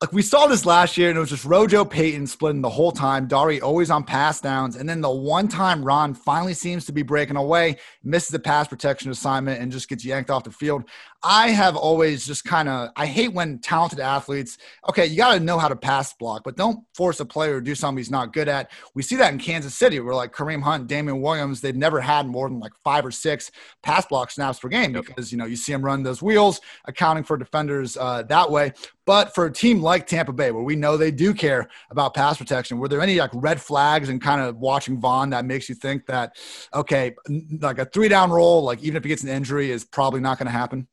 like 0.00 0.12
we 0.12 0.22
saw 0.22 0.46
this 0.46 0.64
last 0.64 0.96
year, 0.96 1.08
and 1.08 1.16
it 1.16 1.20
was 1.20 1.30
just 1.30 1.44
Rojo 1.44 1.84
Peyton 1.84 2.28
splitting 2.28 2.62
the 2.62 2.70
whole 2.70 2.92
time. 2.92 3.26
Dari 3.26 3.60
always 3.60 3.90
on 3.90 4.04
pass 4.04 4.40
downs, 4.40 4.76
and 4.76 4.88
then 4.88 5.00
the 5.00 5.10
one 5.10 5.48
time 5.48 5.84
Ron 5.84 6.14
finally 6.14 6.54
seems 6.54 6.86
to 6.86 6.92
be 6.92 7.02
breaking 7.02 7.34
away, 7.34 7.78
misses 8.04 8.28
the 8.28 8.38
pass 8.38 8.68
protection 8.68 9.10
assignment, 9.10 9.60
and 9.60 9.72
just 9.72 9.88
gets 9.88 10.04
yanked 10.04 10.30
off 10.30 10.44
the 10.44 10.52
field. 10.52 10.84
I 11.22 11.48
have 11.48 11.74
always 11.76 12.24
just 12.24 12.44
kind 12.44 12.68
of 12.68 12.90
I 12.94 13.06
hate 13.06 13.32
when 13.32 13.58
talented 13.58 13.98
athletes. 13.98 14.56
Okay, 14.88 15.06
you 15.06 15.16
got 15.16 15.34
to 15.34 15.40
know 15.40 15.58
how 15.58 15.66
to 15.66 15.74
pass 15.74 16.14
block, 16.14 16.42
but 16.44 16.56
don't 16.56 16.84
force 16.94 17.18
a 17.18 17.24
player 17.24 17.58
to 17.58 17.64
do 17.64 17.74
something 17.74 17.98
he's 17.98 18.10
not 18.10 18.32
good 18.32 18.48
at. 18.48 18.70
We 18.94 19.02
see 19.02 19.16
that 19.16 19.32
in 19.32 19.40
Kansas 19.40 19.74
City, 19.74 19.98
where 19.98 20.14
like 20.14 20.32
Kareem 20.32 20.62
Hunt, 20.62 20.86
Damien 20.86 21.20
Williams, 21.20 21.60
they've 21.60 21.74
never 21.74 22.00
had 22.00 22.26
more 22.28 22.48
than 22.48 22.60
like 22.60 22.72
five 22.84 23.04
or 23.04 23.10
six 23.10 23.50
pass 23.82 24.06
block 24.06 24.30
snaps 24.30 24.60
per 24.60 24.68
game 24.68 24.92
because 24.92 25.32
you 25.32 25.38
know 25.38 25.44
you 25.46 25.56
see 25.56 25.72
them 25.72 25.84
run 25.84 26.04
those 26.04 26.22
wheels, 26.22 26.60
accounting 26.84 27.24
for 27.24 27.36
defenders 27.36 27.96
uh, 27.96 28.22
that 28.24 28.48
way. 28.48 28.72
But 29.04 29.34
for 29.34 29.46
a 29.46 29.52
team 29.52 29.80
like 29.80 30.06
Tampa 30.06 30.32
Bay, 30.32 30.52
where 30.52 30.62
we 30.62 30.76
know 30.76 30.96
they 30.96 31.10
do 31.10 31.34
care 31.34 31.68
about 31.90 32.14
pass 32.14 32.36
protection, 32.36 32.78
were 32.78 32.88
there 32.88 33.00
any 33.00 33.16
like 33.16 33.30
red 33.34 33.60
flags 33.60 34.08
and 34.08 34.20
kind 34.20 34.40
of 34.40 34.58
watching 34.58 35.00
Vaughn 35.00 35.30
that 35.30 35.46
makes 35.46 35.68
you 35.68 35.74
think 35.74 36.06
that, 36.06 36.36
okay, 36.74 37.16
like 37.60 37.78
a 37.78 37.86
three 37.86 38.08
down 38.08 38.30
roll, 38.30 38.62
like 38.62 38.82
even 38.82 38.96
if 38.96 39.02
he 39.02 39.08
gets 39.08 39.24
an 39.24 39.30
injury, 39.30 39.70
is 39.70 39.84
probably 39.84 40.20
not 40.20 40.38
going 40.38 40.46
to 40.46 40.52
happen? 40.52 40.86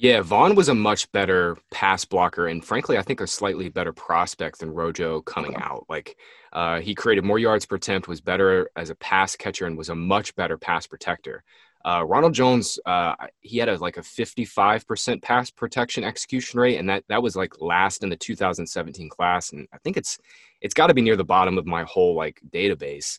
Yeah, 0.00 0.20
Vaughn 0.22 0.54
was 0.54 0.68
a 0.68 0.76
much 0.76 1.10
better 1.10 1.56
pass 1.72 2.04
blocker, 2.04 2.46
and 2.46 2.64
frankly, 2.64 2.96
I 2.96 3.02
think 3.02 3.20
a 3.20 3.26
slightly 3.26 3.68
better 3.68 3.92
prospect 3.92 4.60
than 4.60 4.72
Rojo 4.72 5.22
coming 5.22 5.56
out. 5.56 5.86
Like, 5.88 6.16
uh, 6.52 6.78
he 6.78 6.94
created 6.94 7.24
more 7.24 7.40
yards 7.40 7.66
per 7.66 7.74
attempt, 7.74 8.06
was 8.06 8.20
better 8.20 8.70
as 8.76 8.90
a 8.90 8.94
pass 8.94 9.34
catcher, 9.34 9.66
and 9.66 9.76
was 9.76 9.88
a 9.88 9.96
much 9.96 10.36
better 10.36 10.56
pass 10.56 10.86
protector. 10.86 11.42
Uh, 11.84 12.04
Ronald 12.04 12.32
Jones, 12.32 12.78
uh, 12.86 13.16
he 13.40 13.58
had 13.58 13.68
a, 13.68 13.76
like 13.78 13.96
a 13.96 14.02
55% 14.02 15.20
pass 15.20 15.50
protection 15.50 16.04
execution 16.04 16.60
rate, 16.60 16.78
and 16.78 16.88
that 16.88 17.02
that 17.08 17.20
was 17.20 17.34
like 17.34 17.60
last 17.60 18.04
in 18.04 18.08
the 18.08 18.16
2017 18.16 19.08
class, 19.08 19.50
and 19.50 19.66
I 19.72 19.78
think 19.78 19.96
it's 19.96 20.20
it's 20.60 20.74
got 20.74 20.86
to 20.86 20.94
be 20.94 21.02
near 21.02 21.16
the 21.16 21.24
bottom 21.24 21.58
of 21.58 21.66
my 21.66 21.82
whole 21.82 22.14
like 22.14 22.40
database. 22.52 23.18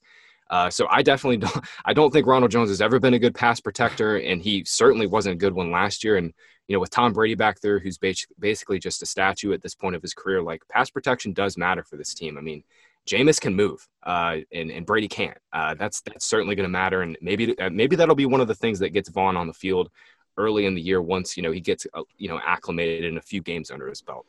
Uh, 0.50 0.70
so 0.70 0.88
I 0.90 1.02
definitely 1.02 1.38
don't 1.48 1.66
I 1.86 1.94
don't 1.94 2.12
think 2.12 2.28
Ronald 2.28 2.52
Jones 2.52 2.70
has 2.70 2.82
ever 2.82 3.00
been 3.00 3.14
a 3.14 3.20
good 3.20 3.36
pass 3.36 3.60
protector, 3.60 4.18
and 4.18 4.42
he 4.42 4.64
certainly 4.66 5.08
wasn't 5.08 5.34
a 5.34 5.38
good 5.38 5.54
one 5.54 5.72
last 5.72 6.04
year. 6.04 6.18
And 6.18 6.34
you 6.68 6.76
know, 6.76 6.80
with 6.80 6.92
Tom 6.92 7.14
Brady 7.14 7.36
back 7.36 7.60
there, 7.62 7.80
who's 7.80 7.98
basically 7.98 8.80
just 8.80 9.02
a 9.02 9.06
statue 9.06 9.54
at 9.54 9.62
this 9.64 9.74
point 9.74 9.96
of 9.96 10.02
his 10.02 10.14
career, 10.14 10.42
like 10.42 10.62
pass 10.70 10.90
protection 10.90 11.34
does 11.34 11.58
matter 11.58 11.84
for 11.84 11.98
this 11.98 12.14
team. 12.14 12.38
I 12.38 12.42
mean, 12.42 12.64
Jameis 13.08 13.42
can 13.42 13.56
move, 13.56 13.88
uh, 14.04 14.38
and, 14.54 14.70
and 14.70 14.86
Brady 14.86 15.08
can't. 15.08 15.38
Uh, 15.52 15.74
that's 15.74 16.02
that's 16.02 16.26
certainly 16.26 16.56
going 16.56 16.66
to 16.66 16.72
matter, 16.72 17.02
and 17.02 17.18
maybe 17.22 17.58
uh, 17.60 17.70
maybe 17.72 17.96
that'll 17.96 18.16
be 18.16 18.28
one 18.28 18.42
of 18.42 18.48
the 18.48 18.56
things 18.56 18.80
that 18.80 18.90
gets 18.90 19.10
Vaughn 19.10 19.36
on 19.36 19.48
the 19.48 19.54
field 19.54 19.90
early 20.38 20.66
in 20.66 20.76
the 20.76 20.82
year 20.82 21.02
once 21.02 21.36
you 21.36 21.44
know 21.44 21.52
he 21.52 21.60
gets 21.60 21.86
uh, 21.94 22.04
you 22.18 22.30
know 22.30 22.40
acclimated 22.46 23.04
in 23.04 23.18
a 23.18 23.22
few 23.22 23.42
games 23.42 23.72
under 23.72 23.88
his 23.88 24.02
belt. 24.02 24.26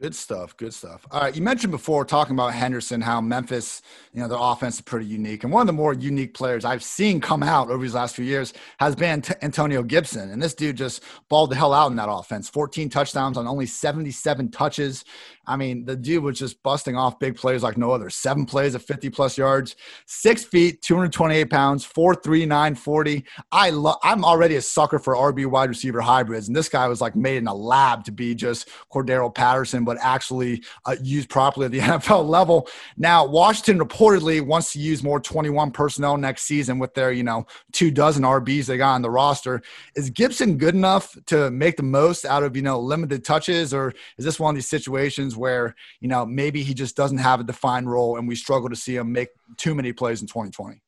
Good 0.00 0.14
stuff. 0.14 0.56
Good 0.56 0.72
stuff. 0.72 1.06
All 1.10 1.20
right. 1.20 1.36
You 1.36 1.42
mentioned 1.42 1.72
before 1.72 2.06
talking 2.06 2.34
about 2.34 2.54
Henderson, 2.54 3.02
how 3.02 3.20
Memphis, 3.20 3.82
you 4.14 4.22
know, 4.22 4.28
their 4.28 4.38
offense 4.40 4.76
is 4.76 4.80
pretty 4.80 5.04
unique. 5.04 5.44
And 5.44 5.52
one 5.52 5.60
of 5.60 5.66
the 5.66 5.74
more 5.74 5.92
unique 5.92 6.32
players 6.32 6.64
I've 6.64 6.82
seen 6.82 7.20
come 7.20 7.42
out 7.42 7.68
over 7.68 7.82
these 7.82 7.92
last 7.92 8.16
few 8.16 8.24
years 8.24 8.54
has 8.78 8.96
been 8.96 9.20
T- 9.20 9.34
Antonio 9.42 9.82
Gibson. 9.82 10.30
And 10.30 10.42
this 10.42 10.54
dude 10.54 10.78
just 10.78 11.02
balled 11.28 11.50
the 11.50 11.56
hell 11.56 11.74
out 11.74 11.90
in 11.90 11.96
that 11.98 12.08
offense 12.10 12.48
14 12.48 12.88
touchdowns 12.88 13.36
on 13.36 13.46
only 13.46 13.66
77 13.66 14.50
touches. 14.50 15.04
I 15.46 15.56
mean, 15.56 15.84
the 15.84 15.96
dude 15.96 16.22
was 16.22 16.38
just 16.38 16.62
busting 16.62 16.96
off 16.96 17.18
big 17.18 17.36
plays 17.36 17.62
like 17.62 17.76
no 17.76 17.90
other. 17.90 18.08
Seven 18.08 18.46
plays 18.46 18.74
of 18.74 18.82
50 18.82 19.10
plus 19.10 19.36
yards, 19.36 19.76
six 20.06 20.44
feet, 20.44 20.80
228 20.80 21.50
pounds, 21.50 21.84
4'3, 21.84 22.46
940. 22.46 23.24
I 23.52 23.68
lo- 23.70 23.96
I'm 24.02 24.24
already 24.24 24.56
a 24.56 24.62
sucker 24.62 24.98
for 24.98 25.14
RB 25.14 25.44
wide 25.46 25.68
receiver 25.68 26.00
hybrids. 26.00 26.46
And 26.46 26.56
this 26.56 26.70
guy 26.70 26.88
was 26.88 27.02
like 27.02 27.16
made 27.16 27.38
in 27.38 27.48
a 27.48 27.54
lab 27.54 28.04
to 28.04 28.12
be 28.12 28.34
just 28.34 28.68
Cordarrelle 28.90 29.34
Patterson 29.34 29.84
but 29.90 29.98
actually 30.00 30.62
uh, 30.86 30.94
used 31.02 31.28
properly 31.28 31.66
at 31.66 31.72
the 31.72 31.78
NFL 31.80 32.28
level. 32.28 32.68
Now, 32.96 33.26
Washington 33.26 33.84
reportedly 33.84 34.40
wants 34.40 34.72
to 34.74 34.78
use 34.78 35.02
more 35.02 35.18
21 35.18 35.72
personnel 35.72 36.16
next 36.16 36.42
season 36.42 36.78
with 36.78 36.94
their, 36.94 37.10
you 37.10 37.24
know, 37.24 37.44
two 37.72 37.90
dozen 37.90 38.22
RBs 38.22 38.66
they 38.66 38.76
got 38.76 38.94
on 38.94 39.02
the 39.02 39.10
roster. 39.10 39.62
Is 39.96 40.08
Gibson 40.08 40.58
good 40.58 40.76
enough 40.76 41.16
to 41.26 41.50
make 41.50 41.76
the 41.76 41.82
most 41.82 42.24
out 42.24 42.44
of, 42.44 42.54
you 42.54 42.62
know, 42.62 42.78
limited 42.78 43.24
touches, 43.24 43.74
or 43.74 43.92
is 44.16 44.24
this 44.24 44.38
one 44.38 44.54
of 44.54 44.54
these 44.54 44.68
situations 44.68 45.36
where, 45.36 45.74
you 45.98 46.06
know, 46.06 46.24
maybe 46.24 46.62
he 46.62 46.72
just 46.72 46.96
doesn't 46.96 47.18
have 47.18 47.40
a 47.40 47.44
defined 47.44 47.90
role 47.90 48.16
and 48.16 48.28
we 48.28 48.36
struggle 48.36 48.68
to 48.68 48.76
see 48.76 48.94
him 48.94 49.10
make 49.10 49.30
too 49.56 49.74
many 49.74 49.92
plays 49.92 50.20
in 50.20 50.28
2020? 50.28 50.80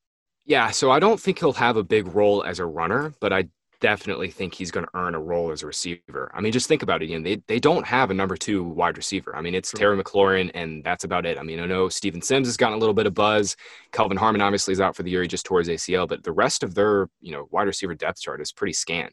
Yeah, 0.45 0.71
so 0.71 0.93
I 0.93 1.01
don't 1.01 1.19
think 1.19 1.41
he'll 1.41 1.53
have 1.55 1.77
a 1.77 1.83
big 1.83 2.15
role 2.15 2.45
as 2.45 2.61
a 2.61 2.67
runner, 2.67 3.15
but 3.21 3.33
I 3.33 3.49
definitely 3.83 4.31
think 4.31 4.55
he's 4.55 4.71
going 4.71 4.87
to 4.87 4.91
earn 4.95 5.15
a 5.15 5.21
role 5.21 5.51
as 5.51 5.63
a 5.63 5.67
receiver. 5.67 6.31
I 6.33 6.41
mean, 6.41 6.53
just 6.53 6.69
think 6.69 6.83
about 6.83 7.03
it. 7.03 7.07
Again, 7.07 7.25
they 7.25 7.43
they 7.49 7.59
don't 7.59 7.85
have 7.85 8.11
a 8.11 8.15
number 8.15 8.37
two 8.37 8.63
wide 8.63 8.97
receiver. 8.97 9.37
I 9.37 9.43
mean, 9.43 9.55
it's 9.55 9.73
Terry 9.73 10.01
McLaurin, 10.03 10.51
and 10.55 10.83
that's 10.85 11.05
about 11.05 11.27
it. 11.27 11.37
I 11.37 11.43
mean, 11.43 11.61
I 11.61 11.67
know 11.67 11.89
Steven 11.89 12.23
Sims 12.23 12.47
has 12.47 12.57
gotten 12.57 12.77
a 12.77 12.81
little 12.81 12.95
bit 12.95 13.07
of 13.07 13.13
buzz. 13.13 13.57
Kelvin 13.91 14.17
Harmon 14.17 14.41
obviously 14.41 14.73
is 14.73 14.81
out 14.81 14.97
for 14.97 15.03
the 15.03 15.11
year. 15.11 15.23
He 15.23 15.29
just 15.29 15.45
tore 15.45 15.59
his 15.59 15.69
ACL, 15.69 16.09
but 16.09 16.23
the 16.23 16.33
rest 16.33 16.63
of 16.63 16.75
their 16.75 17.09
you 17.21 17.33
know 17.33 17.49
wide 17.51 17.67
receiver 17.67 17.95
depth 17.95 18.21
chart 18.21 18.41
is 18.41 18.53
pretty 18.53 18.73
scant. 18.73 19.13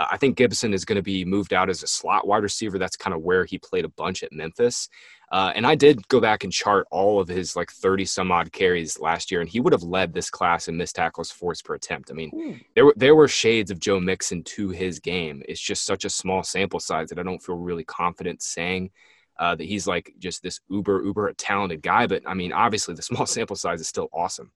Uh, 0.00 0.06
I 0.12 0.16
think 0.16 0.38
Gibson 0.38 0.72
is 0.72 0.86
going 0.86 0.96
to 0.96 1.02
be 1.02 1.26
moved 1.26 1.52
out 1.52 1.68
as 1.68 1.82
a 1.82 1.86
slot 1.86 2.26
wide 2.26 2.42
receiver. 2.42 2.78
That's 2.78 2.96
kind 2.96 3.12
of 3.12 3.20
where 3.20 3.44
he 3.44 3.58
played 3.58 3.84
a 3.84 3.90
bunch 3.90 4.22
at 4.22 4.32
Memphis. 4.32 4.88
Uh, 5.30 5.52
and 5.54 5.66
I 5.66 5.74
did 5.74 6.08
go 6.08 6.20
back 6.20 6.42
and 6.42 6.50
chart 6.50 6.86
all 6.90 7.20
of 7.20 7.28
his 7.28 7.54
like 7.54 7.70
30 7.70 8.06
some 8.06 8.32
odd 8.32 8.50
carries 8.50 8.98
last 8.98 9.30
year, 9.30 9.42
and 9.42 9.48
he 9.48 9.60
would 9.60 9.74
have 9.74 9.82
led 9.82 10.14
this 10.14 10.30
class 10.30 10.68
in 10.68 10.78
missed 10.78 10.96
tackles 10.96 11.30
forced 11.30 11.66
per 11.66 11.74
attempt. 11.74 12.10
I 12.10 12.14
mean, 12.14 12.30
mm. 12.30 12.64
there 12.74 12.86
were 12.86 12.94
there 12.96 13.14
were 13.14 13.28
shades 13.28 13.70
of 13.70 13.78
Joe 13.78 14.00
Mixon 14.00 14.42
to 14.44 14.70
his 14.70 15.00
game. 15.00 15.42
It's 15.46 15.60
just 15.60 15.84
such 15.84 16.06
a 16.06 16.10
small 16.10 16.42
sample 16.42 16.80
size 16.80 17.10
that 17.10 17.18
I 17.18 17.22
don't 17.22 17.42
feel 17.42 17.56
really 17.56 17.84
confident 17.84 18.40
saying 18.40 18.90
uh, 19.38 19.54
that 19.54 19.64
he's 19.64 19.86
like 19.86 20.14
just 20.18 20.42
this 20.42 20.60
uber 20.70 21.04
uber 21.04 21.30
talented 21.34 21.82
guy. 21.82 22.06
But 22.06 22.22
I 22.26 22.32
mean, 22.32 22.54
obviously 22.54 22.94
the 22.94 23.02
small 23.10 23.26
sample 23.26 23.56
size 23.56 23.82
is 23.82 23.88
still 23.88 24.08
awesome. 24.14 24.50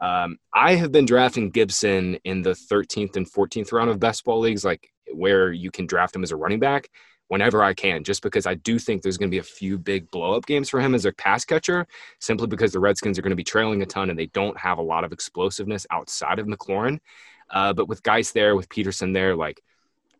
Um, 0.00 0.38
I 0.54 0.74
have 0.74 0.92
been 0.92 1.06
drafting 1.06 1.50
Gibson 1.50 2.18
in 2.24 2.42
the 2.42 2.50
13th 2.50 3.16
and 3.16 3.30
14th 3.30 3.72
round 3.72 3.90
of 3.90 3.98
best 3.98 4.24
ball 4.24 4.40
leagues, 4.40 4.64
like 4.64 4.90
where 5.12 5.52
you 5.52 5.70
can 5.70 5.86
draft 5.86 6.14
him 6.14 6.22
as 6.22 6.30
a 6.30 6.36
running 6.36 6.60
back 6.60 6.88
whenever 7.28 7.62
I 7.62 7.74
can, 7.74 8.04
just 8.04 8.22
because 8.22 8.46
I 8.46 8.54
do 8.54 8.78
think 8.78 9.02
there's 9.02 9.18
going 9.18 9.30
to 9.30 9.34
be 9.34 9.38
a 9.38 9.42
few 9.42 9.78
big 9.78 10.10
blow 10.10 10.34
up 10.34 10.46
games 10.46 10.68
for 10.70 10.80
him 10.80 10.94
as 10.94 11.04
a 11.04 11.12
pass 11.12 11.44
catcher, 11.44 11.86
simply 12.20 12.46
because 12.46 12.72
the 12.72 12.80
Redskins 12.80 13.18
are 13.18 13.22
going 13.22 13.30
to 13.30 13.36
be 13.36 13.44
trailing 13.44 13.82
a 13.82 13.86
ton 13.86 14.10
and 14.10 14.18
they 14.18 14.26
don't 14.26 14.58
have 14.58 14.78
a 14.78 14.82
lot 14.82 15.04
of 15.04 15.12
explosiveness 15.12 15.86
outside 15.90 16.38
of 16.38 16.46
McLaurin. 16.46 17.00
Uh, 17.50 17.72
but 17.72 17.88
with 17.88 18.02
guys 18.02 18.32
there, 18.32 18.56
with 18.56 18.68
Peterson 18.68 19.12
there, 19.12 19.36
like 19.36 19.62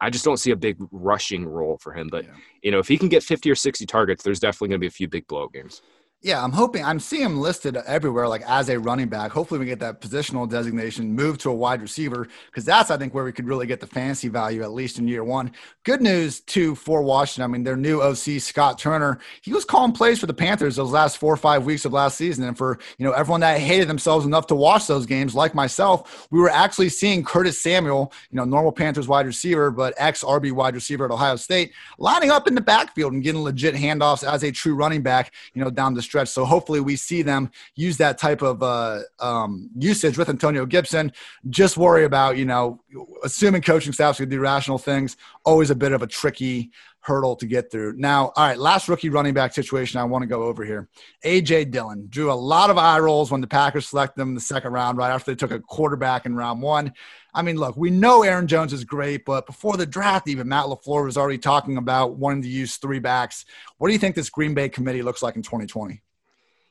I 0.01 0.11
just 0.11 0.25
don't 0.25 0.37
see 0.37 0.51
a 0.51 0.57
big 0.57 0.77
rushing 0.93 1.47
role 1.47 1.79
for 1.79 1.93
him. 1.93 2.09
But 2.09 2.25
yeah. 2.25 2.31
you 2.63 2.71
know, 2.71 2.79
if 2.79 2.89
he 2.89 2.99
can 2.99 3.09
get 3.09 3.23
50 3.23 3.51
or 3.51 3.55
60 3.55 3.87
targets, 3.87 4.23
there's 4.23 4.41
definitely 4.41 4.69
going 4.69 4.81
to 4.81 4.85
be 4.85 4.87
a 4.87 4.91
few 4.91 5.09
big 5.09 5.27
blow 5.27 5.45
up 5.45 5.53
games. 5.53 5.83
Yeah, 6.21 6.43
I'm 6.43 6.51
hoping 6.51 6.85
I'm 6.85 6.99
seeing 6.99 7.23
him 7.23 7.39
listed 7.39 7.77
everywhere, 7.77 8.27
like 8.27 8.43
as 8.45 8.69
a 8.69 8.81
running 8.81 9.07
back. 9.07 9.31
Hopefully, 9.31 9.61
we 9.61 9.67
get 9.67 9.79
that 9.79 10.01
positional 10.01 10.51
designation 10.51 11.15
moved 11.15 11.41
to 11.43 11.51
a 11.51 11.55
wide 11.55 11.81
receiver 11.81 12.27
because 12.47 12.65
that's 12.65 12.91
I 12.91 12.97
think 12.97 13.15
where 13.15 13.23
we 13.23 13.31
could 13.31 13.47
really 13.47 13.69
get 13.69 13.79
the 13.79 13.87
fantasy 13.87 14.27
value 14.27 14.65
at 14.65 14.73
least 14.73 14.99
in 14.99 15.07
year 15.07 15.23
one. 15.23 15.53
Good 15.85 16.03
news 16.03 16.41
too 16.41 16.75
for 16.75 17.03
Washington. 17.03 17.45
I 17.45 17.47
mean, 17.47 17.63
their 17.63 17.77
new 17.77 18.03
OC 18.03 18.41
Scott 18.41 18.81
Turner, 18.81 19.21
he 19.43 19.53
was 19.53 19.65
calling 19.65 19.93
plays 19.93 20.19
for 20.19 20.27
the 20.27 20.35
Panthers 20.35 20.75
those 20.75 20.91
last 20.91 21.19
four 21.19 21.33
or 21.33 21.37
five 21.37 21.65
weeks 21.65 21.85
of 21.85 21.93
last 21.93 22.19
season, 22.19 22.43
and 22.43 22.59
for 22.59 22.81
you 22.99 23.07
know 23.07 23.13
everyone 23.13 23.41
that 23.43 23.61
hated 23.61 23.87
themselves 23.87 24.27
enough 24.27 24.49
to 24.49 24.57
watch 24.57 24.89
those 24.89 25.07
games, 25.07 25.37
like 25.37 25.55
myself, 25.55 26.27
we 26.33 26.41
were 26.41 26.51
actually 26.51 26.89
seeing 26.89 27.23
Curtis 27.23 27.63
Samuel, 27.63 28.13
you 28.33 28.37
know, 28.39 28.45
normal 28.45 28.73
Panthers 28.73 29.07
wide 29.07 29.27
receiver, 29.27 29.71
but 29.71 29.95
ex 29.99 30.25
RB 30.25 30.51
wide 30.51 30.75
receiver 30.75 31.05
at 31.05 31.13
Ohio 31.13 31.37
State, 31.37 31.73
lining 31.97 32.31
up 32.31 32.49
in 32.49 32.57
the 32.57 32.61
backfield 32.61 33.13
and 33.13 33.23
getting 33.23 33.41
legit 33.41 33.77
handoffs 33.77 34.27
as 34.29 34.43
a 34.43 34.51
true 34.51 34.75
running 34.75 35.01
back, 35.01 35.33
you 35.55 35.63
know, 35.63 35.71
down 35.71 35.95
the 35.95 36.08
stretch. 36.09 36.29
So 36.29 36.45
hopefully 36.45 36.81
we 36.81 36.97
see 36.97 37.23
them 37.23 37.51
use 37.77 37.97
that 37.99 38.19
type 38.19 38.43
of 38.43 38.63
uh, 38.63 39.01
um, 39.21 39.71
usage 39.79 40.19
with 40.19 40.29
Antonio 40.29 40.67
Gibson. 40.67 41.13
Just 41.49 41.77
worry 41.77 42.05
about, 42.05 42.37
you 42.37 42.45
know, 42.45 42.81
assuming 43.23 43.63
coaching 43.63 43.93
staffs 43.93 44.19
can 44.19 44.29
do 44.29 44.41
rational 44.41 44.79
things, 44.79 45.17
always 45.45 45.71
a 45.71 45.75
bit 45.75 45.93
of 45.93 46.03
a 46.03 46.07
tricky 46.07 46.73
hurdle 47.01 47.37
to 47.37 47.47
get 47.47 47.71
through. 47.71 47.95
Now, 47.97 48.33
all 48.37 48.47
right, 48.47 48.59
last 48.59 48.89
rookie 48.89 49.09
running 49.09 49.33
back 49.33 49.55
situation 49.55 49.99
I 49.99 50.05
want 50.05 50.23
to 50.23 50.27
go 50.27 50.43
over 50.43 50.65
here. 50.65 50.89
AJ 51.25 51.71
Dillon 51.71 52.07
drew 52.11 52.31
a 52.31 52.35
lot 52.35 52.71
of 52.71 52.77
eye 52.77 52.99
rolls 52.99 53.31
when 53.31 53.41
the 53.41 53.47
Packers 53.47 53.89
selected 53.89 54.21
him 54.21 54.29
in 54.29 54.35
the 54.35 54.41
second 54.41 54.73
round, 54.73 54.99
right 54.99 55.11
after 55.11 55.31
they 55.31 55.37
took 55.37 55.51
a 55.51 55.61
quarterback 55.61 56.27
in 56.27 56.37
round 56.37 56.61
one. 56.61 56.93
I 57.35 57.43
mean, 57.43 57.57
look, 57.57 57.77
we 57.77 57.91
know 57.91 58.23
Aaron 58.23 58.47
Jones 58.47 58.73
is 58.73 58.85
great, 58.85 59.25
but 59.25 59.47
before 59.47 59.77
the 59.77 59.87
draft, 59.87 60.29
even 60.29 60.49
Matt 60.49 60.67
LaFleur 60.67 61.05
was 61.05 61.17
already 61.17 61.39
talking 61.39 61.77
about 61.77 62.17
wanting 62.17 62.43
to 62.43 62.49
use 62.49 62.77
three 62.77 62.99
backs. 62.99 63.45
What 63.77 63.89
do 63.89 63.93
you 63.93 63.99
think 63.99 64.15
this 64.15 64.31
Green 64.31 64.55
Bay 64.55 64.69
committee 64.69 65.03
looks 65.03 65.23
like 65.23 65.37
in 65.37 65.43
2020? 65.43 66.03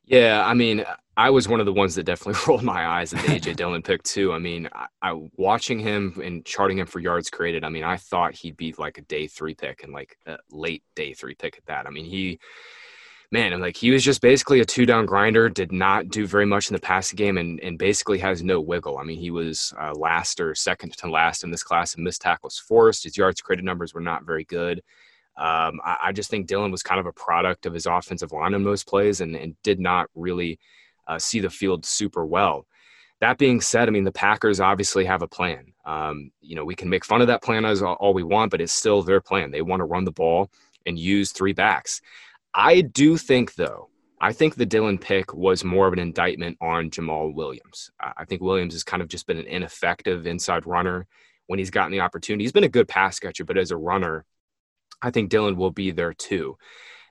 Yeah, 0.05 0.43
I 0.45 0.53
mean, 0.53 0.85
I 1.17 1.31
was 1.31 1.47
one 1.47 1.59
of 1.59 1.65
the 1.65 1.73
ones 1.73 1.95
that 1.95 2.03
definitely 2.03 2.41
rolled 2.47 2.63
my 2.63 2.87
eyes 2.87 3.13
at 3.13 3.25
the 3.25 3.33
AJ 3.33 3.55
Dillon 3.57 3.81
pick 3.81 4.03
too. 4.03 4.31
I 4.31 4.39
mean, 4.39 4.69
I, 4.73 4.87
I, 5.01 5.29
watching 5.35 5.79
him 5.79 6.19
and 6.23 6.45
charting 6.45 6.77
him 6.77 6.87
for 6.87 6.99
yards 6.99 7.29
created. 7.29 7.63
I 7.63 7.69
mean, 7.69 7.83
I 7.83 7.97
thought 7.97 8.33
he'd 8.33 8.55
be 8.55 8.73
like 8.77 8.97
a 8.97 9.01
day 9.01 9.27
three 9.27 9.53
pick 9.53 9.83
and 9.83 9.91
like 9.91 10.17
a 10.25 10.37
late 10.49 10.83
day 10.95 11.13
three 11.13 11.35
pick 11.35 11.57
at 11.57 11.65
that. 11.65 11.87
I 11.87 11.89
mean, 11.89 12.05
he, 12.05 12.39
man, 13.31 13.53
I'm 13.53 13.61
like 13.61 13.77
he 13.77 13.91
was 13.91 14.03
just 14.03 14.21
basically 14.21 14.59
a 14.61 14.65
two 14.65 14.85
down 14.85 15.05
grinder. 15.05 15.49
Did 15.49 15.71
not 15.71 16.09
do 16.09 16.25
very 16.25 16.45
much 16.45 16.69
in 16.69 16.75
the 16.75 16.81
passing 16.81 17.17
game 17.17 17.37
and 17.37 17.59
and 17.61 17.77
basically 17.77 18.19
has 18.19 18.43
no 18.43 18.61
wiggle. 18.61 18.97
I 18.97 19.03
mean, 19.03 19.19
he 19.19 19.31
was 19.31 19.73
uh, 19.79 19.93
last 19.93 20.39
or 20.39 20.55
second 20.55 20.93
to 20.97 21.09
last 21.09 21.43
in 21.43 21.51
this 21.51 21.63
class 21.63 21.95
in 21.95 22.03
missed 22.03 22.21
tackles 22.21 22.57
forced. 22.57 23.03
His 23.03 23.17
yards 23.17 23.41
created 23.41 23.65
numbers 23.65 23.93
were 23.93 24.01
not 24.01 24.25
very 24.25 24.43
good. 24.45 24.81
Um, 25.37 25.79
I, 25.85 25.97
I, 26.05 26.11
just 26.13 26.31
think 26.31 26.47
Dillon 26.47 26.71
was 26.71 26.81
kind 26.81 26.99
of 26.99 27.05
a 27.05 27.11
product 27.11 27.67
of 27.67 27.73
his 27.75 27.85
offensive 27.85 28.31
line 28.31 28.55
in 28.55 28.63
most 28.63 28.87
plays 28.87 29.21
and, 29.21 29.35
and 29.35 29.55
did 29.61 29.79
not 29.79 30.09
really 30.15 30.57
uh, 31.05 31.19
see 31.19 31.39
the 31.39 31.49
field 31.51 31.85
super 31.85 32.25
well. 32.25 32.65
That 33.19 33.37
being 33.37 33.61
said, 33.61 33.87
I 33.87 33.91
mean, 33.91 34.03
the 34.03 34.11
Packers 34.11 34.59
obviously 34.59 35.05
have 35.05 35.21
a 35.21 35.27
plan. 35.27 35.73
Um, 35.85 36.31
you 36.41 36.55
know, 36.55 36.65
we 36.65 36.73
can 36.73 36.89
make 36.89 37.05
fun 37.05 37.21
of 37.21 37.27
that 37.27 37.43
plan 37.43 37.65
as 37.65 37.83
all 37.83 38.15
we 38.15 38.23
want, 38.23 38.49
but 38.49 38.61
it's 38.61 38.73
still 38.73 39.03
their 39.03 39.21
plan. 39.21 39.51
They 39.51 39.61
want 39.61 39.79
to 39.81 39.85
run 39.85 40.05
the 40.05 40.11
ball 40.11 40.49
and 40.87 40.97
use 40.97 41.31
three 41.31 41.53
backs. 41.53 42.01
I 42.57 42.81
do 42.81 43.17
think, 43.17 43.53
though, 43.53 43.89
I 44.19 44.33
think 44.33 44.55
the 44.55 44.65
Dillon 44.65 44.97
pick 44.97 45.31
was 45.31 45.63
more 45.63 45.85
of 45.85 45.93
an 45.93 45.99
indictment 45.99 46.57
on 46.59 46.89
Jamaal 46.89 47.35
Williams. 47.35 47.91
I 47.99 48.25
think 48.25 48.41
Williams 48.41 48.73
has 48.73 48.83
kind 48.83 49.03
of 49.03 49.09
just 49.09 49.27
been 49.27 49.37
an 49.37 49.45
ineffective 49.45 50.25
inside 50.25 50.65
runner 50.65 51.05
when 51.45 51.59
he's 51.59 51.69
gotten 51.69 51.91
the 51.91 51.99
opportunity. 51.99 52.43
He's 52.43 52.51
been 52.51 52.63
a 52.63 52.69
good 52.69 52.87
pass 52.87 53.19
catcher, 53.19 53.45
but 53.45 53.59
as 53.59 53.69
a 53.69 53.77
runner, 53.77 54.25
I 55.03 55.11
think 55.11 55.29
Dillon 55.29 55.55
will 55.55 55.69
be 55.69 55.91
there 55.91 56.13
too. 56.13 56.57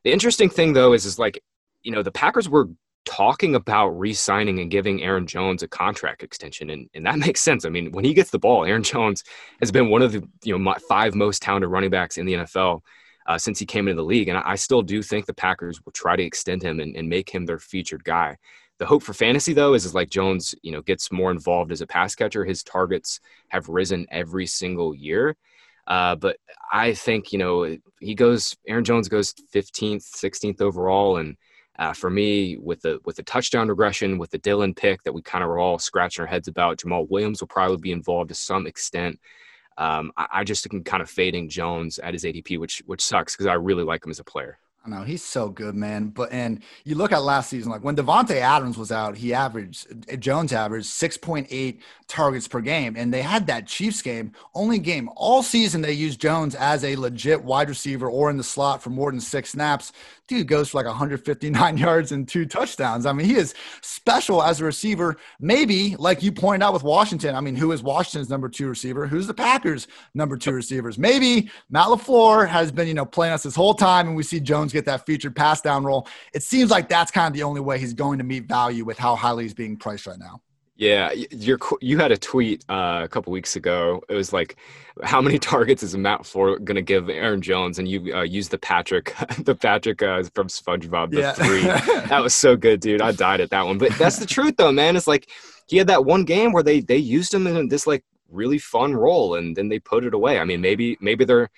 The 0.02 0.12
interesting 0.12 0.50
thing 0.50 0.72
though 0.72 0.92
is 0.92 1.04
is 1.04 1.16
like, 1.16 1.40
you 1.84 1.92
know, 1.92 2.02
the 2.02 2.10
Packers 2.10 2.48
were 2.48 2.68
talking 3.04 3.54
about 3.54 3.90
re-signing 3.90 4.58
and 4.58 4.68
giving 4.68 5.00
Aaron 5.00 5.28
Jones 5.28 5.62
a 5.62 5.68
contract 5.68 6.24
extension, 6.24 6.70
and, 6.70 6.90
and 6.92 7.06
that 7.06 7.18
makes 7.24 7.40
sense. 7.40 7.64
I 7.64 7.68
mean, 7.68 7.92
when 7.92 8.04
he 8.04 8.14
gets 8.14 8.30
the 8.30 8.40
ball, 8.40 8.64
Aaron 8.64 8.82
Jones 8.82 9.22
has 9.60 9.70
been 9.70 9.90
one 9.90 10.02
of 10.02 10.10
the 10.10 10.28
you 10.42 10.58
know 10.58 10.74
five 10.88 11.14
most 11.14 11.40
talented 11.40 11.70
running 11.70 11.90
backs 11.90 12.18
in 12.18 12.26
the 12.26 12.34
NFL 12.34 12.82
uh, 13.26 13.36
since 13.38 13.58
he 13.58 13.66
came 13.66 13.88
into 13.88 14.00
the 14.00 14.06
league, 14.06 14.28
and 14.28 14.38
I, 14.38 14.50
I, 14.50 14.54
still 14.54 14.82
do 14.82 15.02
think 15.02 15.26
the 15.26 15.34
Packers 15.34 15.84
will 15.84 15.92
try 15.92 16.16
to 16.16 16.22
extend 16.22 16.62
him 16.62 16.80
and, 16.80 16.94
and 16.96 17.08
make 17.08 17.28
him 17.28 17.44
their 17.44 17.58
featured 17.58 18.04
guy. 18.04 18.36
The 18.78 18.86
hope 18.86 19.02
for 19.02 19.14
fantasy 19.14 19.52
though 19.52 19.74
is, 19.74 19.84
is 19.84 19.94
like 19.94 20.10
Jones, 20.10 20.54
you 20.62 20.70
know, 20.70 20.82
gets 20.82 21.10
more 21.10 21.30
involved 21.30 21.72
as 21.72 21.80
a 21.80 21.86
pass 21.86 22.14
catcher. 22.14 22.44
His 22.44 22.62
targets 22.62 23.20
have 23.48 23.68
risen 23.68 24.06
every 24.10 24.46
single 24.46 24.94
year. 24.94 25.36
Uh, 25.86 26.16
but 26.16 26.36
I 26.72 26.94
think 26.94 27.32
you 27.32 27.38
know 27.38 27.76
he 28.00 28.14
goes. 28.14 28.56
Aaron 28.66 28.84
Jones 28.84 29.08
goes 29.08 29.32
15th, 29.54 30.02
16th 30.02 30.60
overall, 30.60 31.18
and 31.18 31.36
uh, 31.78 31.92
for 31.92 32.10
me, 32.10 32.56
with 32.56 32.80
the 32.82 32.98
with 33.04 33.16
the 33.16 33.22
touchdown 33.22 33.68
regression, 33.68 34.18
with 34.18 34.30
the 34.30 34.38
Dillon 34.38 34.74
pick 34.74 35.02
that 35.04 35.12
we 35.12 35.22
kind 35.22 35.44
of 35.44 35.48
were 35.48 35.58
all 35.58 35.78
scratching 35.78 36.22
our 36.22 36.26
heads 36.26 36.48
about, 36.48 36.78
Jamaal 36.78 37.08
Williams 37.08 37.40
will 37.40 37.48
probably 37.48 37.76
be 37.76 37.92
involved 37.92 38.30
to 38.30 38.34
some 38.34 38.66
extent. 38.66 39.20
Um, 39.78 40.12
I, 40.16 40.26
I 40.32 40.44
just 40.44 40.72
am 40.72 40.82
kind 40.84 41.02
of 41.02 41.10
fading 41.10 41.48
Jones 41.48 41.98
at 41.98 42.14
his 42.14 42.24
ADP, 42.24 42.58
which 42.58 42.82
which 42.86 43.02
sucks 43.02 43.34
because 43.34 43.46
I 43.46 43.54
really 43.54 43.84
like 43.84 44.04
him 44.04 44.10
as 44.10 44.18
a 44.18 44.24
player. 44.24 44.58
I 44.86 44.88
know 44.88 45.02
he's 45.02 45.22
so 45.22 45.48
good, 45.48 45.74
man. 45.74 46.08
But 46.08 46.30
and 46.32 46.62
you 46.84 46.94
look 46.94 47.10
at 47.10 47.22
last 47.22 47.50
season, 47.50 47.72
like 47.72 47.82
when 47.82 47.96
Davante 47.96 48.36
Adams 48.36 48.78
was 48.78 48.92
out, 48.92 49.16
he 49.16 49.34
averaged 49.34 50.20
Jones 50.20 50.52
averaged 50.52 50.86
six 50.86 51.16
point 51.16 51.48
eight 51.50 51.82
targets 52.06 52.46
per 52.46 52.60
game, 52.60 52.94
and 52.96 53.12
they 53.12 53.22
had 53.22 53.48
that 53.48 53.66
Chiefs 53.66 54.00
game, 54.00 54.32
only 54.54 54.78
game 54.78 55.10
all 55.16 55.42
season 55.42 55.80
they 55.80 55.92
used 55.92 56.20
Jones 56.20 56.54
as 56.54 56.84
a 56.84 56.94
legit 56.94 57.42
wide 57.42 57.68
receiver 57.68 58.08
or 58.08 58.30
in 58.30 58.36
the 58.36 58.44
slot 58.44 58.80
for 58.82 58.90
more 58.90 59.10
than 59.10 59.20
six 59.20 59.50
snaps 59.50 59.92
dude 60.28 60.48
goes 60.48 60.70
for 60.70 60.78
like 60.78 60.86
159 60.86 61.76
yards 61.78 62.12
and 62.12 62.28
two 62.28 62.46
touchdowns. 62.46 63.06
I 63.06 63.12
mean, 63.12 63.26
he 63.26 63.36
is 63.36 63.54
special 63.82 64.42
as 64.42 64.60
a 64.60 64.64
receiver. 64.64 65.16
Maybe, 65.40 65.96
like 65.96 66.22
you 66.22 66.32
pointed 66.32 66.64
out 66.64 66.72
with 66.72 66.82
Washington, 66.82 67.34
I 67.34 67.40
mean, 67.40 67.56
who 67.56 67.72
is 67.72 67.82
Washington's 67.82 68.30
number 68.30 68.48
two 68.48 68.68
receiver? 68.68 69.06
Who's 69.06 69.26
the 69.26 69.34
Packers' 69.34 69.88
number 70.14 70.36
two 70.36 70.52
receivers? 70.52 70.98
Maybe 70.98 71.50
Matt 71.70 71.88
LaFleur 71.88 72.48
has 72.48 72.72
been, 72.72 72.88
you 72.88 72.94
know, 72.94 73.06
playing 73.06 73.34
us 73.34 73.42
this 73.42 73.54
whole 73.54 73.74
time 73.74 74.08
and 74.08 74.16
we 74.16 74.22
see 74.22 74.40
Jones 74.40 74.72
get 74.72 74.84
that 74.86 75.06
featured 75.06 75.36
pass 75.36 75.60
down 75.60 75.84
role. 75.84 76.08
It 76.34 76.42
seems 76.42 76.70
like 76.70 76.88
that's 76.88 77.10
kind 77.10 77.28
of 77.28 77.34
the 77.34 77.42
only 77.42 77.60
way 77.60 77.78
he's 77.78 77.94
going 77.94 78.18
to 78.18 78.24
meet 78.24 78.46
value 78.46 78.84
with 78.84 78.98
how 78.98 79.16
highly 79.16 79.44
he's 79.44 79.54
being 79.54 79.76
priced 79.76 80.06
right 80.06 80.18
now. 80.18 80.40
Yeah, 80.76 81.10
you 81.12 81.58
you 81.80 81.98
had 81.98 82.12
a 82.12 82.18
tweet 82.18 82.62
uh, 82.68 83.00
a 83.02 83.08
couple 83.08 83.32
weeks 83.32 83.56
ago. 83.56 84.02
It 84.10 84.14
was 84.14 84.34
like, 84.34 84.56
how 85.02 85.22
many 85.22 85.38
targets 85.52 85.82
is 85.82 85.96
Matt 85.96 86.20
LaFleur 86.20 86.62
going 86.62 86.74
to 86.76 86.82
give 86.82 87.08
Aaron 87.08 87.40
Jones? 87.40 87.78
And 87.78 87.88
you 87.88 88.14
uh, 88.14 88.22
used 88.22 88.50
the 88.50 88.58
Patrick, 88.58 89.14
the 89.38 89.54
Patrick 89.54 90.02
uh, 90.02 90.22
from 90.34 90.48
SpongeBob, 90.48 91.12
the 91.12 91.20
yeah. 91.20 91.32
three. 91.32 91.62
that 92.08 92.22
was 92.22 92.34
so 92.34 92.56
good, 92.56 92.80
dude. 92.80 93.00
I 93.00 93.12
died 93.12 93.40
at 93.40 93.50
that 93.50 93.64
one. 93.64 93.78
But 93.78 93.92
that's 93.92 94.18
the 94.18 94.26
truth, 94.26 94.56
though, 94.58 94.70
man. 94.70 94.96
It's 94.96 95.06
like 95.06 95.30
he 95.66 95.78
had 95.78 95.86
that 95.86 96.04
one 96.04 96.24
game 96.24 96.52
where 96.52 96.62
they 96.62 96.80
they 96.80 96.98
used 96.98 97.32
him 97.32 97.46
in 97.46 97.68
this 97.68 97.86
like 97.86 98.04
really 98.30 98.58
fun 98.58 98.94
role, 98.94 99.36
and 99.36 99.56
then 99.56 99.70
they 99.70 99.78
put 99.78 100.04
it 100.04 100.12
away. 100.12 100.38
I 100.38 100.44
mean, 100.44 100.60
maybe 100.60 100.98
maybe 101.00 101.24
they're 101.24 101.48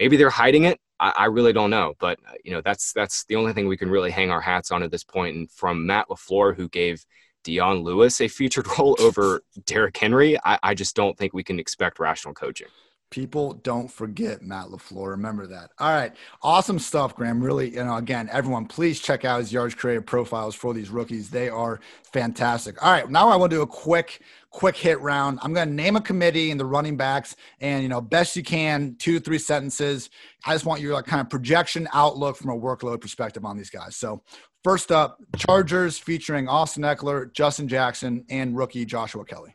maybe 0.00 0.16
they're 0.16 0.30
hiding 0.30 0.64
it. 0.64 0.80
I, 0.98 1.12
I 1.16 1.24
really 1.26 1.52
don't 1.52 1.70
know, 1.70 1.94
but 2.00 2.18
uh, 2.28 2.32
you 2.42 2.50
know 2.50 2.60
that's 2.60 2.92
that's 2.92 3.24
the 3.26 3.36
only 3.36 3.52
thing 3.52 3.68
we 3.68 3.76
can 3.76 3.88
really 3.88 4.10
hang 4.10 4.32
our 4.32 4.40
hats 4.40 4.72
on 4.72 4.82
at 4.82 4.90
this 4.90 5.04
point. 5.04 5.36
And 5.36 5.48
from 5.48 5.86
Matt 5.86 6.08
LaFleur, 6.08 6.56
who 6.56 6.68
gave 6.68 7.06
Dion 7.44 7.82
Lewis 7.82 8.20
a 8.20 8.28
featured 8.28 8.66
role 8.78 8.96
over 8.98 9.42
Derrick 9.66 9.96
Henry, 9.96 10.36
I, 10.44 10.58
I 10.62 10.74
just 10.74 10.96
don't 10.96 11.16
think 11.16 11.32
we 11.32 11.44
can 11.44 11.60
expect 11.60 11.98
rational 12.00 12.34
coaching. 12.34 12.68
People 13.10 13.52
don't 13.52 13.88
forget 13.88 14.42
Matt 14.42 14.66
LaFleur. 14.66 15.10
Remember 15.10 15.46
that. 15.46 15.70
All 15.78 15.92
right. 15.92 16.12
Awesome 16.42 16.80
stuff, 16.80 17.14
Graham. 17.14 17.40
Really, 17.40 17.70
you 17.70 17.84
know, 17.84 17.96
again, 17.96 18.28
everyone, 18.32 18.66
please 18.66 18.98
check 18.98 19.24
out 19.24 19.38
his 19.38 19.52
yards 19.52 19.72
created 19.76 20.04
profiles 20.04 20.56
for 20.56 20.74
these 20.74 20.90
rookies. 20.90 21.30
They 21.30 21.48
are 21.48 21.78
fantastic. 22.12 22.82
All 22.84 22.90
right. 22.90 23.08
Now 23.08 23.28
I 23.28 23.36
want 23.36 23.52
to 23.52 23.58
do 23.58 23.62
a 23.62 23.68
quick, 23.68 24.20
quick 24.50 24.76
hit 24.76 25.00
round. 25.00 25.38
I'm 25.42 25.52
going 25.52 25.68
to 25.68 25.74
name 25.74 25.94
a 25.94 26.00
committee 26.00 26.50
and 26.50 26.58
the 26.58 26.64
running 26.64 26.96
backs 26.96 27.36
and, 27.60 27.84
you 27.84 27.88
know, 27.88 28.00
best 28.00 28.34
you 28.34 28.42
can, 28.42 28.96
two, 28.98 29.20
three 29.20 29.38
sentences. 29.38 30.10
I 30.44 30.52
just 30.52 30.64
want 30.64 30.80
your 30.80 30.94
like, 30.94 31.06
kind 31.06 31.20
of 31.20 31.30
projection 31.30 31.86
outlook 31.92 32.36
from 32.36 32.50
a 32.50 32.58
workload 32.58 33.00
perspective 33.00 33.44
on 33.44 33.56
these 33.56 33.70
guys. 33.70 33.94
So 33.94 34.24
First 34.64 34.90
up, 34.90 35.22
Chargers 35.36 35.98
featuring 35.98 36.48
Austin 36.48 36.84
Ekeler, 36.84 37.30
Justin 37.30 37.68
Jackson, 37.68 38.24
and 38.30 38.56
rookie 38.56 38.86
Joshua 38.86 39.22
Kelly. 39.22 39.54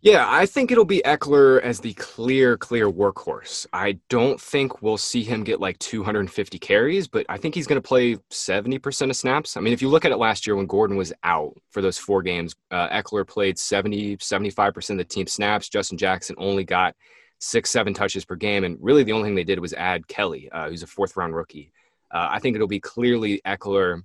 Yeah, 0.00 0.26
I 0.28 0.46
think 0.46 0.72
it'll 0.72 0.84
be 0.84 1.00
Ekeler 1.04 1.60
as 1.62 1.78
the 1.78 1.94
clear, 1.94 2.56
clear 2.56 2.90
workhorse. 2.90 3.68
I 3.72 4.00
don't 4.08 4.40
think 4.40 4.82
we'll 4.82 4.98
see 4.98 5.22
him 5.22 5.44
get 5.44 5.60
like 5.60 5.78
250 5.78 6.58
carries, 6.58 7.06
but 7.06 7.24
I 7.28 7.38
think 7.38 7.54
he's 7.54 7.68
going 7.68 7.80
to 7.80 7.88
play 7.88 8.16
70% 8.32 9.10
of 9.10 9.16
snaps. 9.16 9.56
I 9.56 9.60
mean, 9.60 9.72
if 9.72 9.80
you 9.80 9.88
look 9.88 10.04
at 10.04 10.10
it 10.10 10.16
last 10.16 10.44
year 10.44 10.56
when 10.56 10.66
Gordon 10.66 10.96
was 10.96 11.12
out 11.22 11.56
for 11.70 11.80
those 11.80 11.96
four 11.96 12.20
games, 12.20 12.56
uh, 12.72 12.88
Ekeler 12.88 13.26
played 13.26 13.56
70, 13.56 14.16
75% 14.16 14.90
of 14.90 14.98
the 14.98 15.04
team 15.04 15.28
snaps. 15.28 15.68
Justin 15.68 15.98
Jackson 15.98 16.34
only 16.36 16.64
got 16.64 16.96
six, 17.38 17.70
seven 17.70 17.94
touches 17.94 18.24
per 18.24 18.34
game. 18.34 18.64
And 18.64 18.76
really 18.80 19.04
the 19.04 19.12
only 19.12 19.28
thing 19.28 19.36
they 19.36 19.44
did 19.44 19.60
was 19.60 19.72
add 19.72 20.08
Kelly, 20.08 20.50
uh, 20.50 20.68
who's 20.68 20.82
a 20.82 20.88
fourth 20.88 21.16
round 21.16 21.36
rookie. 21.36 21.70
Uh, 22.10 22.26
I 22.30 22.40
think 22.40 22.56
it'll 22.56 22.66
be 22.66 22.80
clearly 22.80 23.40
Ekeler 23.46 24.02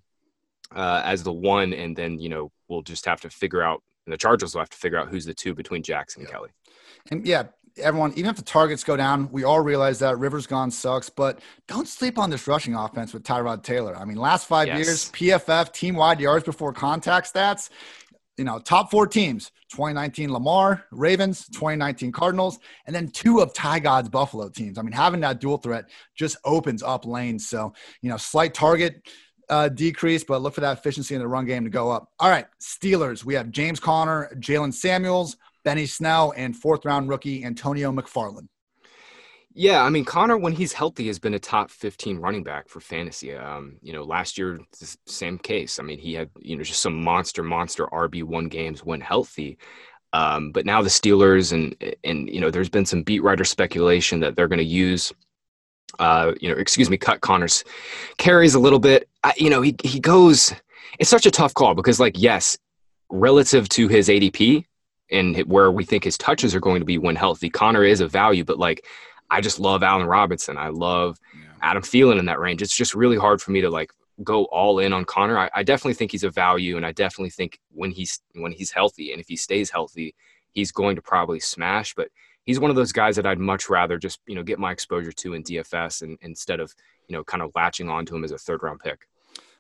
uh, 0.75 1.01
as 1.05 1.23
the 1.23 1.33
one, 1.33 1.73
and 1.73 1.95
then 1.95 2.19
you 2.19 2.29
know 2.29 2.51
we'll 2.67 2.81
just 2.81 3.05
have 3.05 3.21
to 3.21 3.29
figure 3.29 3.61
out. 3.61 3.81
And 4.05 4.13
the 4.13 4.17
Chargers 4.17 4.53
will 4.53 4.61
have 4.61 4.69
to 4.69 4.77
figure 4.77 4.97
out 4.97 5.09
who's 5.09 5.25
the 5.25 5.33
two 5.33 5.53
between 5.53 5.83
Jackson 5.83 6.23
and 6.23 6.31
Kelly. 6.31 6.49
And 7.11 7.25
yeah, 7.25 7.43
everyone, 7.77 8.13
even 8.15 8.29
if 8.29 8.35
the 8.35 8.41
targets 8.41 8.83
go 8.83 8.97
down, 8.97 9.29
we 9.31 9.43
all 9.43 9.61
realize 9.61 9.99
that 9.99 10.17
Rivers 10.17 10.47
gone 10.47 10.71
sucks, 10.71 11.09
but 11.09 11.39
don't 11.67 11.87
sleep 11.87 12.17
on 12.17 12.29
this 12.29 12.47
rushing 12.47 12.75
offense 12.75 13.13
with 13.13 13.23
Tyrod 13.23 13.63
Taylor. 13.63 13.95
I 13.95 14.05
mean, 14.05 14.17
last 14.17 14.47
five 14.47 14.67
yes. 14.67 14.77
years, 14.79 15.11
PFF 15.11 15.71
team 15.71 15.95
wide 15.95 16.19
yards 16.19 16.45
before 16.45 16.73
contact 16.73 17.31
stats, 17.31 17.69
you 18.37 18.43
know, 18.43 18.59
top 18.59 18.89
four 18.89 19.07
teams 19.07 19.51
2019 19.71 20.33
Lamar, 20.33 20.83
Ravens, 20.91 21.47
2019 21.47 22.11
Cardinals, 22.11 22.59
and 22.85 22.95
then 22.95 23.09
two 23.09 23.39
of 23.39 23.53
Tyrod's 23.53 24.09
Buffalo 24.09 24.49
teams. 24.49 24.77
I 24.77 24.81
mean, 24.81 24.91
having 24.91 25.21
that 25.21 25.39
dual 25.39 25.57
threat 25.57 25.85
just 26.15 26.37
opens 26.43 26.83
up 26.83 27.05
lanes. 27.05 27.47
So, 27.47 27.73
you 28.01 28.09
know, 28.09 28.17
slight 28.17 28.53
target 28.53 29.01
uh, 29.49 29.69
decrease, 29.69 30.23
but 30.23 30.41
look 30.41 30.53
for 30.53 30.61
that 30.61 30.77
efficiency 30.77 31.15
in 31.15 31.21
the 31.21 31.27
run 31.27 31.45
game 31.45 31.63
to 31.63 31.69
go 31.69 31.89
up. 31.91 32.09
All 32.19 32.29
right, 32.29 32.45
Steelers. 32.61 33.23
We 33.23 33.33
have 33.35 33.51
James 33.51 33.79
Conner, 33.79 34.29
Jaylen 34.35 34.73
Samuels, 34.73 35.37
Benny 35.63 35.85
Snell, 35.85 36.33
and 36.35 36.55
fourth 36.55 36.85
round 36.85 37.09
rookie 37.09 37.43
Antonio 37.43 37.91
McFarland. 37.91 38.47
Yeah, 39.53 39.83
I 39.83 39.89
mean 39.89 40.05
Conner, 40.05 40.37
when 40.37 40.53
he's 40.53 40.71
healthy, 40.71 41.07
has 41.07 41.19
been 41.19 41.33
a 41.33 41.39
top 41.39 41.71
15 41.71 42.19
running 42.19 42.43
back 42.43 42.69
for 42.69 42.79
fantasy. 42.79 43.35
Um, 43.35 43.77
you 43.81 43.91
know, 43.91 44.03
last 44.03 44.37
year, 44.37 44.59
same 45.07 45.37
case. 45.37 45.77
I 45.77 45.83
mean, 45.83 45.99
he 45.99 46.13
had 46.13 46.29
you 46.39 46.55
know 46.55 46.63
just 46.63 46.81
some 46.81 47.03
monster, 47.03 47.43
monster 47.43 47.85
RB 47.87 48.23
one 48.23 48.47
games 48.47 48.85
when 48.85 49.01
healthy. 49.01 49.57
Um, 50.13 50.51
but 50.51 50.65
now 50.65 50.81
the 50.81 50.89
Steelers 50.89 51.51
and 51.51 51.75
and 52.03 52.29
you 52.29 52.39
know, 52.39 52.49
there's 52.49 52.69
been 52.69 52.85
some 52.85 53.03
beat 53.03 53.23
writer 53.23 53.43
speculation 53.43 54.21
that 54.21 54.35
they're 54.35 54.47
going 54.47 54.59
to 54.59 54.63
use 54.63 55.11
uh, 55.99 56.33
you 56.39 56.49
know, 56.49 56.55
excuse 56.55 56.89
me, 56.89 56.97
cut 56.97 57.21
Conner's 57.21 57.63
carries 58.17 58.55
a 58.55 58.59
little 58.59 58.79
bit. 58.79 59.07
I, 59.23 59.33
you 59.37 59.49
know, 59.49 59.61
he 59.61 59.75
he 59.83 59.99
goes. 59.99 60.53
It's 60.99 61.09
such 61.09 61.25
a 61.25 61.31
tough 61.31 61.53
call 61.53 61.73
because, 61.73 61.99
like, 61.99 62.19
yes, 62.19 62.57
relative 63.09 63.67
to 63.69 63.87
his 63.87 64.09
ADP 64.09 64.65
and 65.11 65.37
where 65.41 65.71
we 65.71 65.83
think 65.83 66.03
his 66.03 66.17
touches 66.17 66.55
are 66.55 66.59
going 66.59 66.79
to 66.79 66.85
be 66.85 66.97
when 66.97 67.15
healthy, 67.15 67.49
Conner 67.49 67.83
is 67.83 68.01
a 68.01 68.07
value. 68.07 68.43
But 68.43 68.57
like, 68.57 68.85
I 69.29 69.41
just 69.41 69.59
love 69.59 69.83
Allen 69.83 70.07
Robinson. 70.07 70.57
I 70.57 70.69
love 70.69 71.17
yeah. 71.33 71.49
Adam 71.61 71.83
Thielen 71.83 72.19
in 72.19 72.25
that 72.25 72.39
range. 72.39 72.61
It's 72.61 72.75
just 72.75 72.95
really 72.95 73.17
hard 73.17 73.41
for 73.41 73.51
me 73.51 73.61
to 73.61 73.69
like 73.69 73.91
go 74.23 74.45
all 74.45 74.79
in 74.79 74.93
on 74.93 75.05
Conner. 75.05 75.37
I, 75.37 75.49
I 75.53 75.63
definitely 75.63 75.93
think 75.93 76.11
he's 76.11 76.23
a 76.23 76.29
value, 76.29 76.77
and 76.77 76.85
I 76.85 76.91
definitely 76.93 77.29
think 77.31 77.59
when 77.71 77.91
he's 77.91 78.21
when 78.33 78.51
he's 78.51 78.71
healthy 78.71 79.11
and 79.11 79.21
if 79.21 79.27
he 79.27 79.35
stays 79.35 79.69
healthy, 79.69 80.15
he's 80.53 80.71
going 80.71 80.95
to 80.95 81.01
probably 81.01 81.39
smash. 81.39 81.93
But 81.93 82.09
he's 82.45 82.59
one 82.59 82.69
of 82.69 82.75
those 82.75 82.91
guys 82.91 83.15
that 83.15 83.25
I'd 83.25 83.39
much 83.39 83.69
rather 83.69 83.97
just 83.97 84.19
you 84.27 84.35
know 84.35 84.43
get 84.43 84.59
my 84.59 84.71
exposure 84.71 85.11
to 85.11 85.33
in 85.33 85.43
DFS 85.43 86.01
and 86.01 86.17
instead 86.21 86.59
of 86.59 86.73
you 87.07 87.15
know 87.15 87.23
kind 87.23 87.43
of 87.43 87.51
latching 87.55 87.89
onto 87.89 88.15
him 88.15 88.23
as 88.23 88.31
a 88.31 88.37
third 88.37 88.63
round 88.63 88.79
pick. 88.79 89.07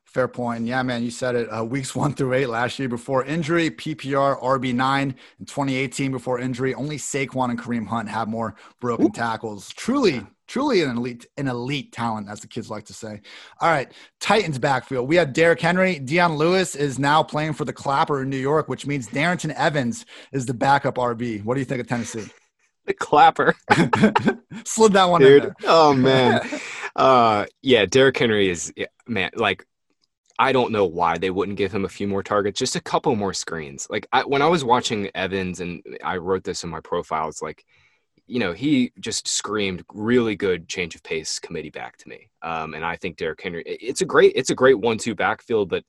Fair 0.05 0.27
point. 0.27 0.65
Yeah, 0.65 0.83
man, 0.83 1.03
you 1.03 1.11
said 1.11 1.35
it. 1.35 1.47
Uh, 1.47 1.63
weeks 1.63 1.95
one 1.95 2.13
through 2.13 2.33
eight 2.33 2.47
last 2.47 2.77
year 2.79 2.89
before 2.89 3.23
injury, 3.23 3.71
PPR 3.71 4.41
RB9 4.41 5.03
in 5.03 5.45
2018 5.45 6.11
before 6.11 6.39
injury. 6.39 6.73
Only 6.73 6.97
Saquon 6.97 7.49
and 7.49 7.59
Kareem 7.59 7.87
Hunt 7.87 8.09
have 8.09 8.27
more 8.27 8.55
broken 8.81 9.05
Ooh. 9.05 9.11
tackles. 9.11 9.69
Truly, 9.69 10.25
truly 10.47 10.81
an 10.81 10.97
elite, 10.97 11.27
an 11.37 11.47
elite 11.47 11.93
talent, 11.93 12.27
as 12.27 12.41
the 12.41 12.47
kids 12.47 12.69
like 12.69 12.83
to 12.85 12.93
say. 12.93 13.21
All 13.61 13.69
right, 13.69 13.89
Titans 14.19 14.59
backfield. 14.59 15.07
We 15.07 15.15
have 15.15 15.31
Derrick 15.31 15.61
Henry. 15.61 15.97
Dion 15.97 16.35
Lewis 16.35 16.75
is 16.75 16.99
now 16.99 17.23
playing 17.23 17.53
for 17.53 17.63
the 17.63 17.71
Clapper 17.71 18.21
in 18.21 18.29
New 18.29 18.35
York, 18.35 18.67
which 18.67 18.85
means 18.85 19.07
Darrynton 19.07 19.53
Evans 19.53 20.05
is 20.33 20.45
the 20.45 20.53
backup 20.53 20.95
RB. 20.95 21.41
What 21.45 21.53
do 21.53 21.61
you 21.61 21.65
think 21.65 21.79
of 21.79 21.87
Tennessee? 21.87 22.25
The 22.85 22.93
clapper. 22.93 23.55
Slid 24.65 24.93
that 24.93 25.09
one 25.09 25.21
Dude, 25.21 25.53
Oh 25.63 25.93
man. 25.93 26.41
Uh 26.93 27.45
yeah, 27.61 27.85
Derrick 27.85 28.17
Henry 28.17 28.49
is 28.49 28.73
man, 29.07 29.29
like 29.33 29.65
I 30.41 30.53
don't 30.53 30.71
know 30.71 30.85
why 30.85 31.19
they 31.19 31.29
wouldn't 31.29 31.59
give 31.59 31.71
him 31.71 31.85
a 31.85 31.89
few 31.89 32.07
more 32.07 32.23
targets, 32.23 32.57
just 32.57 32.75
a 32.75 32.81
couple 32.81 33.15
more 33.15 33.31
screens. 33.31 33.85
Like 33.91 34.07
I, 34.11 34.23
when 34.23 34.41
I 34.41 34.47
was 34.47 34.65
watching 34.65 35.11
Evans 35.13 35.59
and 35.59 35.83
I 36.03 36.17
wrote 36.17 36.43
this 36.43 36.63
in 36.63 36.69
my 36.71 36.79
profile, 36.79 37.29
it's 37.29 37.43
like, 37.43 37.63
you 38.25 38.39
know, 38.39 38.51
he 38.51 38.91
just 38.99 39.27
screamed 39.27 39.85
really 39.93 40.35
good 40.35 40.67
change 40.67 40.95
of 40.95 41.03
pace 41.03 41.37
committee 41.37 41.69
back 41.69 41.95
to 41.97 42.09
me. 42.09 42.31
Um, 42.41 42.73
and 42.73 42.83
I 42.83 42.95
think 42.95 43.17
Derrick 43.17 43.39
Henry, 43.39 43.61
it's 43.67 44.01
a 44.01 44.05
great, 44.05 44.33
it's 44.35 44.49
a 44.49 44.55
great 44.55 44.79
one-two 44.79 45.13
backfield, 45.13 45.69
but 45.69 45.83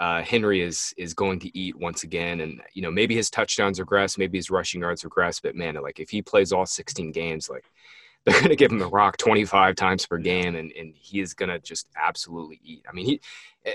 uh, 0.00 0.22
Henry 0.22 0.62
is 0.62 0.94
is 0.96 1.14
going 1.14 1.38
to 1.40 1.58
eat 1.58 1.78
once 1.78 2.02
again, 2.02 2.40
and 2.40 2.60
you 2.74 2.82
know 2.82 2.90
maybe 2.90 3.14
his 3.14 3.30
touchdowns 3.30 3.78
regress, 3.78 4.18
maybe 4.18 4.38
his 4.38 4.50
rushing 4.50 4.80
yards 4.80 5.04
regress, 5.04 5.40
but 5.40 5.54
man, 5.54 5.74
like 5.76 6.00
if 6.00 6.10
he 6.10 6.22
plays 6.22 6.52
all 6.52 6.66
16 6.66 7.12
games, 7.12 7.48
like 7.48 7.64
they're 8.24 8.38
going 8.38 8.50
to 8.50 8.56
give 8.56 8.70
him 8.70 8.78
the 8.78 8.86
rock 8.86 9.16
25 9.16 9.74
times 9.74 10.06
per 10.06 10.18
game, 10.18 10.54
and 10.54 10.72
and 10.72 10.94
he 10.96 11.20
is 11.20 11.34
going 11.34 11.48
to 11.48 11.58
just 11.58 11.88
absolutely 11.96 12.60
eat. 12.64 12.84
I 12.88 12.92
mean 12.92 13.06
he, 13.06 13.20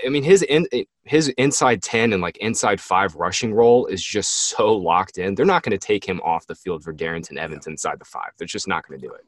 I 0.04 0.08
mean 0.08 0.22
his 0.22 0.42
in, 0.42 0.66
his 1.04 1.28
inside 1.30 1.82
10 1.82 2.12
and 2.12 2.22
like 2.22 2.36
inside 2.38 2.80
five 2.80 3.14
rushing 3.14 3.52
role 3.54 3.86
is 3.86 4.02
just 4.02 4.48
so 4.48 4.74
locked 4.74 5.18
in. 5.18 5.34
They're 5.34 5.46
not 5.46 5.62
going 5.62 5.78
to 5.78 5.86
take 5.86 6.06
him 6.06 6.20
off 6.22 6.46
the 6.46 6.54
field 6.54 6.82
for 6.82 6.92
Darrynton 6.92 7.36
Evans 7.36 7.66
inside 7.66 7.98
the 7.98 8.04
five. 8.04 8.30
They're 8.38 8.46
just 8.46 8.68
not 8.68 8.86
going 8.86 9.00
to 9.00 9.06
do 9.06 9.12
it. 9.12 9.24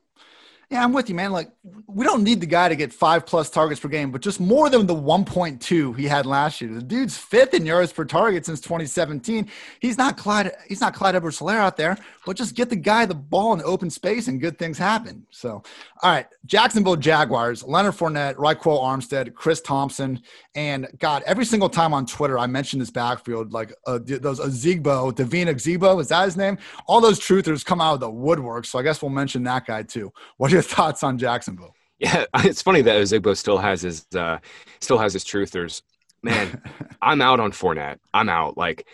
Yeah, 0.70 0.84
I'm 0.84 0.92
with 0.92 1.08
you, 1.08 1.16
man. 1.16 1.32
Like, 1.32 1.50
we 1.88 2.04
don't 2.04 2.22
need 2.22 2.40
the 2.40 2.46
guy 2.46 2.68
to 2.68 2.76
get 2.76 2.92
five 2.92 3.26
plus 3.26 3.50
targets 3.50 3.80
per 3.80 3.88
game, 3.88 4.12
but 4.12 4.20
just 4.20 4.38
more 4.38 4.70
than 4.70 4.86
the 4.86 4.94
1.2 4.94 5.98
he 5.98 6.04
had 6.04 6.26
last 6.26 6.60
year. 6.60 6.72
The 6.72 6.80
dude's 6.80 7.18
fifth 7.18 7.54
in 7.54 7.66
yards 7.66 7.92
per 7.92 8.04
target 8.04 8.46
since 8.46 8.60
2017. 8.60 9.50
He's 9.80 9.98
not 9.98 10.16
Clyde. 10.16 10.52
He's 10.68 10.80
not 10.80 10.94
Clyde 10.94 11.16
Edwards-Helaire 11.16 11.58
out 11.58 11.76
there, 11.76 11.98
but 12.24 12.36
just 12.36 12.54
get 12.54 12.70
the 12.70 12.76
guy 12.76 13.04
the 13.04 13.16
ball 13.16 13.52
in 13.52 13.60
open 13.62 13.90
space 13.90 14.28
and 14.28 14.40
good 14.40 14.60
things 14.60 14.78
happen. 14.78 15.26
So, 15.30 15.60
all 16.02 16.10
right, 16.12 16.26
Jacksonville 16.46 16.94
Jaguars, 16.94 17.64
Leonard 17.64 17.94
Fournette, 17.94 18.36
Ryquell 18.36 18.80
Armstead, 18.80 19.34
Chris 19.34 19.60
Thompson, 19.60 20.22
and 20.54 20.86
God, 21.00 21.24
every 21.26 21.44
single 21.44 21.68
time 21.68 21.92
on 21.92 22.06
Twitter 22.06 22.38
I 22.38 22.46
mention 22.46 22.78
this 22.78 22.90
backfield, 22.90 23.52
like 23.52 23.72
uh, 23.88 23.98
those 24.04 24.38
Ozigbo, 24.38 25.14
Devine 25.16 25.48
Ozigbo, 25.48 26.00
is 26.00 26.08
that 26.08 26.26
his 26.26 26.36
name? 26.36 26.58
All 26.86 27.00
those 27.00 27.18
truthers 27.18 27.64
come 27.64 27.80
out 27.80 27.94
of 27.94 28.00
the 28.00 28.10
woodwork. 28.10 28.66
So 28.66 28.78
I 28.78 28.82
guess 28.82 29.02
we'll 29.02 29.10
mention 29.10 29.42
that 29.44 29.66
guy 29.66 29.82
too. 29.82 30.12
What 30.36 30.52
your 30.60 30.76
thoughts 30.76 31.02
on 31.02 31.18
Jacksonville? 31.18 31.74
Yeah, 31.98 32.26
it's 32.36 32.62
funny 32.62 32.82
that 32.82 32.96
Ozigbo 33.00 33.36
still 33.36 33.58
has 33.58 33.82
his 33.82 34.06
uh, 34.14 34.38
still 34.80 34.98
has 34.98 35.12
his 35.12 35.24
truthers. 35.24 35.82
Man, 36.22 36.62
I'm 37.02 37.22
out 37.22 37.40
on 37.40 37.52
Fournette. 37.52 37.98
I'm 38.12 38.28
out. 38.28 38.56
Like, 38.56 38.86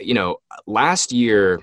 you 0.00 0.14
know, 0.14 0.38
last 0.66 1.12
year, 1.12 1.60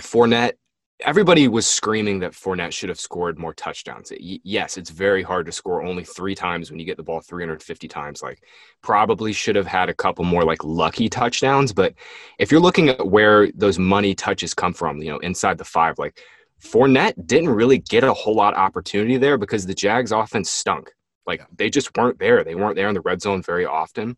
Fournette 0.00 0.54
everybody 1.00 1.46
was 1.46 1.66
screaming 1.66 2.20
that 2.20 2.32
Fournette 2.32 2.72
should 2.72 2.88
have 2.88 2.98
scored 2.98 3.38
more 3.38 3.52
touchdowns. 3.52 4.12
yes, 4.18 4.76
it's 4.76 4.90
very 4.90 5.22
hard 5.22 5.46
to 5.46 5.52
score 5.52 5.82
only 5.82 6.04
three 6.04 6.34
times 6.34 6.70
when 6.70 6.80
you 6.80 6.86
get 6.86 6.96
the 6.96 7.02
ball 7.02 7.20
350 7.20 7.88
times. 7.88 8.22
Like, 8.22 8.42
probably 8.82 9.32
should 9.32 9.56
have 9.56 9.66
had 9.66 9.88
a 9.88 9.94
couple 9.94 10.24
more 10.24 10.44
like 10.44 10.64
lucky 10.64 11.08
touchdowns. 11.08 11.72
But 11.72 11.94
if 12.38 12.50
you're 12.50 12.60
looking 12.60 12.88
at 12.88 13.06
where 13.06 13.50
those 13.52 13.78
money 13.78 14.14
touches 14.14 14.54
come 14.54 14.72
from, 14.72 15.02
you 15.02 15.10
know, 15.10 15.18
inside 15.18 15.58
the 15.58 15.64
five, 15.64 15.98
like 15.98 16.18
Fournette 16.62 17.26
didn't 17.26 17.50
really 17.50 17.78
get 17.78 18.04
a 18.04 18.12
whole 18.12 18.34
lot 18.34 18.54
of 18.54 18.60
opportunity 18.60 19.16
there 19.16 19.38
because 19.38 19.66
the 19.66 19.74
Jags 19.74 20.12
offense 20.12 20.50
stunk. 20.50 20.92
Like, 21.26 21.44
they 21.54 21.70
just 21.70 21.96
weren't 21.96 22.18
there. 22.18 22.44
They 22.44 22.54
weren't 22.54 22.76
there 22.76 22.88
in 22.88 22.94
the 22.94 23.00
red 23.00 23.20
zone 23.20 23.42
very 23.42 23.66
often. 23.66 24.16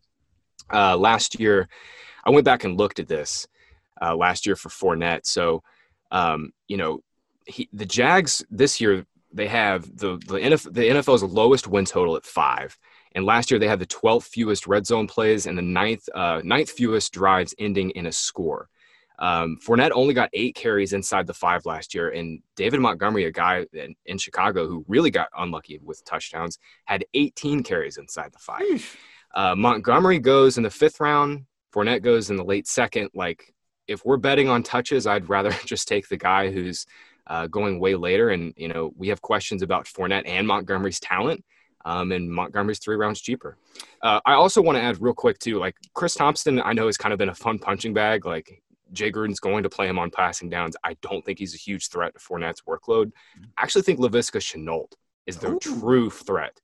Uh, 0.71 0.95
last 0.95 1.39
year, 1.39 1.67
I 2.23 2.29
went 2.29 2.45
back 2.45 2.63
and 2.63 2.77
looked 2.77 2.99
at 2.99 3.07
this 3.07 3.47
uh, 4.01 4.15
last 4.15 4.45
year 4.45 4.55
for 4.55 4.69
Fournette. 4.69 5.25
So, 5.25 5.63
um, 6.11 6.51
you 6.67 6.77
know, 6.77 7.01
he, 7.45 7.67
the 7.73 7.85
Jags 7.85 8.43
this 8.49 8.79
year 8.79 9.05
they 9.31 9.47
have 9.47 9.83
the 9.97 10.17
the, 10.27 10.39
NFL, 10.39 10.73
the 10.73 10.81
NFL's 10.81 11.23
lowest 11.23 11.67
win 11.67 11.85
total 11.85 12.15
at 12.15 12.25
five, 12.25 12.77
and 13.13 13.25
last 13.25 13.51
year 13.51 13.59
they 13.59 13.67
had 13.67 13.79
the 13.79 13.85
12th 13.85 14.23
fewest 14.23 14.67
red 14.67 14.85
zone 14.85 15.07
plays 15.07 15.45
and 15.45 15.57
the 15.57 15.63
ninth 15.63 16.07
uh, 16.13 16.41
ninth 16.43 16.69
fewest 16.69 17.13
drives 17.13 17.53
ending 17.59 17.91
in 17.91 18.05
a 18.05 18.11
score. 18.11 18.69
Um, 19.19 19.57
Fournette 19.63 19.91
only 19.93 20.13
got 20.13 20.29
eight 20.33 20.55
carries 20.55 20.93
inside 20.93 21.27
the 21.27 21.33
five 21.33 21.65
last 21.65 21.93
year, 21.93 22.09
and 22.09 22.41
David 22.55 22.79
Montgomery, 22.79 23.25
a 23.25 23.31
guy 23.31 23.65
in, 23.73 23.95
in 24.05 24.17
Chicago 24.17 24.67
who 24.67 24.85
really 24.87 25.11
got 25.11 25.27
unlucky 25.37 25.79
with 25.83 26.03
touchdowns, 26.05 26.57
had 26.85 27.05
18 27.13 27.63
carries 27.63 27.97
inside 27.97 28.31
the 28.31 28.39
five. 28.39 28.97
Uh, 29.35 29.55
Montgomery 29.55 30.19
goes 30.19 30.57
in 30.57 30.63
the 30.63 30.69
fifth 30.69 30.99
round. 30.99 31.45
Fournette 31.73 32.01
goes 32.01 32.29
in 32.29 32.37
the 32.37 32.43
late 32.43 32.67
second. 32.67 33.09
Like 33.13 33.53
if 33.87 34.05
we're 34.05 34.17
betting 34.17 34.47
on 34.47 34.63
touches, 34.63 35.05
I'd 35.05 35.29
rather 35.29 35.51
just 35.65 35.87
take 35.87 36.07
the 36.07 36.17
guy 36.17 36.51
who's 36.51 36.85
uh, 37.27 37.47
going 37.47 37.79
way 37.79 37.95
later. 37.95 38.29
And 38.29 38.53
you 38.55 38.69
know, 38.69 38.91
we 38.95 39.09
have 39.09 39.21
questions 39.21 39.61
about 39.61 39.85
Fournette 39.85 40.27
and 40.27 40.47
Montgomery's 40.47 40.99
talent. 40.99 41.43
Um, 41.85 42.11
and 42.11 42.29
Montgomery's 42.29 42.79
three 42.79 42.97
rounds 42.97 43.21
cheaper. 43.21 43.57
Uh, 44.01 44.19
I 44.25 44.33
also 44.33 44.61
want 44.61 44.77
to 44.77 44.81
add 44.81 45.01
real 45.01 45.13
quick 45.13 45.39
too, 45.39 45.59
like 45.59 45.75
Chris 45.93 46.13
Thompson, 46.13 46.61
I 46.61 46.73
know 46.73 46.87
has 46.87 46.97
kind 46.97 47.13
of 47.13 47.19
been 47.19 47.29
a 47.29 47.35
fun 47.35 47.57
punching 47.57 47.93
bag. 47.93 48.25
Like 48.25 48.61
Jay 48.91 49.11
Gruden's 49.11 49.39
going 49.39 49.63
to 49.63 49.69
play 49.69 49.87
him 49.87 49.99
on 49.99 50.11
passing 50.11 50.49
downs. 50.49 50.75
I 50.83 50.95
don't 51.01 51.23
think 51.23 51.39
he's 51.39 51.53
a 51.53 51.57
huge 51.57 51.89
threat 51.89 52.13
to 52.13 52.19
Fournette's 52.19 52.61
workload. 52.61 53.11
I 53.57 53.63
actually 53.63 53.83
think 53.83 53.99
Laviska 53.99 54.39
Shenault 54.39 54.93
is 55.25 55.37
the 55.37 55.51
Ooh. 55.51 55.59
true 55.59 56.09
threat 56.09 56.59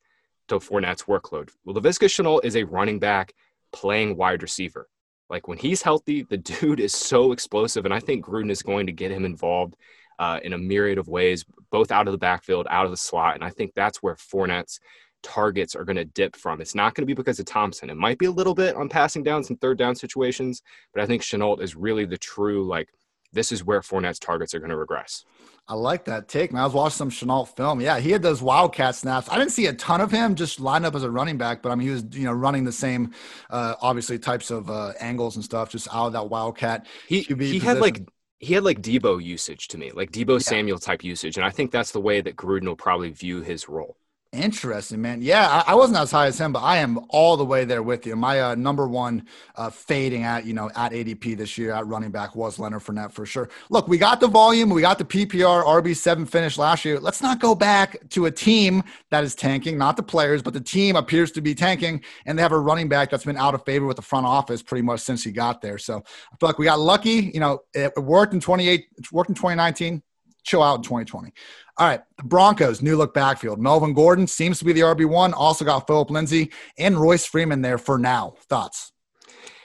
to 0.48 0.56
Fournette's 0.56 1.04
workload. 1.04 1.50
Well, 1.64 1.76
Laviska 1.76 2.08
Shenault 2.08 2.44
is 2.44 2.56
a 2.56 2.64
running 2.64 3.00
back 3.00 3.34
playing 3.72 4.18
wide 4.18 4.42
receiver. 4.42 4.88
Like 5.30 5.48
when 5.48 5.58
he's 5.58 5.82
healthy, 5.82 6.24
the 6.24 6.38
dude 6.60 6.80
is 6.80 6.94
so 6.94 7.32
explosive, 7.32 7.86
and 7.86 7.94
I 7.94 8.00
think 8.00 8.26
Gruden 8.26 8.52
is 8.52 8.62
going 8.62 8.88
to 8.88 8.94
get 8.94 9.12
him 9.12 9.26
involved 9.26 9.76
uh, 10.20 10.40
in 10.44 10.54
a 10.54 10.58
myriad 10.58 10.98
of 10.98 11.08
ways, 11.08 11.44
both 11.72 11.92
out 11.92 12.08
of 12.08 12.12
the 12.12 12.18
backfield, 12.18 12.68
out 12.70 12.86
of 12.86 12.92
the 12.92 12.98
slot, 12.98 13.36
and 13.36 13.44
I 13.44 13.50
think 13.50 13.74
that's 13.76 14.02
where 14.02 14.16
Fournette's 14.16 14.80
targets 15.26 15.76
are 15.76 15.84
going 15.84 15.96
to 15.96 16.06
dip 16.06 16.36
from. 16.36 16.62
It's 16.62 16.76
not 16.76 16.94
going 16.94 17.02
to 17.02 17.08
be 17.08 17.14
because 17.14 17.40
of 17.40 17.46
Thompson. 17.46 17.90
It 17.90 17.98
might 17.98 18.20
be 18.20 18.28
a 18.28 18.32
little 18.32 18.54
bit 18.54 18.76
on 18.76 18.88
passing 18.88 19.24
downs 19.24 19.50
and 19.50 19.60
third 19.60 19.78
down 19.78 19.96
situations, 19.96 20.62
but 20.94 21.02
I 21.02 21.08
think 21.08 21.24
Shenault 21.24 21.62
is 21.62 21.76
really 21.76 22.06
the 22.06 22.18
true 22.18 22.66
like 22.66 22.90
this 23.34 23.52
is 23.52 23.66
where 23.66 23.82
Fournette's 23.82 24.20
targets 24.20 24.56
are 24.56 24.60
going 24.60 24.70
to 24.70 24.78
regress. 24.78 25.26
I 25.68 25.74
like 25.74 26.06
that 26.06 26.28
take, 26.30 26.54
man. 26.54 26.62
I 26.62 26.66
was 26.66 26.74
watching 26.74 26.96
some 26.96 27.10
Shenault 27.10 27.56
film. 27.56 27.82
Yeah, 27.82 28.00
he 28.00 28.12
had 28.12 28.22
those 28.22 28.42
wildcat 28.42 28.96
snaps. 28.96 29.28
I 29.30 29.38
didn't 29.38 29.52
see 29.52 29.66
a 29.66 29.74
ton 29.74 30.00
of 30.00 30.12
him 30.12 30.36
just 30.36 30.60
lined 30.60 30.86
up 30.86 30.96
as 30.96 31.04
a 31.04 31.12
running 31.12 31.38
back, 31.38 31.62
but 31.62 31.72
I 31.72 31.76
mean, 31.76 31.88
he 31.88 31.94
was 31.94 32.06
you 32.12 32.24
know 32.24 32.32
running 32.32 32.64
the 32.64 32.72
same, 32.72 33.12
uh, 33.50 33.76
obviously 33.82 34.20
types 34.20 34.52
of 34.52 34.70
uh, 34.70 34.94
angles 35.00 35.36
and 35.36 35.44
stuff, 35.44 35.70
just 35.70 35.88
out 35.94 36.08
of 36.08 36.14
that 36.14 36.30
wildcat. 36.30 36.88
He 37.08 37.22
he 37.22 37.60
had 37.60 37.80
like 37.80 38.08
he 38.40 38.54
had 38.54 38.64
like 38.64 38.82
Deebo 38.82 39.24
usage 39.24 39.68
to 39.70 39.78
me, 39.78 39.92
like 39.92 40.12
Deebo 40.12 40.34
yeah. 40.34 40.38
Samuel 40.40 40.80
type 40.80 41.04
usage, 41.04 41.36
and 41.36 41.46
I 41.46 41.50
think 41.50 41.72
that's 41.72 41.92
the 41.92 42.02
way 42.02 42.22
that 42.22 42.36
Gruden 42.36 42.66
will 42.66 42.76
probably 42.76 43.10
view 43.10 43.42
his 43.42 43.68
role. 43.68 43.98
Interesting, 44.36 45.02
man. 45.02 45.22
Yeah, 45.22 45.64
I, 45.66 45.72
I, 45.72 45.76
wasn't 45.76 45.98
as 45.98 46.12
high 46.12 46.28
as 46.28 46.38
him, 46.38 46.52
but 46.52 46.60
I 46.60 46.78
am 46.78 47.00
all 47.10 47.38
the 47.38 47.46
way 47.46 47.64
there 47.64 47.82
with 47.82 48.06
you. 48.06 48.18
My 48.18 48.42
uh, 48.42 48.56
number 48.56 48.86
one 48.86 49.26
uh, 49.56 49.70
fading 49.70 50.24
at 50.24 50.46
you 50.46 50.54
know 50.54 50.70
at 50.76 50.92
ADP 50.92 51.38
this 51.38 51.58
year 51.58 51.72
at 51.72 51.88
running 51.88 52.12
back 52.12 52.36
was 52.36 52.60
Leonard 52.60 52.82
Fournette 52.82 53.14
for 53.14 53.26
sure. 53.26 53.50
Look, 53.70 53.88
we 53.88 53.98
got 53.98 54.20
the 54.20 54.28
volume, 54.28 54.70
we 54.70 54.82
got 54.82 54.98
the 54.98 55.06
PPR 55.06 55.64
RB 55.64 55.96
seven 55.96 56.26
finish 56.26 56.58
last 56.58 56.84
year. 56.84 57.00
Let's 57.00 57.22
not 57.22 57.40
go 57.40 57.56
back 57.56 57.98
to 58.10 58.26
a 58.26 58.32
team 58.32 58.84
that 59.10 59.24
is 59.24 59.36
tanking, 59.36 59.78
not 59.78 59.96
the 59.96 60.04
players, 60.04 60.42
but 60.42 60.54
the 60.54 60.62
team 60.62 60.98
appears 60.98 61.32
to 61.32 61.42
be 61.42 61.56
tanking, 61.56 62.02
and 62.26 62.38
they 62.38 62.42
have 62.42 62.52
a 62.52 62.60
running 62.60 62.90
back 62.90 63.10
that's 63.10 63.26
been 63.26 63.38
out 63.38 63.56
of 63.56 63.64
favor 63.64 63.86
with 63.86 63.96
the 63.96 64.02
front 64.02 64.26
office 64.26 64.62
pretty 64.62 64.82
much 64.82 65.00
since 65.00 65.24
he 65.24 65.32
got 65.32 65.62
there. 65.62 65.78
So 65.78 65.98
I 65.98 66.36
feel 66.40 66.50
like 66.50 66.60
we 66.60 66.66
got 66.66 66.80
lucky. 66.80 67.32
You 67.34 67.40
know, 67.40 67.60
it 67.74 67.94
worked 67.96 68.34
in 68.34 68.42
twenty 68.42 68.68
eight, 68.68 68.88
worked 69.14 69.30
in 69.30 69.36
twenty 69.36 69.56
nineteen. 69.56 70.04
Chill 70.44 70.62
out 70.62 70.76
in 70.76 70.84
twenty 70.84 71.06
twenty. 71.06 71.32
All 71.78 71.88
right, 71.88 72.02
the 72.18 72.24
Broncos, 72.24 72.82
new 72.82 72.96
look 72.96 73.14
backfield. 73.14 73.60
Melvin 73.60 73.94
Gordon 73.94 74.28
seems 74.28 74.60
to 74.60 74.66
be 74.66 74.72
the 74.72 74.82
RB1. 74.82 75.34
Also 75.36 75.66
got 75.66 75.86
Philip 75.88 76.10
Lindsay 76.10 76.52
and 76.78 76.98
Royce 76.98 77.26
Freeman 77.26 77.62
there 77.62 77.78
for 77.78 77.98
now. 77.98 78.36
Thoughts? 78.48 78.94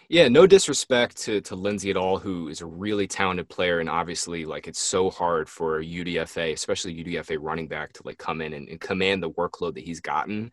Yeah, 0.09 0.27
no 0.27 0.45
disrespect 0.45 1.19
to, 1.19 1.41
to 1.43 1.55
Lindsay 1.55 1.89
at 1.89 1.97
all, 1.97 2.19
who 2.19 2.49
is 2.49 2.63
a 2.63 2.67
really 2.67 3.07
talented 3.07 3.49
player. 3.49 3.79
And 3.79 3.89
obviously, 3.89 4.45
like, 4.45 4.67
it's 4.67 4.81
so 4.81 5.09
hard 5.09 5.49
for 5.49 5.79
a 5.79 5.85
UDFA, 5.85 6.53
especially 6.53 7.05
UDFA 7.05 7.39
running 7.41 7.69
back, 7.69 7.93
to 7.93 8.03
like 8.05 8.19
come 8.19 8.41
in 8.41 8.55
and, 8.55 8.69
and 8.69 8.81
command 8.81 9.23
the 9.23 9.31
workload 9.31 9.75
that 9.75 9.85
he's 9.85 10.01
gotten. 10.01 10.51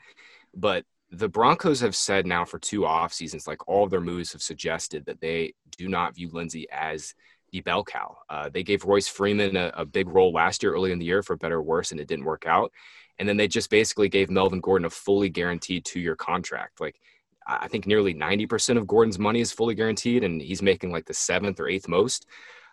But 0.53 0.85
the 1.09 1.27
Broncos 1.27 1.79
have 1.79 1.95
said 1.95 2.27
now 2.27 2.45
for 2.45 2.59
two 2.59 2.85
off 2.85 3.13
seasons, 3.13 3.47
like 3.47 3.67
all 3.67 3.83
of 3.83 3.89
their 3.89 3.99
moves 3.99 4.31
have 4.33 4.43
suggested 4.43 5.07
that 5.07 5.21
they 5.21 5.55
do 5.75 5.89
not 5.89 6.13
view 6.13 6.29
Lindsay 6.31 6.67
as 6.71 7.15
the 7.51 7.61
bell 7.61 7.83
cow. 7.83 8.17
Uh, 8.29 8.49
they 8.49 8.63
gave 8.63 8.83
Royce 8.83 9.07
Freeman 9.07 9.55
a, 9.55 9.71
a, 9.75 9.85
big 9.85 10.07
role 10.07 10.31
last 10.31 10.63
year, 10.63 10.73
early 10.73 10.91
in 10.91 10.99
the 10.99 11.05
year, 11.05 11.23
for 11.23 11.37
better 11.37 11.57
or 11.57 11.63
worse, 11.63 11.91
and 11.91 11.99
it 11.99 12.07
didn't 12.07 12.25
work 12.25 12.45
out. 12.45 12.71
And 13.19 13.27
then 13.27 13.37
they 13.37 13.47
just 13.47 13.69
basically 13.69 14.09
gave 14.09 14.29
Melvin 14.29 14.59
Gordon 14.59 14.85
a 14.85 14.89
fully 14.89 15.29
guaranteed 15.29 15.85
two-year 15.85 16.15
contract. 16.15 16.79
Like 16.79 16.99
I 17.47 17.67
think 17.67 17.87
nearly 17.87 18.13
90% 18.13 18.77
of 18.77 18.87
Gordon's 18.87 19.17
money 19.17 19.39
is 19.39 19.51
fully 19.51 19.73
guaranteed, 19.73 20.23
and 20.23 20.41
he's 20.41 20.61
making 20.61 20.91
like 20.91 21.05
the 21.05 21.13
seventh 21.13 21.59
or 21.59 21.69
eighth 21.69 21.87
most 21.87 22.27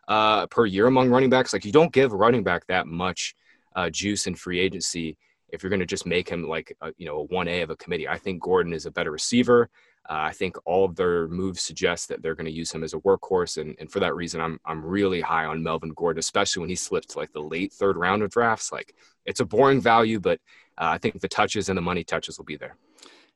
uh, 0.09 0.47
per 0.49 0.66
year 0.66 0.87
among 0.87 1.11
running 1.11 1.31
backs. 1.31 1.53
Like 1.53 1.64
you 1.64 1.72
don't 1.72 1.93
give 1.93 2.12
a 2.12 2.16
running 2.16 2.43
back 2.43 2.66
that 2.66 2.87
much 2.87 3.35
uh, 3.77 3.91
juice 3.91 4.27
in 4.27 4.35
free 4.35 4.59
agency 4.59 5.16
if 5.51 5.62
you're 5.62 5.70
going 5.70 5.81
to 5.81 5.87
just 5.87 6.07
make 6.07 6.29
him 6.29 6.49
like 6.49 6.77
a, 6.81 6.93
you 6.97 7.07
know 7.07 7.20
a 7.20 7.29
1A 7.29 7.62
of 7.62 7.70
a 7.70 7.77
committee. 7.77 8.09
I 8.09 8.18
think 8.18 8.43
Gordon 8.43 8.72
is 8.72 8.87
a 8.87 8.91
better 8.91 9.12
receiver. 9.12 9.70
Uh, 10.09 10.29
I 10.29 10.33
think 10.33 10.57
all 10.67 10.85
of 10.85 10.97
their 10.97 11.29
moves 11.29 11.63
suggest 11.63 12.09
that 12.09 12.23
they're 12.23 12.35
going 12.35 12.45
to 12.47 12.53
use 12.53 12.71
him 12.71 12.85
as 12.85 12.93
a 12.93 12.99
workhorse, 12.99 13.61
and, 13.61 13.75
and 13.79 13.91
for 13.91 14.01
that 14.01 14.15
reason, 14.15 14.41
I'm 14.41 14.61
I'm 14.67 14.85
really 14.85 15.21
high 15.21 15.47
on 15.47 15.63
Melvin 15.63 15.93
Gordon, 15.97 16.19
especially 16.19 16.61
when 16.61 16.69
he 16.69 16.77
slipped 16.77 17.11
to 17.11 17.19
like 17.19 17.33
the 17.33 17.41
late 17.41 17.73
third 17.73 17.97
round 17.97 18.23
of 18.23 18.31
drafts. 18.31 18.71
Like 18.71 18.95
it's 19.25 19.41
a 19.41 19.47
boring 19.47 19.81
value, 19.81 20.21
but 20.21 20.41
uh, 20.77 20.93
I 20.93 20.99
think 20.99 21.21
the 21.21 21.29
touches 21.29 21.69
and 21.69 21.79
the 21.79 21.83
money 21.83 22.05
touches 22.05 22.37
will 22.37 22.45
be 22.45 22.57
there. 22.57 22.77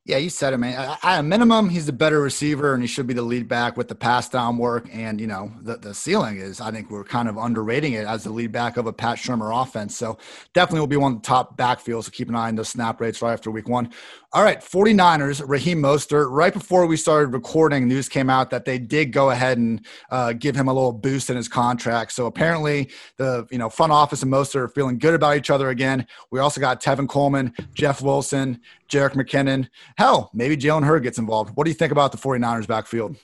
Yeah, 0.08 0.16
you 0.16 0.30
said 0.30 0.54
it, 0.54 0.56
man. 0.56 0.96
At 1.02 1.20
a 1.20 1.22
minimum, 1.22 1.68
he's 1.68 1.84
the 1.84 1.92
better 1.92 2.22
receiver, 2.22 2.72
and 2.72 2.82
he 2.82 2.86
should 2.86 3.06
be 3.06 3.12
the 3.12 3.20
lead 3.20 3.46
back 3.46 3.76
with 3.76 3.88
the 3.88 3.94
pass 3.94 4.26
down 4.26 4.56
work. 4.56 4.88
And 4.90 5.20
you 5.20 5.26
know, 5.26 5.52
the 5.60 5.76
the 5.76 5.92
ceiling 5.92 6.38
is, 6.38 6.62
I 6.62 6.70
think 6.70 6.90
we're 6.90 7.04
kind 7.04 7.28
of 7.28 7.36
underrating 7.36 7.92
it 7.92 8.06
as 8.06 8.24
the 8.24 8.30
lead 8.30 8.50
back 8.50 8.78
of 8.78 8.86
a 8.86 8.92
Pat 8.92 9.18
Shurmur 9.18 9.62
offense. 9.62 9.94
So 9.94 10.16
definitely 10.54 10.80
will 10.80 10.86
be 10.86 10.96
one 10.96 11.16
of 11.16 11.22
the 11.22 11.26
top 11.26 11.58
backfields. 11.58 12.04
So 12.04 12.10
keep 12.10 12.30
an 12.30 12.36
eye 12.36 12.48
on 12.48 12.56
those 12.56 12.70
snap 12.70 13.02
rates 13.02 13.20
right 13.20 13.34
after 13.34 13.50
week 13.50 13.68
one. 13.68 13.90
All 14.32 14.42
right, 14.42 14.60
49ers, 14.60 15.42
Raheem 15.46 15.82
Mostert. 15.82 16.30
Right 16.30 16.52
before 16.52 16.86
we 16.86 16.98
started 16.98 17.28
recording, 17.28 17.88
news 17.88 18.10
came 18.10 18.28
out 18.28 18.50
that 18.50 18.66
they 18.66 18.78
did 18.78 19.10
go 19.10 19.30
ahead 19.30 19.56
and 19.56 19.86
uh, 20.10 20.34
give 20.34 20.54
him 20.54 20.68
a 20.68 20.72
little 20.72 20.92
boost 20.92 21.30
in 21.30 21.36
his 21.36 21.48
contract. 21.48 22.12
So 22.12 22.26
apparently, 22.26 22.90
the 23.16 23.46
you 23.50 23.58
know 23.58 23.68
front 23.68 23.92
office 23.92 24.22
and 24.22 24.32
Mostert 24.32 24.56
are 24.56 24.68
feeling 24.68 24.98
good 24.98 25.12
about 25.12 25.36
each 25.36 25.50
other 25.50 25.68
again. 25.68 26.06
We 26.30 26.40
also 26.40 26.60
got 26.60 26.82
Tevin 26.82 27.08
Coleman, 27.08 27.52
Jeff 27.74 28.00
Wilson, 28.00 28.60
Jerick 28.88 29.14
McKinnon. 29.14 29.68
Hell, 29.96 30.30
maybe 30.32 30.56
Jalen 30.56 30.84
Hurd 30.84 31.02
gets 31.02 31.18
involved. 31.18 31.56
What 31.56 31.64
do 31.64 31.70
you 31.70 31.74
think 31.74 31.92
about 31.92 32.12
the 32.12 32.18
49ers 32.18 32.66
backfield? 32.66 33.16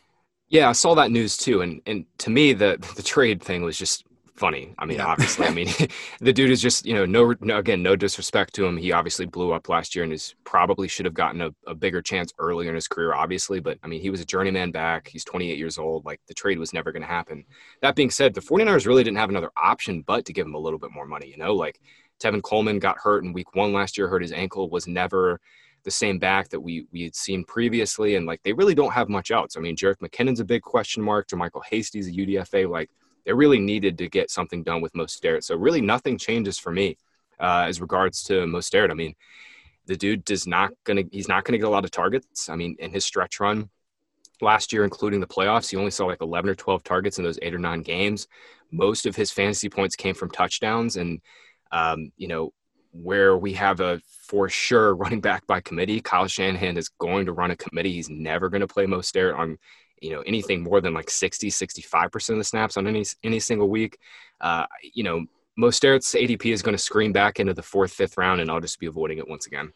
Yeah, 0.49 0.69
I 0.69 0.73
saw 0.73 0.95
that 0.95 1.11
news 1.11 1.37
too, 1.37 1.63
and 1.63 1.81
and 1.87 2.05
to 2.19 2.31
me, 2.31 2.53
the 2.53 2.79
the 2.97 3.03
trade 3.03 3.43
thing 3.43 3.63
was 3.63 3.79
just 3.79 4.05
funny. 4.37 4.75
I 4.79 4.85
mean, 4.85 4.99
yeah. 4.99 5.07
obviously, 5.07 5.47
I 5.47 5.51
mean, 5.51 5.69
the 6.21 6.33
dude 6.33 6.51
is 6.51 6.61
just, 6.61 6.85
you 6.85 6.95
know, 6.95 7.07
no, 7.07 7.35
no, 7.41 7.59
again, 7.59 7.83
no 7.83 7.97
disrespect 7.97 8.55
to 8.55 8.67
him. 8.67 8.77
He 8.77 8.93
obviously 8.93 9.27
blew 9.27 9.53
up 9.53 9.69
last 9.69 9.95
year 9.95 10.05
and 10.05 10.13
is 10.13 10.35
probably 10.45 10.89
should 10.89 11.07
have 11.07 11.15
gotten 11.15 11.41
a, 11.41 11.51
a, 11.67 11.75
bigger 11.75 12.03
chance 12.03 12.33
earlier 12.39 12.69
in 12.69 12.75
his 12.75 12.89
career, 12.89 13.15
obviously. 13.15 13.61
But 13.61 13.79
I 13.83 13.87
mean, 13.87 14.01
he 14.01 14.11
was 14.11 14.21
a 14.21 14.25
journeyman 14.25 14.73
back. 14.73 15.09
He's 15.09 15.25
28 15.25 15.57
years 15.57 15.79
old. 15.79 16.05
Like 16.05 16.21
the 16.27 16.35
trade 16.35 16.59
was 16.59 16.73
never 16.73 16.93
going 16.93 17.03
to 17.03 17.09
happen. 17.09 17.45
That 17.81 17.95
being 17.95 18.11
said, 18.11 18.35
the 18.35 18.41
49ers 18.41 18.87
really 18.87 19.05
didn't 19.05 19.19
have 19.19 19.31
another 19.31 19.51
option 19.57 20.03
but 20.03 20.25
to 20.27 20.33
give 20.33 20.47
him 20.47 20.55
a 20.55 20.59
little 20.59 20.79
bit 20.79 20.91
more 20.93 21.07
money, 21.07 21.29
you 21.29 21.37
know, 21.37 21.55
like 21.55 21.81
Tevin 22.21 22.43
Coleman 22.43 22.79
got 22.79 22.99
hurt 22.99 23.25
in 23.25 23.33
week 23.33 23.55
one 23.55 23.73
last 23.73 23.99
year, 23.99 24.09
hurt 24.09 24.23
his 24.23 24.33
ankle, 24.33 24.71
was 24.71 24.87
never 24.87 25.41
the 25.85 25.91
same 25.91 26.19
back 26.19 26.49
that 26.49 26.61
we 26.61 26.87
we 26.93 27.03
had 27.03 27.15
seen 27.15 27.45
previously. 27.45 28.17
And 28.17 28.27
like 28.27 28.43
they 28.43 28.53
really 28.53 28.75
don't 28.75 28.93
have 28.93 29.09
much 29.09 29.31
else. 29.31 29.57
I 29.57 29.61
mean, 29.61 29.77
Jerick 29.77 29.99
McKinnon's 29.99 30.41
a 30.41 30.45
big 30.45 30.63
question 30.63 31.03
mark. 31.03 31.29
JaMycal 31.29 31.63
Hasty's 31.69 32.09
a 32.09 32.13
UDFA. 32.13 32.69
Like 32.69 32.91
they 33.25 33.33
really 33.33 33.59
needed 33.59 33.99
to 33.99 34.09
get 34.09 34.31
something 34.31 34.63
done 34.63 34.81
with 34.81 34.93
Mostert. 34.95 35.45
So 35.45 35.57
really 35.57 35.81
nothing 35.81 36.19
changes 36.19 36.59
for 36.59 36.73
me 36.73 36.97
uh, 37.39 37.65
as 37.69 37.81
regards 37.81 38.23
to 38.25 38.45
Mostert. 38.47 38.91
I 38.91 38.95
mean, 38.95 39.15
the 39.87 39.97
dude 39.97 40.25
does 40.25 40.47
not 40.47 40.73
gonna 40.85 41.03
he's 41.13 41.29
not 41.29 41.45
gonna 41.45 41.59
get 41.59 41.67
a 41.67 41.71
lot 41.71 41.85
of 41.85 41.91
targets. 41.91 42.49
I 42.49 42.57
mean, 42.57 42.77
in 42.79 42.91
his 42.91 43.05
stretch 43.05 43.41
run 43.41 43.69
last 44.41 44.73
year, 44.73 44.85
including 44.85 45.21
the 45.21 45.27
playoffs. 45.27 45.71
He 45.71 45.77
only 45.77 45.91
saw 45.91 46.07
like 46.07 46.21
11 46.21 46.51
or 46.51 46.55
12 46.55 46.83
targets 46.83 47.19
in 47.19 47.25
those 47.25 47.39
eight 47.43 47.55
or 47.55 47.59
nine 47.59 47.83
games. 47.83 48.29
Most 48.71 49.07
of 49.07 49.15
his 49.17 49.31
fantasy 49.31 49.69
points 49.69 49.97
came 49.97 50.15
from 50.15 50.31
touchdowns. 50.31 50.97
And, 50.97 51.21
um, 51.75 52.13
you 52.17 52.29
know, 52.29 52.53
where 52.93 53.37
we 53.37 53.53
have 53.55 53.81
a 53.81 54.01
for 54.29 54.49
sure 54.49 54.95
running 54.95 55.21
back 55.21 55.47
by 55.47 55.61
committee, 55.61 56.01
Kyle 56.01 56.29
Shanahan 56.29 56.79
is 56.79 56.89
going 56.89 57.27
to 57.27 57.33
run 57.33 57.51
a 57.51 57.57
committee. 57.57 57.93
He's 57.93 58.09
never 58.09 58.49
going 58.49 58.61
to 58.61 58.69
play 58.69 58.87
Mostert 58.87 59.37
on, 59.37 59.59
you 60.01 60.11
know, 60.11 60.21
anything 60.21 60.63
more 60.63 60.81
than 60.81 60.95
like 60.95 61.11
60, 61.11 61.51
65% 61.51 62.31
of 62.31 62.39
the 62.39 62.45
snaps 62.45 62.77
on 62.77 62.87
any, 62.87 63.05
any 63.25 63.41
single 63.41 63.69
week. 63.69 63.99
Uh, 64.41 64.67
you 64.95 65.03
know, 65.03 65.27
Mostert's 65.59 66.15
ADP 66.15 66.53
is 66.53 66.63
going 66.63 66.77
to 66.77 66.83
screen 66.83 67.13
back 67.13 67.41
into 67.41 67.55
the 67.55 67.63
fourth, 67.63 67.93
fifth 67.93 68.17
round, 68.17 68.41
and 68.41 68.51
I'll 68.51 68.61
just 68.61 68.79
be 68.79 68.87
avoiding 68.87 69.19
it 69.19 69.29
once 69.29 69.47
again. 69.47 69.73